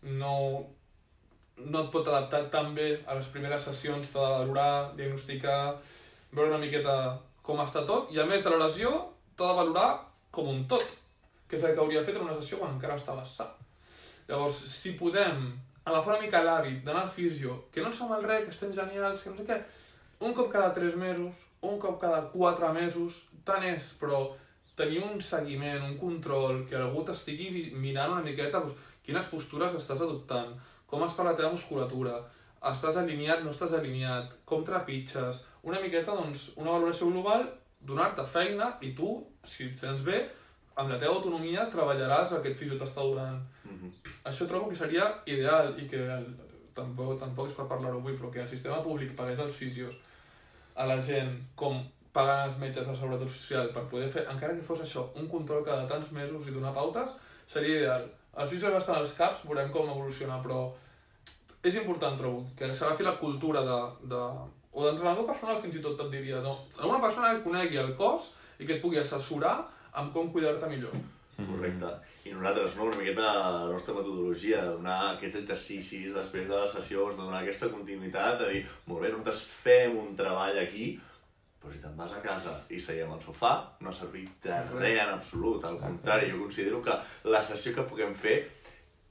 no, 0.02 0.34
no 1.56 1.80
et 1.84 1.90
pot 1.92 2.06
adaptar 2.08 2.50
tan 2.50 2.74
bé 2.74 3.02
a 3.06 3.14
les 3.14 3.26
primeres 3.26 3.62
sessions, 3.64 4.10
t'ha 4.12 4.20
de 4.20 4.38
valorar, 4.38 4.96
diagnosticar, 4.96 5.76
veure 6.32 6.48
una 6.54 6.58
miqueta 6.64 7.18
com 7.42 7.62
està 7.64 7.84
tot, 7.88 8.12
i 8.14 8.20
a 8.20 8.26
més 8.28 8.44
de 8.44 8.52
lesió 8.56 8.90
t'ha 9.36 9.50
de 9.50 9.58
valorar 9.60 9.88
com 10.30 10.48
un 10.52 10.64
tot, 10.70 10.84
que 11.48 11.58
és 11.58 11.64
el 11.64 11.74
que 11.74 11.82
hauria 11.82 12.04
fet 12.06 12.16
en 12.16 12.26
una 12.26 12.36
sessió 12.38 12.60
quan 12.60 12.76
encara 12.76 12.98
estaves 13.00 13.36
sa. 13.40 13.48
Llavors, 14.28 14.58
si 14.70 14.94
podem 14.98 15.48
agafar 15.84 16.14
una 16.14 16.24
mica 16.24 16.42
l'hàbit 16.44 16.84
d'anar 16.84 17.06
al 17.06 17.14
fisio, 17.14 17.56
que 17.72 17.82
no 17.82 17.90
ens 17.90 17.98
fa 17.98 18.06
mal 18.10 18.22
res, 18.26 18.44
que 18.46 18.54
estem 18.54 18.74
genials, 18.76 19.24
que 19.24 19.32
no 19.32 19.40
sé 19.40 19.46
què, 19.48 19.58
un 20.26 20.36
cop 20.36 20.50
cada 20.52 20.74
3 20.76 20.98
mesos, 21.00 21.48
un 21.66 21.80
cop 21.82 21.98
cada 22.02 22.20
4 22.34 22.72
mesos, 22.76 23.24
tant 23.48 23.64
és, 23.66 23.90
però 24.00 24.20
tenir 24.76 25.02
un 25.04 25.20
seguiment, 25.20 25.82
un 25.88 25.96
control, 26.00 26.62
que 26.68 26.78
algú 26.78 27.02
t'estigui 27.08 27.70
mirant 27.76 28.14
una 28.14 28.24
miqueta 28.24 28.60
doncs, 28.60 28.76
quines 29.04 29.26
postures 29.32 29.74
estàs 29.76 29.98
adoptant, 29.98 30.52
com 30.86 31.02
està 31.06 31.24
la 31.26 31.34
teva 31.38 31.50
musculatura, 31.52 32.20
estàs 32.70 33.00
alineat, 33.00 33.42
no 33.44 33.50
estàs 33.54 33.74
alineat, 33.76 34.36
com 34.44 34.62
trepitges, 34.66 35.42
una 35.62 35.80
miqueta, 35.80 36.16
doncs, 36.16 36.50
una 36.56 36.74
valoració 36.76 37.10
global, 37.10 37.46
donar-te 37.80 38.26
feina 38.28 38.74
i 38.84 38.92
tu, 38.96 39.14
si 39.44 39.70
et 39.70 39.80
sents 39.80 40.04
bé, 40.04 40.20
amb 40.80 40.92
la 40.92 40.98
teva 41.00 41.16
autonomia 41.16 41.66
treballaràs 41.72 42.34
el 42.36 42.42
que 42.44 42.52
et 42.52 42.58
fisio 42.58 42.78
t'està 42.80 43.04
donant. 43.04 43.40
Mhm. 43.64 43.92
Això 44.30 44.46
trobo 44.48 44.68
que 44.70 44.76
seria 44.76 45.06
ideal 45.26 45.74
i 45.78 45.88
que 45.88 46.00
el, 46.16 46.26
tampoc, 46.74 47.18
tampoc 47.20 47.48
és 47.50 47.56
per 47.56 47.66
parlar-ho 47.70 47.98
avui, 47.98 48.16
però 48.16 48.30
que 48.32 48.42
el 48.42 48.48
sistema 48.48 48.82
públic 48.82 49.16
pagués 49.16 49.38
els 49.38 49.56
fisios 49.56 49.94
a 50.74 50.86
la 50.86 51.00
gent 51.02 51.36
com 51.56 51.82
paguen 52.12 52.48
els 52.48 52.58
metges 52.58 52.88
de 52.88 52.96
Seguretat 52.96 53.28
Social 53.28 53.68
per 53.74 53.88
poder 53.90 54.08
fer, 54.10 54.26
encara 54.32 54.54
que 54.56 54.66
fos 54.66 54.80
això, 54.84 55.08
un 55.20 55.28
control 55.28 55.64
cada 55.66 55.86
tants 55.90 56.10
mesos 56.12 56.46
i 56.46 56.54
donar 56.54 56.72
pautes, 56.74 57.12
seria 57.46 57.82
ideal. 57.82 58.06
Els 58.36 58.50
fisios 58.50 58.78
estan 58.78 58.96
als 58.96 59.12
caps, 59.18 59.44
veurem 59.46 59.70
com 59.74 59.90
evoluciona, 59.90 60.40
però 60.42 60.72
és 61.62 61.76
important, 61.76 62.16
trobo, 62.18 62.46
que 62.56 62.70
s'agafi 62.74 63.06
la 63.06 63.18
cultura 63.20 63.62
de, 63.66 63.78
de, 64.10 64.22
o 64.72 64.84
d'entrenador 64.86 65.26
personal 65.26 65.60
fins 65.62 65.78
i 65.78 65.82
tot 65.84 66.00
et 66.04 66.12
diria, 66.12 66.42
no? 66.44 66.54
Una 66.86 67.00
persona 67.02 67.32
que 67.34 67.44
conegui 67.46 67.80
el 67.80 67.94
cos 67.98 68.32
i 68.58 68.66
que 68.66 68.76
et 68.76 68.84
pugui 68.84 69.00
assessorar 69.00 69.56
amb 69.98 70.14
com 70.14 70.30
cuidar-te 70.30 70.68
millor. 70.70 70.94
Correcte. 71.40 71.90
I 72.28 72.34
nosaltres, 72.36 72.74
no, 72.76 72.86
una 72.90 72.98
miqueta 73.00 73.28
la 73.32 73.68
nostra 73.70 73.94
metodologia, 73.96 74.60
de 74.66 74.74
donar 74.76 74.98
aquests 75.14 75.40
exercicis 75.40 76.10
després 76.14 76.48
de 76.50 76.56
les 76.56 76.74
sessions, 76.76 77.16
de 77.16 77.22
donar 77.22 77.40
aquesta 77.40 77.70
continuïtat, 77.72 78.42
de 78.42 78.50
dir, 78.52 78.64
molt 78.90 79.00
bé, 79.00 79.12
nosaltres 79.14 79.46
fem 79.62 79.96
un 79.98 80.12
treball 80.18 80.60
aquí, 80.60 80.90
però 81.60 81.72
si 81.72 81.80
te'n 81.80 81.96
vas 81.96 82.12
a 82.16 82.20
casa 82.24 82.54
i 82.72 82.78
seiem 82.80 83.10
al 83.12 83.20
sofà, 83.24 83.52
no 83.80 83.90
ha 83.90 83.96
servit 83.96 84.30
de 84.44 84.60
res 84.74 85.00
en 85.00 85.14
absolut. 85.16 85.64
Al 85.64 85.80
contrari, 85.80 86.30
jo 86.32 86.44
considero 86.44 86.80
que 86.84 86.96
la 87.32 87.42
sessió 87.44 87.74
que 87.76 87.88
puguem 87.88 88.14
fer 88.16 88.36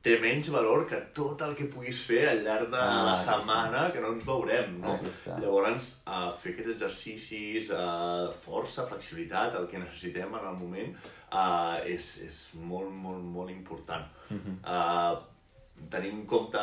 té 0.01 0.15
menys 0.21 0.47
valor 0.53 0.85
que 0.87 0.99
tot 1.15 1.41
el 1.43 1.55
que 1.59 1.67
puguis 1.73 2.01
fer 2.07 2.21
al 2.29 2.43
llarg 2.45 2.69
de 2.71 2.79
Ah, 2.79 3.05
la 3.09 3.15
setmana 3.19 3.87
que 3.91 3.99
no 4.03 4.13
ens 4.15 4.25
veurem, 4.27 4.77
no? 4.79 4.95
Està. 5.09 5.39
Llavors, 5.43 5.89
uh, 6.07 6.29
fer 6.39 6.53
aquests 6.53 6.75
exercicis, 6.77 7.71
uh, 7.75 8.29
força, 8.45 8.87
flexibilitat, 8.87 9.57
el 9.59 9.67
que 9.67 9.81
necessitem 9.81 10.37
en 10.39 10.45
el 10.53 10.55
moment, 10.61 10.95
uh, 11.33 11.81
és, 11.83 12.13
és 12.27 12.39
molt, 12.55 12.91
molt, 12.91 13.25
molt 13.35 13.51
important. 13.51 14.07
Mhm. 14.29 14.61
uh, 14.63 15.19
tenir 15.89 16.09
en 16.11 16.25
compte 16.27 16.59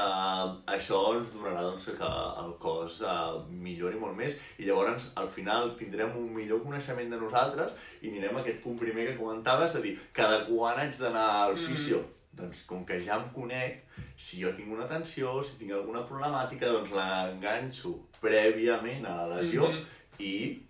això 0.69 0.99
ens 1.17 1.31
donarà 1.33 1.63
doncs, 1.65 1.87
que 1.99 2.09
el 2.43 2.51
cos 2.61 2.99
uh, 3.01 3.39
millori 3.49 3.97
molt 3.97 4.13
més 4.19 4.37
i 4.59 4.67
llavors 4.67 5.07
al 5.17 5.31
final 5.33 5.71
tindrem 5.79 6.13
un 6.21 6.27
millor 6.35 6.61
coneixement 6.61 7.09
de 7.09 7.21
nosaltres 7.23 7.73
i 8.03 8.11
anirem 8.11 8.37
a 8.37 8.43
aquest 8.43 8.61
punt 8.61 8.77
primer 8.79 9.07
que 9.09 9.17
comentaves 9.17 9.73
de 9.73 9.81
dir 9.87 9.95
cada 10.13 10.43
quan 10.51 10.83
haig 10.83 11.01
d'anar 11.01 11.25
al 11.47 11.57
fisio 11.57 12.03
doncs 12.37 12.63
com 12.69 12.85
que 12.87 12.99
ja 13.01 13.17
em 13.17 13.29
conec 13.35 13.83
si 14.17 14.43
jo 14.43 14.53
tinc 14.57 14.73
una 14.73 14.87
tensió, 14.91 15.43
si 15.45 15.57
tinc 15.61 15.73
alguna 15.73 16.03
problemàtica 16.09 16.69
doncs 16.73 16.93
l'enganxo 16.97 17.95
prèviament 18.21 19.07
a 19.09 19.15
la 19.23 19.37
lesió 19.41 19.69
Mhm. 19.71 19.85
i 20.21 20.63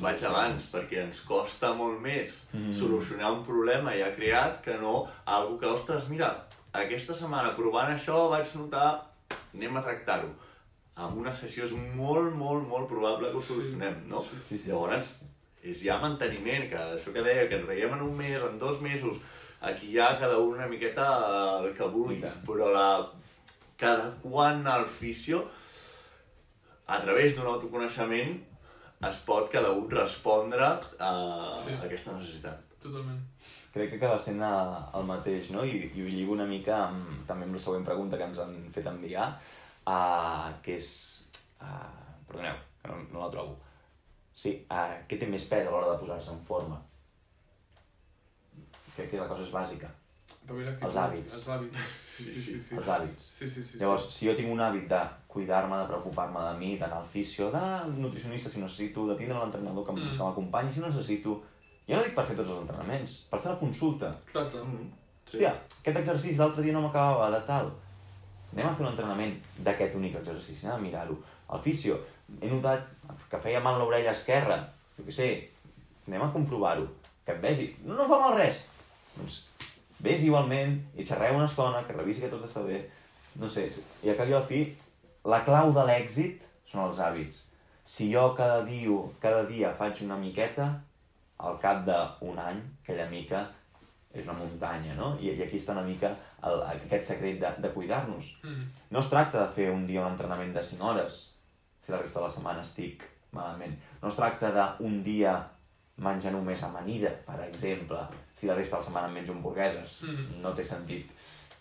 vaig 0.00 0.22
abans, 0.24 0.66
perquè 0.72 1.04
ens 1.06 1.20
costa 1.24 1.72
molt 1.74 2.00
més 2.00 2.46
Mhm. 2.52 2.72
solucionar 2.72 3.32
un 3.32 3.44
problema 3.44 3.94
ja 3.96 4.14
creat 4.14 4.62
que 4.64 4.76
no 4.78 5.06
algo 5.26 5.58
que, 5.58 5.66
ostres, 5.66 6.08
mira, 6.08 6.46
aquesta 6.72 7.14
setmana 7.14 7.54
provant 7.56 7.96
això 7.96 8.28
vaig 8.30 8.46
notar, 8.56 9.06
anem 9.54 9.76
a 9.76 9.82
tractar-ho. 9.82 10.28
Amb 10.96 11.16
una 11.18 11.32
sessió 11.32 11.64
és 11.64 11.72
molt, 11.72 12.34
molt, 12.34 12.66
molt 12.68 12.88
probable 12.88 13.30
que 13.30 13.36
ho 13.36 13.40
Sí. 13.40 13.54
solucionem, 13.54 14.06
no? 14.08 14.20
Sí. 14.20 14.36
Sí, 14.44 14.58
sí. 14.58 14.68
Llavors, 14.70 15.18
és 15.62 15.82
ja 15.82 15.98
manteniment, 15.98 16.68
que 16.68 16.76
això 16.76 17.12
que 17.12 17.22
deia, 17.22 17.48
que 17.48 17.56
ens 17.56 17.66
veiem 17.66 17.92
en 17.94 18.02
un 18.02 18.16
mes, 18.16 18.40
en 18.42 18.58
dos 18.58 18.80
mesos, 18.80 19.16
aquí 19.60 19.92
ja 19.92 20.18
cada 20.18 20.38
un 20.38 20.54
una 20.56 20.66
miqueta 20.66 21.06
el 21.60 21.72
que 21.76 21.88
vulgui, 21.88 22.20
però 22.46 22.70
la, 22.72 22.86
cada 23.80 24.10
quan 24.22 24.66
al 24.66 24.86
fisio, 24.86 25.44
a 26.86 27.00
través 27.04 27.36
d'un 27.36 27.46
autoconeixement, 27.46 28.38
es 29.08 29.20
pot 29.24 29.48
cada 29.52 29.70
un 29.72 29.88
respondre 29.90 30.64
a, 30.64 31.12
Sí. 31.56 31.72
a 31.72 31.84
aquesta 31.86 32.12
necessitat. 32.12 32.60
Totalment. 32.82 33.20
Crec 33.72 33.90
que 33.90 33.96
acaba 33.96 34.18
sent 34.18 34.40
eh, 34.42 34.98
el 34.98 35.04
mateix, 35.08 35.50
no? 35.54 35.64
I, 35.64 35.90
i 35.94 36.02
ho 36.02 36.08
lligo 36.10 36.32
una 36.32 36.46
mica 36.48 36.86
amb, 36.88 37.20
també 37.28 37.46
amb 37.46 37.54
la 37.56 37.62
següent 37.62 37.84
pregunta 37.86 38.18
que 38.18 38.26
ens 38.26 38.40
han 38.42 38.56
fet 38.74 38.88
enviar, 38.90 39.30
uh, 39.86 40.50
que 40.64 40.76
és... 40.80 40.90
Uh, 41.60 42.16
perdoneu, 42.26 42.56
que 42.82 42.88
no, 42.90 42.96
no 43.12 43.24
la 43.24 43.30
trobo. 43.32 43.58
Sí, 44.34 44.56
uh, 44.72 44.96
què 45.06 45.20
té 45.20 45.28
més 45.28 45.44
pes 45.50 45.68
a 45.68 45.70
l'hora 45.70 45.92
de 45.92 45.98
posar-se 46.00 46.32
en 46.32 46.40
forma? 46.48 46.80
Crec 49.00 49.10
que 49.14 49.20
la 49.22 49.28
cosa 49.30 49.42
és 49.46 49.52
bàsica, 49.54 49.88
Els 50.50 50.96
hàbits. 50.98 51.34
Els 51.38 51.46
hàbits. 51.48 51.78
Sí, 52.16 52.24
sí, 52.24 52.40
sí. 52.40 52.56
sí. 52.62 52.74
els 52.76 52.88
hàbits. 52.90 53.26
Sí, 53.38 53.48
sí, 53.50 53.62
sí. 53.64 53.78
Llavors, 53.80 54.06
sí. 54.10 54.12
si 54.18 54.26
jo 54.28 54.32
tinc 54.36 54.50
un 54.52 54.58
hàbit 54.60 54.88
de 54.90 55.00
cuidar-me, 55.30 55.76
de 55.78 55.86
preocupar-me 55.88 56.40
de 56.48 56.54
mi, 56.58 56.70
d'anar 56.80 56.98
al 57.00 57.06
fisio, 57.06 57.50
d'anar 57.54 57.84
al 57.84 57.92
nutricionista 58.02 58.50
si 58.50 58.60
necessito, 58.60 59.06
de 59.08 59.14
tindre 59.16 59.38
l'entrenador 59.38 59.86
que, 59.86 59.92
Mm. 59.92 60.16
que 60.16 60.24
m'acompanyi 60.24 60.72
si 60.74 60.80
ho 60.80 60.86
necessito, 60.88 61.36
jo 61.88 61.96
no 61.96 62.02
dic 62.02 62.14
per 62.16 62.26
fer 62.26 62.36
tots 62.36 62.50
els 62.50 62.60
entrenaments, 62.64 63.14
per 63.30 63.40
fer 63.40 63.52
la 63.52 63.58
consulta. 63.60 64.10
Exacte. 64.26 64.58
Sí. 65.30 65.36
Hòstia, 65.38 65.52
aquest 65.80 65.96
exercici 66.02 66.36
l'altre 66.36 66.62
dia 66.62 66.72
no 66.74 66.82
m'acabava 66.82 67.30
de 67.30 67.40
tal. 67.46 67.70
Anem 68.52 68.66
a 68.66 68.74
fer 68.74 68.84
un 68.86 68.90
entrenament 68.90 69.36
d'aquest 69.62 69.94
únic 69.94 70.16
exercici, 70.16 70.66
anem 70.66 70.78
a 70.78 70.82
mirar-ho. 70.88 71.16
Al 71.48 71.60
fisio, 71.62 72.00
he 72.40 72.50
notat 72.50 72.88
que 73.30 73.38
feia 73.38 73.60
mal 73.62 73.78
l'orella 73.78 74.10
esquerra, 74.10 74.58
jo 74.98 75.04
què 75.06 75.12
sé, 75.14 75.28
anem 76.08 76.22
a 76.26 76.32
comprovar-ho, 76.32 76.88
que 77.24 77.32
et 77.32 77.40
vegi. 77.40 77.68
No, 77.84 77.94
no 77.94 78.08
fa 78.10 78.18
mal 78.18 78.36
res. 78.36 78.64
Doncs 79.16 79.42
vés 80.00 80.24
igualment 80.24 80.78
i 80.96 81.06
xerreu 81.06 81.36
una 81.36 81.48
estona, 81.50 81.84
que 81.86 81.96
revisi 81.96 82.24
que 82.24 82.32
tot 82.32 82.44
està 82.46 82.64
bé. 82.66 82.82
No 83.40 83.48
sé, 83.48 83.68
i 84.02 84.10
a 84.10 84.16
cap 84.18 84.28
i 84.30 84.34
al 84.36 84.46
fi, 84.48 84.64
la 85.30 85.42
clau 85.46 85.72
de 85.76 85.84
l'èxit 85.86 86.46
són 86.66 86.88
els 86.88 87.00
hàbits. 87.02 87.44
Si 87.86 88.10
jo 88.12 88.30
cada 88.38 88.62
dia, 88.66 88.96
cada 89.22 89.44
dia 89.48 89.72
faig 89.78 90.02
una 90.06 90.18
miqueta, 90.18 90.68
al 91.40 91.56
cap 91.62 91.84
d'un 91.86 92.38
any, 92.38 92.60
aquella 92.82 93.08
mica 93.10 93.46
és 94.12 94.26
una 94.26 94.38
muntanya, 94.40 94.96
no? 94.98 95.14
I, 95.22 95.30
i 95.38 95.44
aquí 95.44 95.58
està 95.60 95.72
una 95.76 95.86
mica 95.86 96.10
el, 96.46 96.62
aquest 96.66 97.12
secret 97.12 97.38
de, 97.40 97.52
de 97.62 97.70
cuidar-nos. 97.74 98.34
Mm. 98.42 98.66
No 98.90 99.02
es 99.02 99.10
tracta 99.12 99.44
de 99.44 99.54
fer 99.54 99.70
un 99.72 99.86
dia 99.86 100.02
un 100.02 100.12
entrenament 100.12 100.52
de 100.56 100.64
5 100.66 100.86
hores, 100.90 101.22
si 101.84 101.92
la 101.92 102.00
resta 102.02 102.18
de 102.18 102.26
la 102.26 102.32
setmana 102.34 102.66
estic 102.66 103.06
malament. 103.36 103.76
No 104.02 104.10
es 104.10 104.18
tracta 104.18 104.50
d'un 104.52 105.00
dia 105.06 105.36
menjar 106.00 106.32
només 106.32 106.62
amanida, 106.64 107.10
per 107.26 107.38
exemple, 107.46 108.00
si 108.38 108.48
la 108.48 108.56
resta 108.56 108.76
de 108.76 108.82
la 108.82 108.86
setmana 108.88 109.12
menjo 109.12 109.32
hamburgueses. 109.36 110.00
Mhm. 110.08 110.40
No 110.42 110.54
té 110.56 110.64
sentit. 110.64 111.10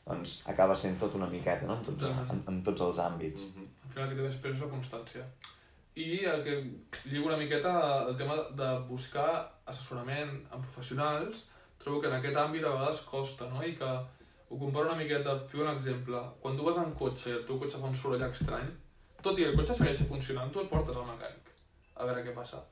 Doncs 0.08 0.40
acaba 0.50 0.76
sent 0.76 0.98
tot 1.00 1.16
una 1.16 1.28
miqueta, 1.30 1.66
no? 1.68 1.76
En 1.78 1.84
tots, 1.86 2.00
Totalment. 2.02 2.32
en, 2.32 2.44
en 2.54 2.64
tots 2.64 2.82
els 2.82 2.98
àmbits. 3.04 3.44
Mhm. 3.50 3.68
Al 3.86 3.94
final 3.94 4.10
que 4.16 4.30
pes 4.42 4.56
és 4.56 4.62
la 4.64 4.72
constància. 4.76 5.26
I 5.96 6.24
el 6.32 6.44
que 6.46 6.56
lligo 7.12 7.28
una 7.28 7.38
miqueta 7.38 8.08
el 8.08 8.16
tema 8.18 8.36
de 8.56 8.70
buscar 8.88 9.30
assessorament 9.66 10.32
amb 10.52 10.64
professionals, 10.64 11.50
trobo 11.80 12.00
que 12.02 12.08
en 12.08 12.16
aquest 12.20 12.38
àmbit 12.38 12.64
a 12.64 12.72
vegades 12.78 13.02
costa, 13.02 13.50
no? 13.50 13.62
I 13.64 13.76
que 13.76 13.90
ho 14.50 14.58
comparo 14.58 14.88
una 14.88 14.98
miqueta, 14.98 15.38
fico 15.50 15.64
un 15.64 15.70
exemple. 15.78 16.22
Quan 16.42 16.56
tu 16.58 16.64
vas 16.64 16.78
en 16.78 16.94
cotxe 16.94 17.30
i 17.30 17.34
el 17.34 17.46
teu 17.46 17.60
cotxe 17.60 17.78
fa 17.78 17.88
un 17.92 17.96
soroll 17.96 18.24
estrany, 18.24 18.70
tot 19.22 19.38
i 19.38 19.44
que 19.44 19.50
el 19.52 19.58
cotxe 19.60 19.76
segueix 19.76 20.08
funcionant, 20.08 20.52
tu 20.52 20.62
el 20.64 20.70
portes 20.72 20.96
al 20.96 21.06
mecànic 21.12 21.52
a 22.00 22.06
veure 22.06 22.24
què 22.24 22.34
passa. 22.34 22.64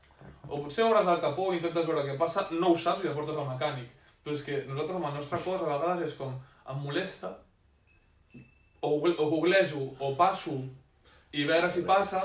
O 0.47 0.61
potser 0.63 0.86
obres 0.88 1.07
el 1.07 1.21
capó 1.23 1.49
i 1.51 1.59
intentes 1.59 1.88
veure 1.88 2.05
què 2.07 2.17
passa, 2.19 2.47
no 2.51 2.71
ho 2.71 2.80
saps 2.80 3.03
i 3.03 3.11
el 3.11 3.17
portes 3.17 3.38
al 3.38 3.49
mecànic. 3.49 3.89
Però 4.23 4.36
és 4.36 4.43
que 4.45 4.63
nosaltres 4.67 4.97
amb 4.99 5.09
el 5.09 5.19
nostre 5.19 5.39
cos 5.43 5.61
a 5.61 5.69
vegades 5.69 6.09
és 6.09 6.17
com, 6.19 6.34
em 6.71 6.82
molesta, 6.84 7.34
o, 8.82 8.89
o 8.97 9.30
googlejo, 9.32 9.84
o 9.99 10.13
passo, 10.19 10.57
i 11.34 11.45
veure 11.47 11.69
si 11.71 11.84
passa, 11.88 12.21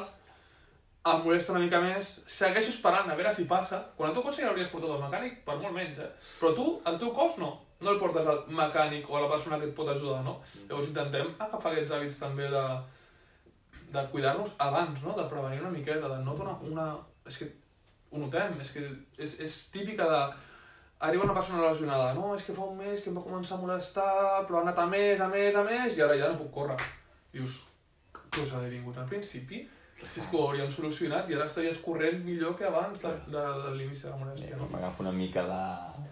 em 1.02 1.24
molesta 1.24 1.54
una 1.54 1.62
mica 1.64 1.80
més, 1.82 2.14
segueixo 2.30 2.70
esperant 2.70 3.10
a 3.10 3.18
veure 3.18 3.32
si 3.34 3.48
passa, 3.50 3.80
quan 3.96 4.10
el 4.10 4.16
teu 4.16 4.22
cotxe 4.26 4.44
ja 4.44 4.50
l'hauries 4.50 4.70
portat 4.70 4.94
al 4.94 5.02
mecànic, 5.02 5.40
per 5.46 5.58
molt 5.58 5.74
menys, 5.74 5.98
eh? 5.98 6.10
Però 6.38 6.52
tu, 6.58 6.66
el 6.86 6.98
teu 7.00 7.10
cos 7.16 7.38
no, 7.42 7.50
no 7.82 7.94
el 7.94 7.98
portes 8.02 8.28
al 8.30 8.44
mecànic 8.62 9.10
o 9.10 9.18
a 9.18 9.24
la 9.24 9.30
persona 9.32 9.58
que 9.58 9.70
et 9.70 9.74
pot 9.78 9.90
ajudar, 9.90 10.20
no? 10.26 10.36
Llavors 10.68 10.92
intentem 10.92 11.32
agafar 11.38 11.72
aquests 11.72 11.96
hàbits 11.96 12.20
també 12.22 12.46
de, 12.52 12.62
de 13.96 14.04
cuidar-nos 14.12 14.54
abans, 14.62 15.02
no? 15.02 15.16
De 15.18 15.26
prevenir 15.32 15.64
una 15.64 15.74
miqueta, 15.74 16.12
de 16.12 16.22
no 16.22 16.36
donar 16.38 16.54
una... 16.68 16.86
És 17.26 17.42
que 17.42 17.50
ho 18.12 18.20
notem, 18.20 18.58
és 18.60 18.70
que 18.74 18.86
és, 19.18 19.38
és 19.40 19.58
típica 19.74 20.08
de... 20.08 20.22
Arriba 21.02 21.24
una 21.26 21.34
persona 21.34 21.64
lesionada, 21.64 22.12
no, 22.14 22.28
és 22.36 22.44
que 22.46 22.54
fa 22.54 22.62
un 22.68 22.76
mes 22.78 23.00
que 23.02 23.10
em 23.10 23.16
va 23.18 23.24
començar 23.24 23.56
a 23.56 23.62
molestar, 23.64 24.44
però 24.46 24.60
ha 24.60 24.62
anat 24.62 24.78
a 24.78 24.86
més, 24.86 25.18
a 25.20 25.26
més, 25.32 25.56
a 25.58 25.64
més, 25.66 25.96
i 25.98 26.02
ara 26.04 26.14
ja 26.20 26.28
no 26.30 26.38
puc 26.38 26.52
córrer. 26.54 26.76
Dius, 27.32 27.56
què 28.14 28.44
us 28.44 28.52
ha 28.54 28.60
vingut 28.68 29.00
al 29.02 29.08
principi? 29.10 29.64
Si 30.02 30.20
és 30.20 30.28
que 30.28 30.36
ho 30.38 30.44
hauríem 30.48 30.70
solucionat 30.70 31.28
i 31.30 31.34
ara 31.34 31.48
estaries 31.50 31.80
corrent 31.82 32.22
millor 32.26 32.54
que 32.58 32.66
abans 32.68 33.02
de, 33.02 33.10
de, 33.30 33.42
de 33.64 33.72
l'inici 33.78 34.04
de 34.06 34.12
la 34.12 34.20
molèstia, 34.20 34.56
no? 34.58 34.66
M'agafo 34.70 35.02
una 35.04 35.12
mica 35.14 35.44
de, 35.46 35.58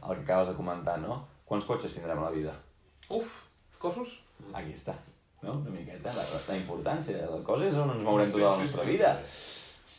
el 0.00 0.18
que 0.18 0.26
acabes 0.26 0.50
de 0.50 0.56
comentar, 0.58 0.98
no? 1.02 1.20
Quants 1.46 1.66
cotxes 1.66 1.94
tindrem 1.96 2.18
a 2.22 2.28
la 2.28 2.34
vida? 2.34 2.52
Uf, 3.10 3.32
cossos? 3.82 4.12
Aquí 4.54 4.74
està, 4.74 4.94
no? 5.42 5.56
Una 5.58 5.74
miqueta, 5.74 6.14
la, 6.14 6.26
la 6.34 6.58
importància. 6.58 7.24
La 7.30 7.40
cosa 7.46 7.66
és 7.70 7.78
on 7.82 7.90
ens 7.96 8.06
mourem 8.06 8.30
Sí, 8.30 8.36
tota 8.38 8.46
la 8.46 8.54
sí, 8.58 8.66
nostra 8.68 8.84
sí. 8.86 8.90
vida. 8.94 9.14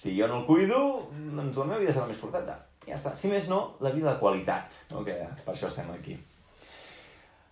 Si 0.02 0.16
jo 0.18 0.26
no 0.28 0.40
el 0.42 0.46
cuido, 0.48 0.78
doncs 1.14 1.58
la 1.62 1.68
meva 1.70 1.80
vida 1.84 1.94
serà 1.94 2.08
més 2.10 2.18
corteta. 2.18 2.56
Ja 2.88 2.96
està. 2.98 3.14
Si 3.14 3.30
més 3.30 3.50
no, 3.52 3.60
la 3.86 3.92
vida 3.94 4.10
de 4.10 4.20
qualitat, 4.22 4.80
no? 4.90 5.04
que 5.06 5.14
per 5.46 5.54
això 5.54 5.68
estem 5.70 5.92
aquí. 5.94 6.16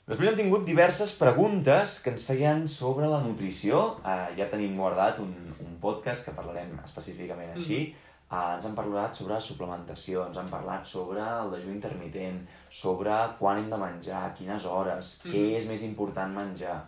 Després 0.10 0.32
hem 0.32 0.38
tingut 0.40 0.64
diverses 0.66 1.12
preguntes 1.14 2.00
que 2.02 2.10
ens 2.16 2.24
feien 2.26 2.64
sobre 2.66 3.06
la 3.12 3.20
nutrició. 3.22 3.82
Uh, 4.02 4.32
ja 4.40 4.48
tenim 4.50 4.74
guardat 4.80 5.20
un, 5.22 5.36
un 5.62 5.76
podcast 5.84 6.26
que 6.26 6.34
parlarem 6.34 6.72
específicament 6.82 7.52
així. 7.54 7.84
Uh, 8.32 8.56
ens 8.56 8.66
han 8.66 8.74
parlat 8.78 9.14
sobre 9.18 9.38
suplementació, 9.42 10.24
ens 10.32 10.40
han 10.42 10.50
parlat 10.50 10.90
sobre 10.90 11.22
el 11.22 11.54
dejú 11.54 11.70
intermitent, 11.76 12.40
sobre 12.74 13.14
quan 13.38 13.62
hem 13.62 13.70
de 13.70 13.78
menjar, 13.84 14.24
quines 14.40 14.66
hores, 14.66 15.20
Mm. 15.22 15.36
què 15.36 15.44
és 15.60 15.70
més 15.70 15.86
important 15.86 16.34
menjar. 16.34 16.80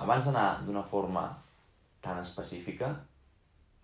Abans 0.00 0.24
d'anar 0.24 0.62
d'una 0.64 0.82
forma 0.88 1.26
tan 2.00 2.24
específica, 2.24 2.94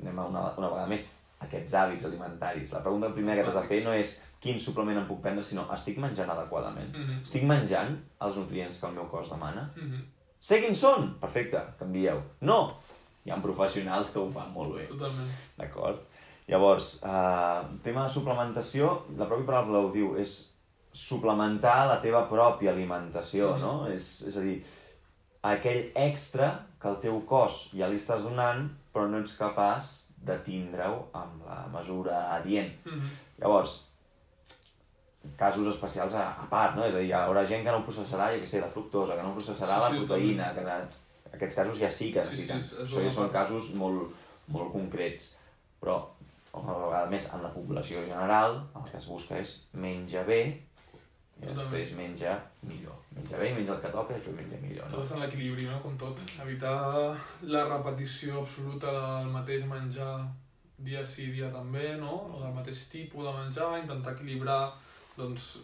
anem 0.01 0.19
a 0.19 0.27
una, 0.27 0.43
una 0.59 0.69
vegada 0.69 0.87
més, 0.89 1.09
aquests 1.41 1.75
hàbits 1.75 2.05
alimentaris. 2.07 2.73
La 2.73 2.81
pregunta 2.83 3.11
primera 3.15 3.43
que 3.43 3.51
t'has 3.51 3.63
de 3.63 3.69
fer 3.69 3.83
no 3.85 3.93
és 3.93 4.21
quin 4.43 4.59
suplement 4.61 4.99
em 4.99 5.07
puc 5.07 5.21
prendre, 5.23 5.45
sinó 5.45 5.67
estic 5.75 5.99
menjant 5.99 6.31
adequadament. 6.31 6.91
Mhm. 6.97 7.23
Estic 7.23 7.45
menjant 7.47 7.97
els 8.21 8.37
nutrients 8.37 8.81
que 8.81 8.87
el 8.87 8.95
meu 8.95 9.05
cos 9.11 9.31
demana? 9.31 9.69
Mhm. 9.77 10.01
Sé 10.41 10.61
quins 10.61 10.79
són? 10.79 11.13
Perfecte, 11.21 11.61
canvieu. 11.79 12.21
No! 12.41 12.77
Hi 13.25 13.31
ha 13.31 13.37
professionals 13.43 14.11
que 14.11 14.19
ho 14.19 14.31
fan 14.35 14.51
molt 14.53 14.75
bé. 14.75 14.87
Totalment. 14.89 15.29
D'acord? 15.59 16.01
Llavors, 16.49 16.97
eh, 17.05 17.63
tema 17.85 18.05
de 18.09 18.11
suplementació, 18.11 19.05
la 19.17 19.27
pròpia 19.29 19.47
paraula 19.47 19.79
ho 19.79 19.93
diu, 19.93 20.17
és 20.19 20.51
suplementar 20.93 21.87
la 21.89 22.01
teva 22.03 22.29
pròpia 22.29 22.73
alimentació, 22.73 23.53
Mhm. 23.55 23.61
no? 23.61 23.87
És, 23.89 24.23
és 24.29 24.37
a 24.37 24.41
dir, 24.41 24.65
aquell 25.43 25.93
extra 25.95 26.67
que 26.81 26.89
el 26.89 26.97
teu 27.01 27.21
cos 27.27 27.71
ja 27.73 27.89
li 27.89 27.97
estàs 27.97 28.23
donant, 28.25 28.71
però 28.93 29.07
no 29.09 29.19
ets 29.23 29.37
capaç 29.39 29.93
de 30.23 30.37
tindre-ho 30.47 31.09
amb 31.19 31.47
la 31.49 31.63
mesura 31.73 32.19
adient. 32.37 32.73
Mhm. 32.85 33.09
Llavors, 33.41 33.79
casos 35.39 35.67
especials 35.75 36.15
a, 36.19 36.29
a 36.43 36.47
part, 36.51 36.77
no? 36.77 36.85
És 36.87 36.95
a 36.95 36.99
dir, 37.03 37.09
hi 37.11 37.15
haurà 37.17 37.45
gent 37.47 37.65
que 37.67 37.73
no 37.75 37.85
processarà, 37.87 38.31
jo 38.35 38.41
què 38.43 38.49
sé, 38.51 38.61
la 38.63 38.71
fructosa, 38.71 39.17
que 39.19 39.23
no 39.27 39.35
processarà 39.37 39.77
Sí, 39.79 39.83
la 39.85 39.91
sí, 39.91 40.01
proteïna, 40.03 40.49
que 40.57 40.65
de- 40.67 41.37
aquests 41.37 41.57
casos 41.61 41.79
ja 41.79 41.89
sí 41.91 42.11
que 42.13 42.23
Sí, 42.23 42.37
sí, 42.37 42.49
necessiten. 42.53 42.59
és 42.87 42.91
Això 42.93 43.05
ja 43.07 43.13
són 43.15 43.31
casos 43.31 43.71
molt, 43.75 44.11
molt 44.49 44.73
concrets. 44.73 45.37
Però, 45.81 45.97
una 46.55 46.75
vegada 46.79 47.07
més, 47.11 47.31
en 47.35 47.43
la 47.43 47.53
població 47.55 48.03
general, 48.07 48.61
el 48.77 48.91
que 48.91 48.97
es 48.99 49.07
busca 49.09 49.39
és 49.39 49.55
menja 49.73 50.23
bé 50.25 50.43
i 51.43 51.47
Totalment. 51.47 51.73
després 51.73 51.93
menja 51.99 52.37
millor. 52.63 52.99
Menja 53.17 53.39
bé 53.41 53.49
i 53.51 53.55
menja 53.57 53.75
el 53.75 53.81
que 53.83 53.91
toca 53.91 54.15
i 54.15 54.21
després 54.21 54.37
menja 54.39 54.61
millor, 54.63 54.87
Tot 54.93 55.01
no? 55.01 55.05
és 55.05 55.13
en 55.17 55.25
l'equilibri, 55.25 55.67
no? 55.67 55.81
Com 55.83 55.97
tot. 55.99 56.23
Evitar 56.45 56.77
la 57.55 57.65
repetició 57.67 58.43
absoluta 58.43 58.93
del 58.95 59.33
mateix 59.35 59.67
menjar 59.67 60.13
dia 60.79 61.03
sí, 61.07 61.27
dia 61.35 61.51
també, 61.55 61.97
no? 61.99 62.15
O 62.37 62.43
del 62.45 62.55
mateix 62.55 62.87
tipus 62.93 63.27
de 63.27 63.35
menjar, 63.41 63.73
intentar 63.83 64.15
equilibrar 64.15 64.61
doncs, 65.17 65.57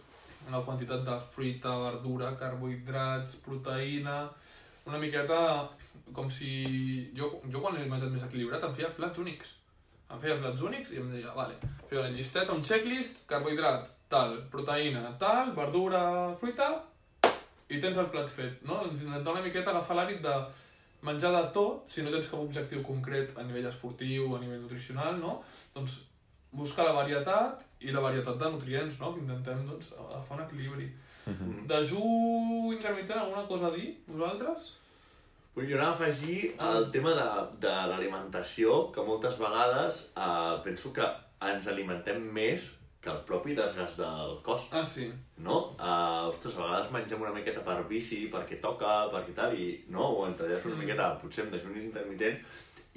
una 0.48 0.62
quantitat 0.66 1.04
de 1.06 1.16
fruita, 1.34 1.76
verdura, 1.88 2.34
carbohidrats, 2.40 3.40
proteïna... 3.46 4.24
Una 4.88 4.96
miqueta 4.96 5.38
com 6.16 6.30
si... 6.32 7.10
Jo, 7.12 7.26
jo 7.52 7.60
quan 7.60 7.76
he 7.76 7.84
menjat 7.84 8.08
més 8.08 8.22
equilibrat 8.24 8.62
em 8.64 8.72
feia 8.78 8.88
plats 8.96 9.20
únics. 9.20 9.50
Em 10.08 10.22
feia 10.22 10.38
plats 10.40 10.62
únics 10.64 10.94
i 10.94 11.02
em 11.02 11.10
deia, 11.12 11.34
vale, 11.36 11.58
feia 11.90 12.00
una 12.00 12.14
llisteta, 12.14 12.56
un 12.56 12.64
checklist, 12.64 13.18
carbohidrats, 13.28 13.97
tal, 14.08 14.38
proteïna, 14.52 15.04
tal, 15.20 15.52
verdura, 15.56 16.02
fruita, 16.40 16.70
i 17.68 17.80
tens 17.82 17.98
el 18.00 18.08
plat 18.12 18.28
fet, 18.32 18.62
no? 18.64 18.80
Doncs 18.86 19.04
intentar 19.04 19.34
una 19.34 19.44
miqueta 19.44 19.72
agafar 19.74 19.98
l'hàbit 19.98 20.22
de 20.24 20.34
menjar 21.04 21.32
de 21.34 21.42
tot, 21.54 21.84
si 21.92 22.02
no 22.02 22.12
tens 22.14 22.30
cap 22.30 22.40
objectiu 22.40 22.82
concret 22.86 23.36
a 23.36 23.44
nivell 23.46 23.68
esportiu, 23.68 24.32
a 24.34 24.40
nivell 24.40 24.62
nutricional, 24.64 25.18
no? 25.20 25.38
Doncs 25.74 26.00
buscar 26.56 26.86
la 26.88 26.96
varietat 26.96 27.62
i 27.84 27.92
la 27.92 28.02
varietat 28.02 28.40
de 28.40 28.50
nutrients, 28.54 28.96
no? 29.02 29.12
Que 29.14 29.22
intentem, 29.26 29.62
doncs, 29.68 29.92
agafar 30.08 30.38
un 30.38 30.44
equilibri. 30.46 30.88
Mhm. 31.28 31.66
Dejú 31.68 32.02
intermitent, 32.72 33.18
alguna 33.20 33.44
cosa 33.46 33.66
a 33.68 33.76
dir, 33.76 33.98
vosaltres? 34.06 34.74
Jo 35.58 35.74
anava 35.74 35.90
a 35.90 35.94
afegir 35.94 36.54
el 36.62 36.90
tema 36.94 37.12
de, 37.18 37.28
de 37.66 37.72
l'alimentació, 37.90 38.92
que 38.94 39.02
moltes 39.02 39.36
vegades 39.38 40.04
eh, 40.16 40.56
penso 40.64 40.92
que 40.94 41.06
ens 41.42 41.66
alimentem 41.66 42.22
més 42.32 42.62
que 43.08 43.14
el 43.16 43.24
propi 43.28 43.54
desgast 43.56 43.96
del 43.98 44.36
cos, 44.44 44.68
Ah, 44.76 44.84
sí. 44.86 45.08
no? 45.40 45.58
Uh, 45.80 46.28
ostres, 46.28 46.56
a 46.58 46.66
vegades 46.66 46.90
mengem 46.92 47.22
una 47.24 47.32
miqueta 47.32 47.64
per 47.64 47.80
bici, 47.88 48.26
perquè 48.32 48.60
toca, 48.60 49.06
perquè 49.12 49.34
tal, 49.36 49.56
i 49.56 49.68
no, 49.88 50.04
o 50.20 50.26
entalles 50.28 50.64
una 50.68 50.74
Mm. 50.76 50.84
miqueta, 50.84 51.06
potser 51.22 51.44
amb 51.46 51.54
dejunis 51.56 51.84
intermitent, 51.88 52.36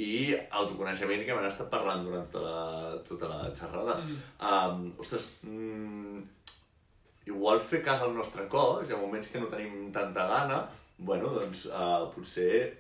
i 0.01 0.35
autoconeixement 0.59 1.23
que 1.25 1.33
m'han 1.35 1.47
estat 1.49 1.69
parlant 1.69 2.03
durant 2.03 2.27
tota 2.31 2.49
la, 2.49 2.97
tota 3.07 3.27
la 3.29 3.39
xerrada. 3.55 3.95
Mm. 4.01 4.19
Um, 4.51 4.93
ostres, 4.99 5.27
mm, 5.43 6.21
igual 7.31 7.59
fer 7.61 7.81
cas 7.85 8.01
al 8.01 8.15
nostre 8.15 8.47
cos, 8.49 8.87
hi 8.89 8.93
ha 8.93 8.97
moments 8.97 9.27
que 9.31 9.39
no 9.39 9.47
tenim 9.51 9.91
tanta 9.93 10.25
gana, 10.27 10.61
bueno, 10.97 11.29
doncs 11.37 11.67
uh, 11.67 12.07
potser 12.15 12.77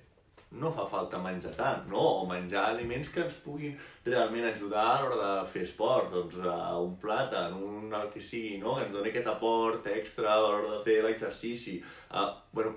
no 0.51 0.71
fa 0.75 0.85
falta 0.85 1.19
menjar 1.23 1.53
tant, 1.55 1.85
no? 1.87 2.01
O 2.21 2.25
menjar 2.27 2.65
aliments 2.73 3.11
que 3.13 3.23
ens 3.23 3.37
puguin 3.45 3.77
realment 4.05 4.49
ajudar 4.49 4.83
a 4.83 4.97
l'hora 5.01 5.19
de 5.21 5.45
fer 5.53 5.63
esport, 5.63 6.09
doncs 6.11 6.35
uh, 6.41 6.75
un 6.83 6.97
plàtan, 6.99 7.55
un 7.55 7.93
el 7.95 8.09
que 8.11 8.19
sigui, 8.19 8.57
no? 8.59 8.75
Que 8.75 8.87
ens 8.87 8.95
doni 8.95 9.13
aquest 9.13 9.29
aport 9.31 9.87
extra 9.93 10.33
a 10.33 10.41
l'hora 10.43 10.73
de 10.73 10.81
fer 10.87 10.97
l'exercici. 11.05 11.77
Uh, 12.11 12.27
bueno, 12.51 12.75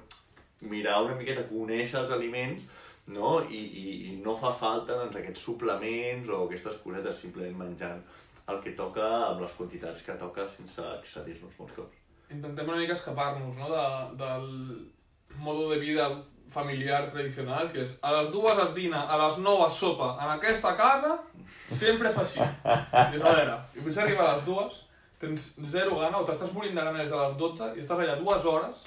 mirar 0.70 1.00
una 1.02 1.16
miqueta, 1.18 1.48
conèixer 1.50 2.04
els 2.04 2.14
aliments, 2.14 2.68
no? 3.10 3.40
I, 3.42 3.62
i, 3.82 3.86
i 4.10 4.14
no 4.22 4.36
fa 4.38 4.52
falta 4.54 5.00
doncs, 5.00 5.18
aquests 5.18 5.42
suplements 5.48 6.30
o 6.30 6.44
aquestes 6.44 6.78
cosetes 6.84 7.24
simplement 7.26 7.58
menjant 7.64 8.04
el 8.52 8.60
que 8.62 8.74
toca 8.78 9.08
amb 9.32 9.42
les 9.42 9.58
quantitats 9.58 10.06
que 10.06 10.14
toca 10.20 10.46
sense 10.52 10.84
excedir-nos 11.00 11.58
molts 11.58 11.74
cops. 11.80 12.00
Intentem 12.30 12.70
una 12.70 12.78
mica 12.80 12.94
escapar-nos, 12.94 13.58
no?, 13.58 13.68
de, 13.72 13.84
del 14.22 14.46
modo 15.42 15.66
de 15.72 15.80
vida 15.82 16.06
familiar 16.54 17.02
tradicional, 17.10 17.70
que 17.74 17.82
és 17.84 17.96
a 18.02 18.14
les 18.16 18.30
dues 18.32 18.62
es 18.64 18.74
dina, 18.78 19.04
a 19.10 19.20
les 19.26 19.38
nou 19.42 19.64
es 19.66 19.76
sopa. 19.82 20.14
En 20.22 20.32
aquesta 20.36 20.74
casa 20.78 21.18
sempre 21.68 22.12
fa 22.14 22.24
així. 22.24 22.40
I 22.40 23.20
a 23.20 23.22
veure, 23.22 23.60
i 23.74 23.84
potser 23.84 24.04
arriba 24.06 24.28
a 24.28 24.34
les 24.36 24.48
dues, 24.48 24.82
tens 25.20 25.52
zero 25.72 26.00
gana, 26.00 26.20
o 26.20 26.28
t'estàs 26.28 26.52
morint 26.54 26.76
de 26.76 26.82
gana 26.82 27.00
des 27.02 27.10
de 27.10 27.22
les 27.22 27.38
12 27.40 27.72
i 27.74 27.84
estàs 27.84 28.00
allà 28.00 28.18
dues 28.20 28.46
hores 28.50 28.84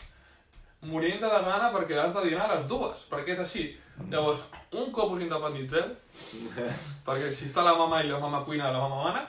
morint 0.82 1.22
de 1.22 1.30
gana 1.30 1.72
perquè 1.74 1.98
has 2.00 2.14
de 2.14 2.24
dinar 2.30 2.48
a 2.48 2.56
les 2.56 2.68
dues, 2.70 3.06
perquè 3.10 3.34
és 3.34 3.40
així. 3.44 3.66
Llavors, 4.12 4.44
un 4.78 4.92
cop 4.94 5.16
us 5.16 5.24
independitzeu, 5.26 5.90
perquè 7.08 7.32
si 7.34 7.48
està 7.50 7.64
la 7.66 7.74
mama 7.78 8.04
i 8.04 8.12
la 8.12 8.20
mama 8.22 8.44
cuina, 8.46 8.72
la 8.72 8.84
mama 8.84 9.04
mana, 9.08 9.24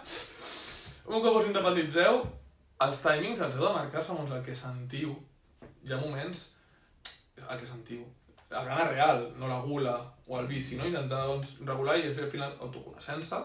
un 1.08 1.24
cop 1.24 1.40
us 1.40 1.48
independitzeu, 1.48 2.20
els 2.84 3.00
timings 3.02 3.40
els 3.40 3.56
heu 3.56 3.64
de 3.64 3.74
marcar 3.74 4.04
segons 4.04 4.30
el 4.36 4.44
que 4.44 4.54
sentiu. 4.54 5.16
Hi 5.82 5.94
ha 5.94 6.02
moments 6.02 6.50
el 7.48 7.58
que 7.58 7.66
sentiu. 7.66 8.04
La 8.50 8.64
gana 8.64 8.88
real, 8.88 9.26
no 9.36 9.48
la 9.48 9.60
gula 9.60 9.94
o 10.26 10.38
el 10.38 10.46
vici, 10.48 10.76
no? 10.76 10.86
Intentar 10.88 11.24
doncs, 11.26 11.58
regular 11.68 11.98
i 11.98 12.08
al 12.08 12.30
final 12.32 12.54
autoconeixença, 12.64 13.42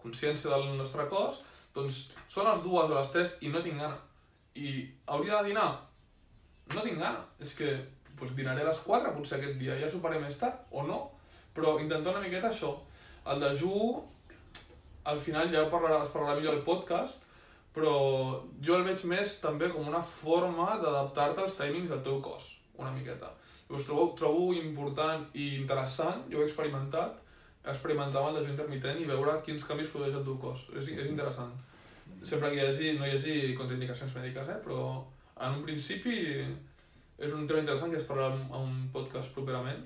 consciència 0.00 0.50
del 0.52 0.78
nostre 0.78 1.04
cos, 1.12 1.42
doncs 1.74 2.00
són 2.32 2.48
les 2.48 2.62
dues 2.64 2.90
o 2.90 2.94
les 2.94 3.12
tres 3.14 3.36
i 3.44 3.52
no 3.52 3.62
tinc 3.64 3.80
gana. 3.80 3.98
I 4.56 4.72
hauria 5.06 5.42
de 5.42 5.52
dinar? 5.52 5.68
No 6.74 6.84
tinc 6.84 6.98
gana. 6.98 7.22
És 7.44 7.54
que 7.58 7.70
doncs, 8.14 8.34
dinaré 8.38 8.64
a 8.64 8.70
les 8.70 8.82
4 8.86 9.14
potser 9.16 9.38
aquest 9.38 9.58
dia, 9.60 9.78
ja 9.80 9.90
superé 9.90 10.20
més 10.22 10.40
tard, 10.40 10.64
o 10.70 10.84
no. 10.88 11.00
Però 11.54 11.78
intentar 11.82 12.14
una 12.14 12.24
miqueta 12.24 12.50
això. 12.50 12.74
El 13.28 13.42
dejú, 13.44 13.72
al 15.12 15.20
final 15.20 15.50
ja 15.52 15.68
parlarà, 15.72 16.02
es 16.04 16.12
parlarà 16.14 16.38
millor 16.38 16.56
al 16.56 16.64
podcast, 16.66 17.24
però 17.74 17.94
jo 18.64 18.78
el 18.78 18.86
veig 18.86 19.04
més 19.10 19.36
també 19.42 19.68
com 19.72 19.86
una 19.88 20.00
forma 20.02 20.70
d'adaptar-te 20.82 21.44
als 21.44 21.58
timings 21.58 21.92
del 21.92 22.02
teu 22.06 22.22
cos, 22.24 22.48
una 22.78 22.90
miqueta. 22.94 23.30
Us 23.68 23.84
trobo, 23.84 24.14
trobo 24.16 24.52
important 24.56 25.26
i 25.36 25.54
interessant, 25.58 26.22
jo 26.30 26.38
ho 26.38 26.44
he 26.44 26.48
experimentat, 26.48 27.18
experimentar 27.68 28.22
amb 28.22 28.30
el 28.30 28.40
dejú 28.40 28.54
intermitent 28.54 29.00
i 29.02 29.08
veure 29.08 29.34
quins 29.44 29.66
canvis 29.68 29.90
produeix 29.92 30.16
el 30.16 30.24
teu 30.24 30.38
cos. 30.40 30.64
És, 30.72 30.88
és 30.88 31.10
interessant. 31.10 31.52
Sempre 32.24 32.50
que 32.50 32.62
hi 32.62 32.64
hagi, 32.64 32.94
no 32.96 33.04
hi 33.06 33.12
hagi 33.16 33.36
contraindicacions 33.58 34.16
mèdiques, 34.16 34.48
eh? 34.48 34.58
però 34.64 34.80
en 35.36 35.60
un 35.60 35.62
principi 35.66 36.16
és 37.18 37.34
un 37.34 37.46
tema 37.46 37.60
interessant 37.60 37.92
que 37.92 38.00
es 38.00 38.08
parlarà 38.08 38.38
en 38.38 38.56
un 38.62 38.74
podcast 38.94 39.34
properament. 39.36 39.84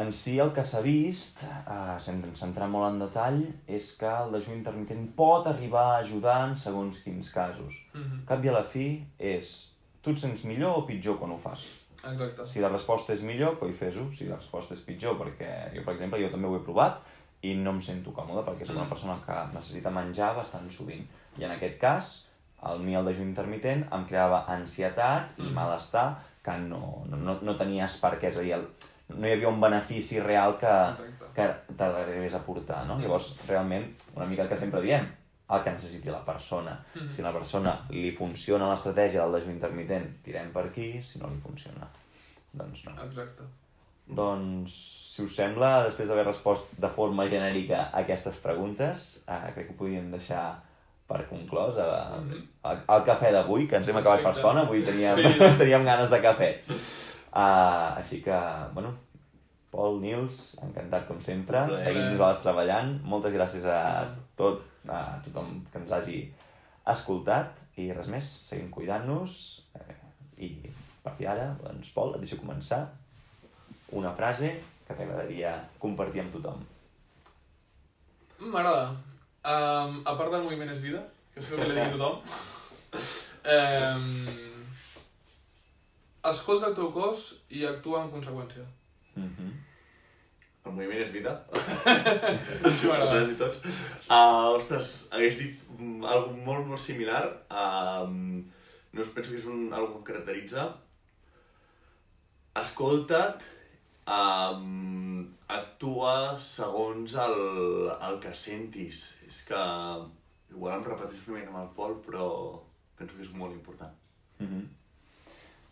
En 0.00 0.08
si 0.16 0.38
el 0.40 0.54
que 0.56 0.62
s'ha 0.64 0.80
vist, 0.84 1.42
eh, 1.44 1.98
sense 2.00 2.30
centrar 2.40 2.68
molt 2.72 2.88
en 2.92 3.02
detall, 3.02 3.42
és 3.66 3.90
que 3.98 4.08
el 4.08 4.32
dejú 4.32 4.54
intermitent 4.54 5.10
pot 5.18 5.50
arribar 5.50 5.84
a 5.90 5.98
ajudar 5.98 6.38
en 6.46 6.56
segons 6.56 7.02
quins 7.04 7.30
casos. 7.30 7.74
Mm 7.92 8.02
-hmm. 8.02 8.24
Cap 8.28 8.44
i 8.44 8.48
a 8.48 8.52
la 8.52 8.62
fi 8.62 9.04
és, 9.18 9.68
tu 10.02 10.10
et 10.10 10.18
sents 10.18 10.44
millor 10.44 10.78
o 10.78 10.86
pitjor 10.86 11.18
quan 11.18 11.32
ho 11.32 11.38
fas? 11.38 11.81
Exacte. 12.10 12.46
Si 12.50 12.60
la 12.60 12.68
resposta 12.68 13.12
és 13.12 13.22
millor, 13.22 13.58
coi 13.60 13.72
fes-ho. 13.72 14.08
Si 14.16 14.26
la 14.26 14.36
resposta 14.36 14.74
és 14.74 14.80
pitjor, 14.86 15.16
perquè 15.20 15.50
jo, 15.76 15.84
per 15.86 15.94
exemple, 15.94 16.18
jo 16.22 16.30
també 16.32 16.48
ho 16.48 16.56
he 16.56 16.64
provat 16.66 17.00
i 17.42 17.54
no 17.58 17.70
em 17.76 17.80
sento 17.82 18.12
còmode 18.14 18.44
perquè 18.46 18.66
soc 18.66 18.76
una 18.76 18.84
Mm. 18.86 18.88
persona 18.90 19.16
que 19.26 19.38
necessita 19.54 19.90
menjar 19.90 20.34
bastant 20.36 20.68
sovint. 20.70 21.06
I 21.38 21.44
en 21.44 21.50
aquest 21.52 21.78
cas, 21.80 22.28
el 22.70 22.78
mi 22.80 22.94
el 22.94 23.04
dejú 23.04 23.22
intermitent 23.22 23.86
em 23.92 24.04
creava 24.06 24.44
ansietat 24.48 25.38
i 25.38 25.42
Mm. 25.42 25.54
malestar 25.54 26.18
que 26.42 26.56
no, 26.58 27.04
no, 27.08 27.16
no, 27.16 27.38
no 27.42 27.56
tenies 27.56 27.96
per 28.00 28.18
què. 28.20 28.28
És 28.28 28.36
a 28.38 28.42
dir, 28.42 28.52
el, 28.54 28.66
no 29.16 29.26
hi 29.26 29.32
havia 29.32 29.48
un 29.48 29.60
benefici 29.60 30.18
real 30.20 30.56
que, 30.58 30.66
Exacte. 30.66 31.26
que 31.34 31.74
t'arribés 31.76 32.34
a 32.34 32.40
portar, 32.44 32.84
no? 32.86 32.98
Llavors, 32.98 33.36
realment, 33.48 33.94
una 34.16 34.26
mica 34.26 34.42
el 34.42 34.48
que 34.48 34.56
sempre 34.56 34.80
diem, 34.82 35.06
el 35.50 35.62
que 35.62 35.70
necessiti 35.72 36.08
la 36.10 36.24
persona. 36.24 36.78
Mhm. 36.94 37.08
Si 37.08 37.20
a 37.22 37.24
la 37.26 37.32
persona 37.32 37.74
li 37.90 38.12
funciona 38.16 38.68
l'estratègia 38.70 39.22
del 39.26 39.32
dejú 39.40 39.50
intermitent, 39.50 40.22
tirem 40.24 40.52
per 40.52 40.66
aquí, 40.66 41.02
si 41.02 41.18
no 41.18 41.28
li 41.28 41.40
funciona, 41.42 41.88
doncs 42.52 42.84
no. 42.86 42.92
Exacte. 43.04 43.42
Doncs, 44.06 44.72
si 45.14 45.22
us 45.22 45.34
sembla, 45.36 45.84
després 45.84 46.08
d'haver 46.08 46.24
respost 46.26 46.72
de 46.80 46.88
forma 46.88 47.28
genèrica 47.30 47.84
a 47.92 48.00
aquestes 48.02 48.36
preguntes, 48.42 49.24
eh, 49.28 49.52
crec 49.54 49.68
que 49.68 49.74
ho 49.74 49.78
podíem 49.78 50.10
deixar 50.10 50.62
per 51.08 51.26
conclòs 51.28 51.76
eh, 51.76 52.18
Mhm. 52.20 52.42
el, 52.64 52.78
el 52.88 53.04
cafè 53.04 53.30
d'avui, 53.32 53.66
que 53.68 53.76
ens 53.76 53.88
hem 53.88 53.96
acabat 53.96 54.22
per 54.22 54.30
estona, 54.32 54.62
avui 54.62 54.82
teníem, 54.82 55.16
Sí. 55.16 55.22
teníem 55.58 55.84
ganes 55.84 56.10
de 56.10 56.20
cafè. 56.20 56.50
Uh, 57.32 57.96
així 57.98 58.20
que, 58.22 58.36
bueno, 58.74 58.94
Pol, 59.70 60.00
Nils, 60.02 60.58
encantat 60.62 61.06
com 61.08 61.20
sempre, 61.20 61.62
seguim 61.80 62.10
nosaltres 62.12 62.42
treballant. 62.42 63.00
Moltes 63.04 63.32
gràcies 63.32 63.64
a 63.64 64.04
tot, 64.36 64.60
a 64.88 65.20
tothom 65.24 65.60
que 65.70 65.78
ens 65.78 65.92
hagi 65.94 66.18
escoltat 66.92 67.60
i 67.78 67.92
res 67.94 68.08
més, 68.10 68.26
seguim 68.48 68.70
cuidant-nos 68.74 69.36
eh, 69.78 69.98
i 70.42 70.50
a 70.66 71.04
partir 71.04 71.28
d'ara, 71.28 71.48
doncs, 71.62 71.90
Pol, 71.94 72.14
et 72.16 72.24
deixo 72.24 72.38
començar 72.40 72.82
una 73.98 74.12
frase 74.18 74.52
que 74.86 74.94
t'agradaria 74.94 75.54
compartir 75.82 76.22
amb 76.22 76.34
tothom. 76.36 76.62
M'agrada. 78.42 78.90
Um, 79.42 79.98
a 80.06 80.14
part 80.18 80.30
del 80.30 80.44
moviment 80.46 80.70
és 80.70 80.82
vida, 80.82 81.02
que 81.34 81.42
és 81.42 81.50
el 81.50 81.62
que 81.62 81.68
li 81.70 81.76
dic 81.76 81.86
a 81.86 81.94
tothom, 81.96 82.16
um, 83.56 84.62
escolta 86.30 86.70
el 86.70 86.78
teu 86.78 86.90
cos 86.94 87.28
i 87.50 87.66
actua 87.66 88.04
en 88.04 88.12
conseqüència. 88.14 88.64
Mm 89.16 89.28
-hmm. 89.28 89.50
El 90.62 90.74
moviment 90.76 91.00
és 91.02 91.10
vida. 91.10 91.32
Això 92.68 92.88
m'agrada. 92.92 93.48
Uh, 94.06 94.52
ostres, 94.58 94.92
hagués 95.10 95.40
dit 95.40 95.64
mm, 95.78 96.04
algo 96.06 96.36
molt, 96.46 96.68
molt 96.70 96.82
similar. 96.82 97.24
Uh, 97.50 98.06
no 98.92 99.06
penso 99.16 99.32
que 99.32 99.40
és 99.40 99.48
un, 99.50 99.64
algo 99.74 99.98
que 99.98 100.12
caracteritza. 100.12 100.68
Escolta't, 102.62 103.42
um, 104.06 105.24
actua 105.50 106.14
segons 106.38 107.16
el, 107.24 107.38
el 107.96 108.20
que 108.22 108.34
sentis. 108.36 109.06
És 109.26 109.42
que 109.48 109.62
igual 110.52 110.78
em 110.78 110.86
repeteixo 110.86 111.32
una 111.32 111.40
mica 111.40 111.52
amb 111.54 111.62
el 111.64 111.74
Pol, 111.74 111.98
però 112.06 112.28
penso 113.00 113.18
que 113.18 113.26
és 113.26 113.34
molt 113.34 113.56
important. 113.56 113.98
Mhm. 114.38 114.62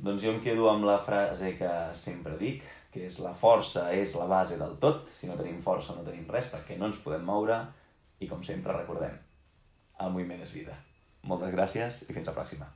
Doncs 0.00 0.22
jo 0.24 0.32
em 0.32 0.42
quedo 0.42 0.66
amb 0.70 0.86
la 0.88 0.96
frase 1.04 1.52
que 1.58 1.70
sempre 1.92 2.38
dic, 2.40 2.64
que 2.90 3.06
és 3.06 3.18
la 3.22 3.32
força 3.38 3.88
és 3.94 4.14
la 4.18 4.26
base 4.30 4.58
del 4.60 4.76
tot. 4.82 5.06
Si 5.08 5.30
no 5.30 5.38
tenim 5.38 5.62
força 5.62 5.96
no 5.96 6.06
tenim 6.06 6.28
res 6.30 6.50
perquè 6.52 6.78
no 6.78 6.90
ens 6.90 7.00
podem 7.04 7.24
moure 7.26 7.62
i 8.20 8.28
com 8.28 8.44
sempre 8.44 8.76
recordem, 8.76 9.16
el 10.00 10.14
moviment 10.16 10.44
és 10.44 10.54
vida. 10.56 10.76
Moltes 11.30 11.54
gràcies 11.56 12.04
i 12.08 12.16
fins 12.16 12.28
la 12.28 12.36
pròxima. 12.36 12.72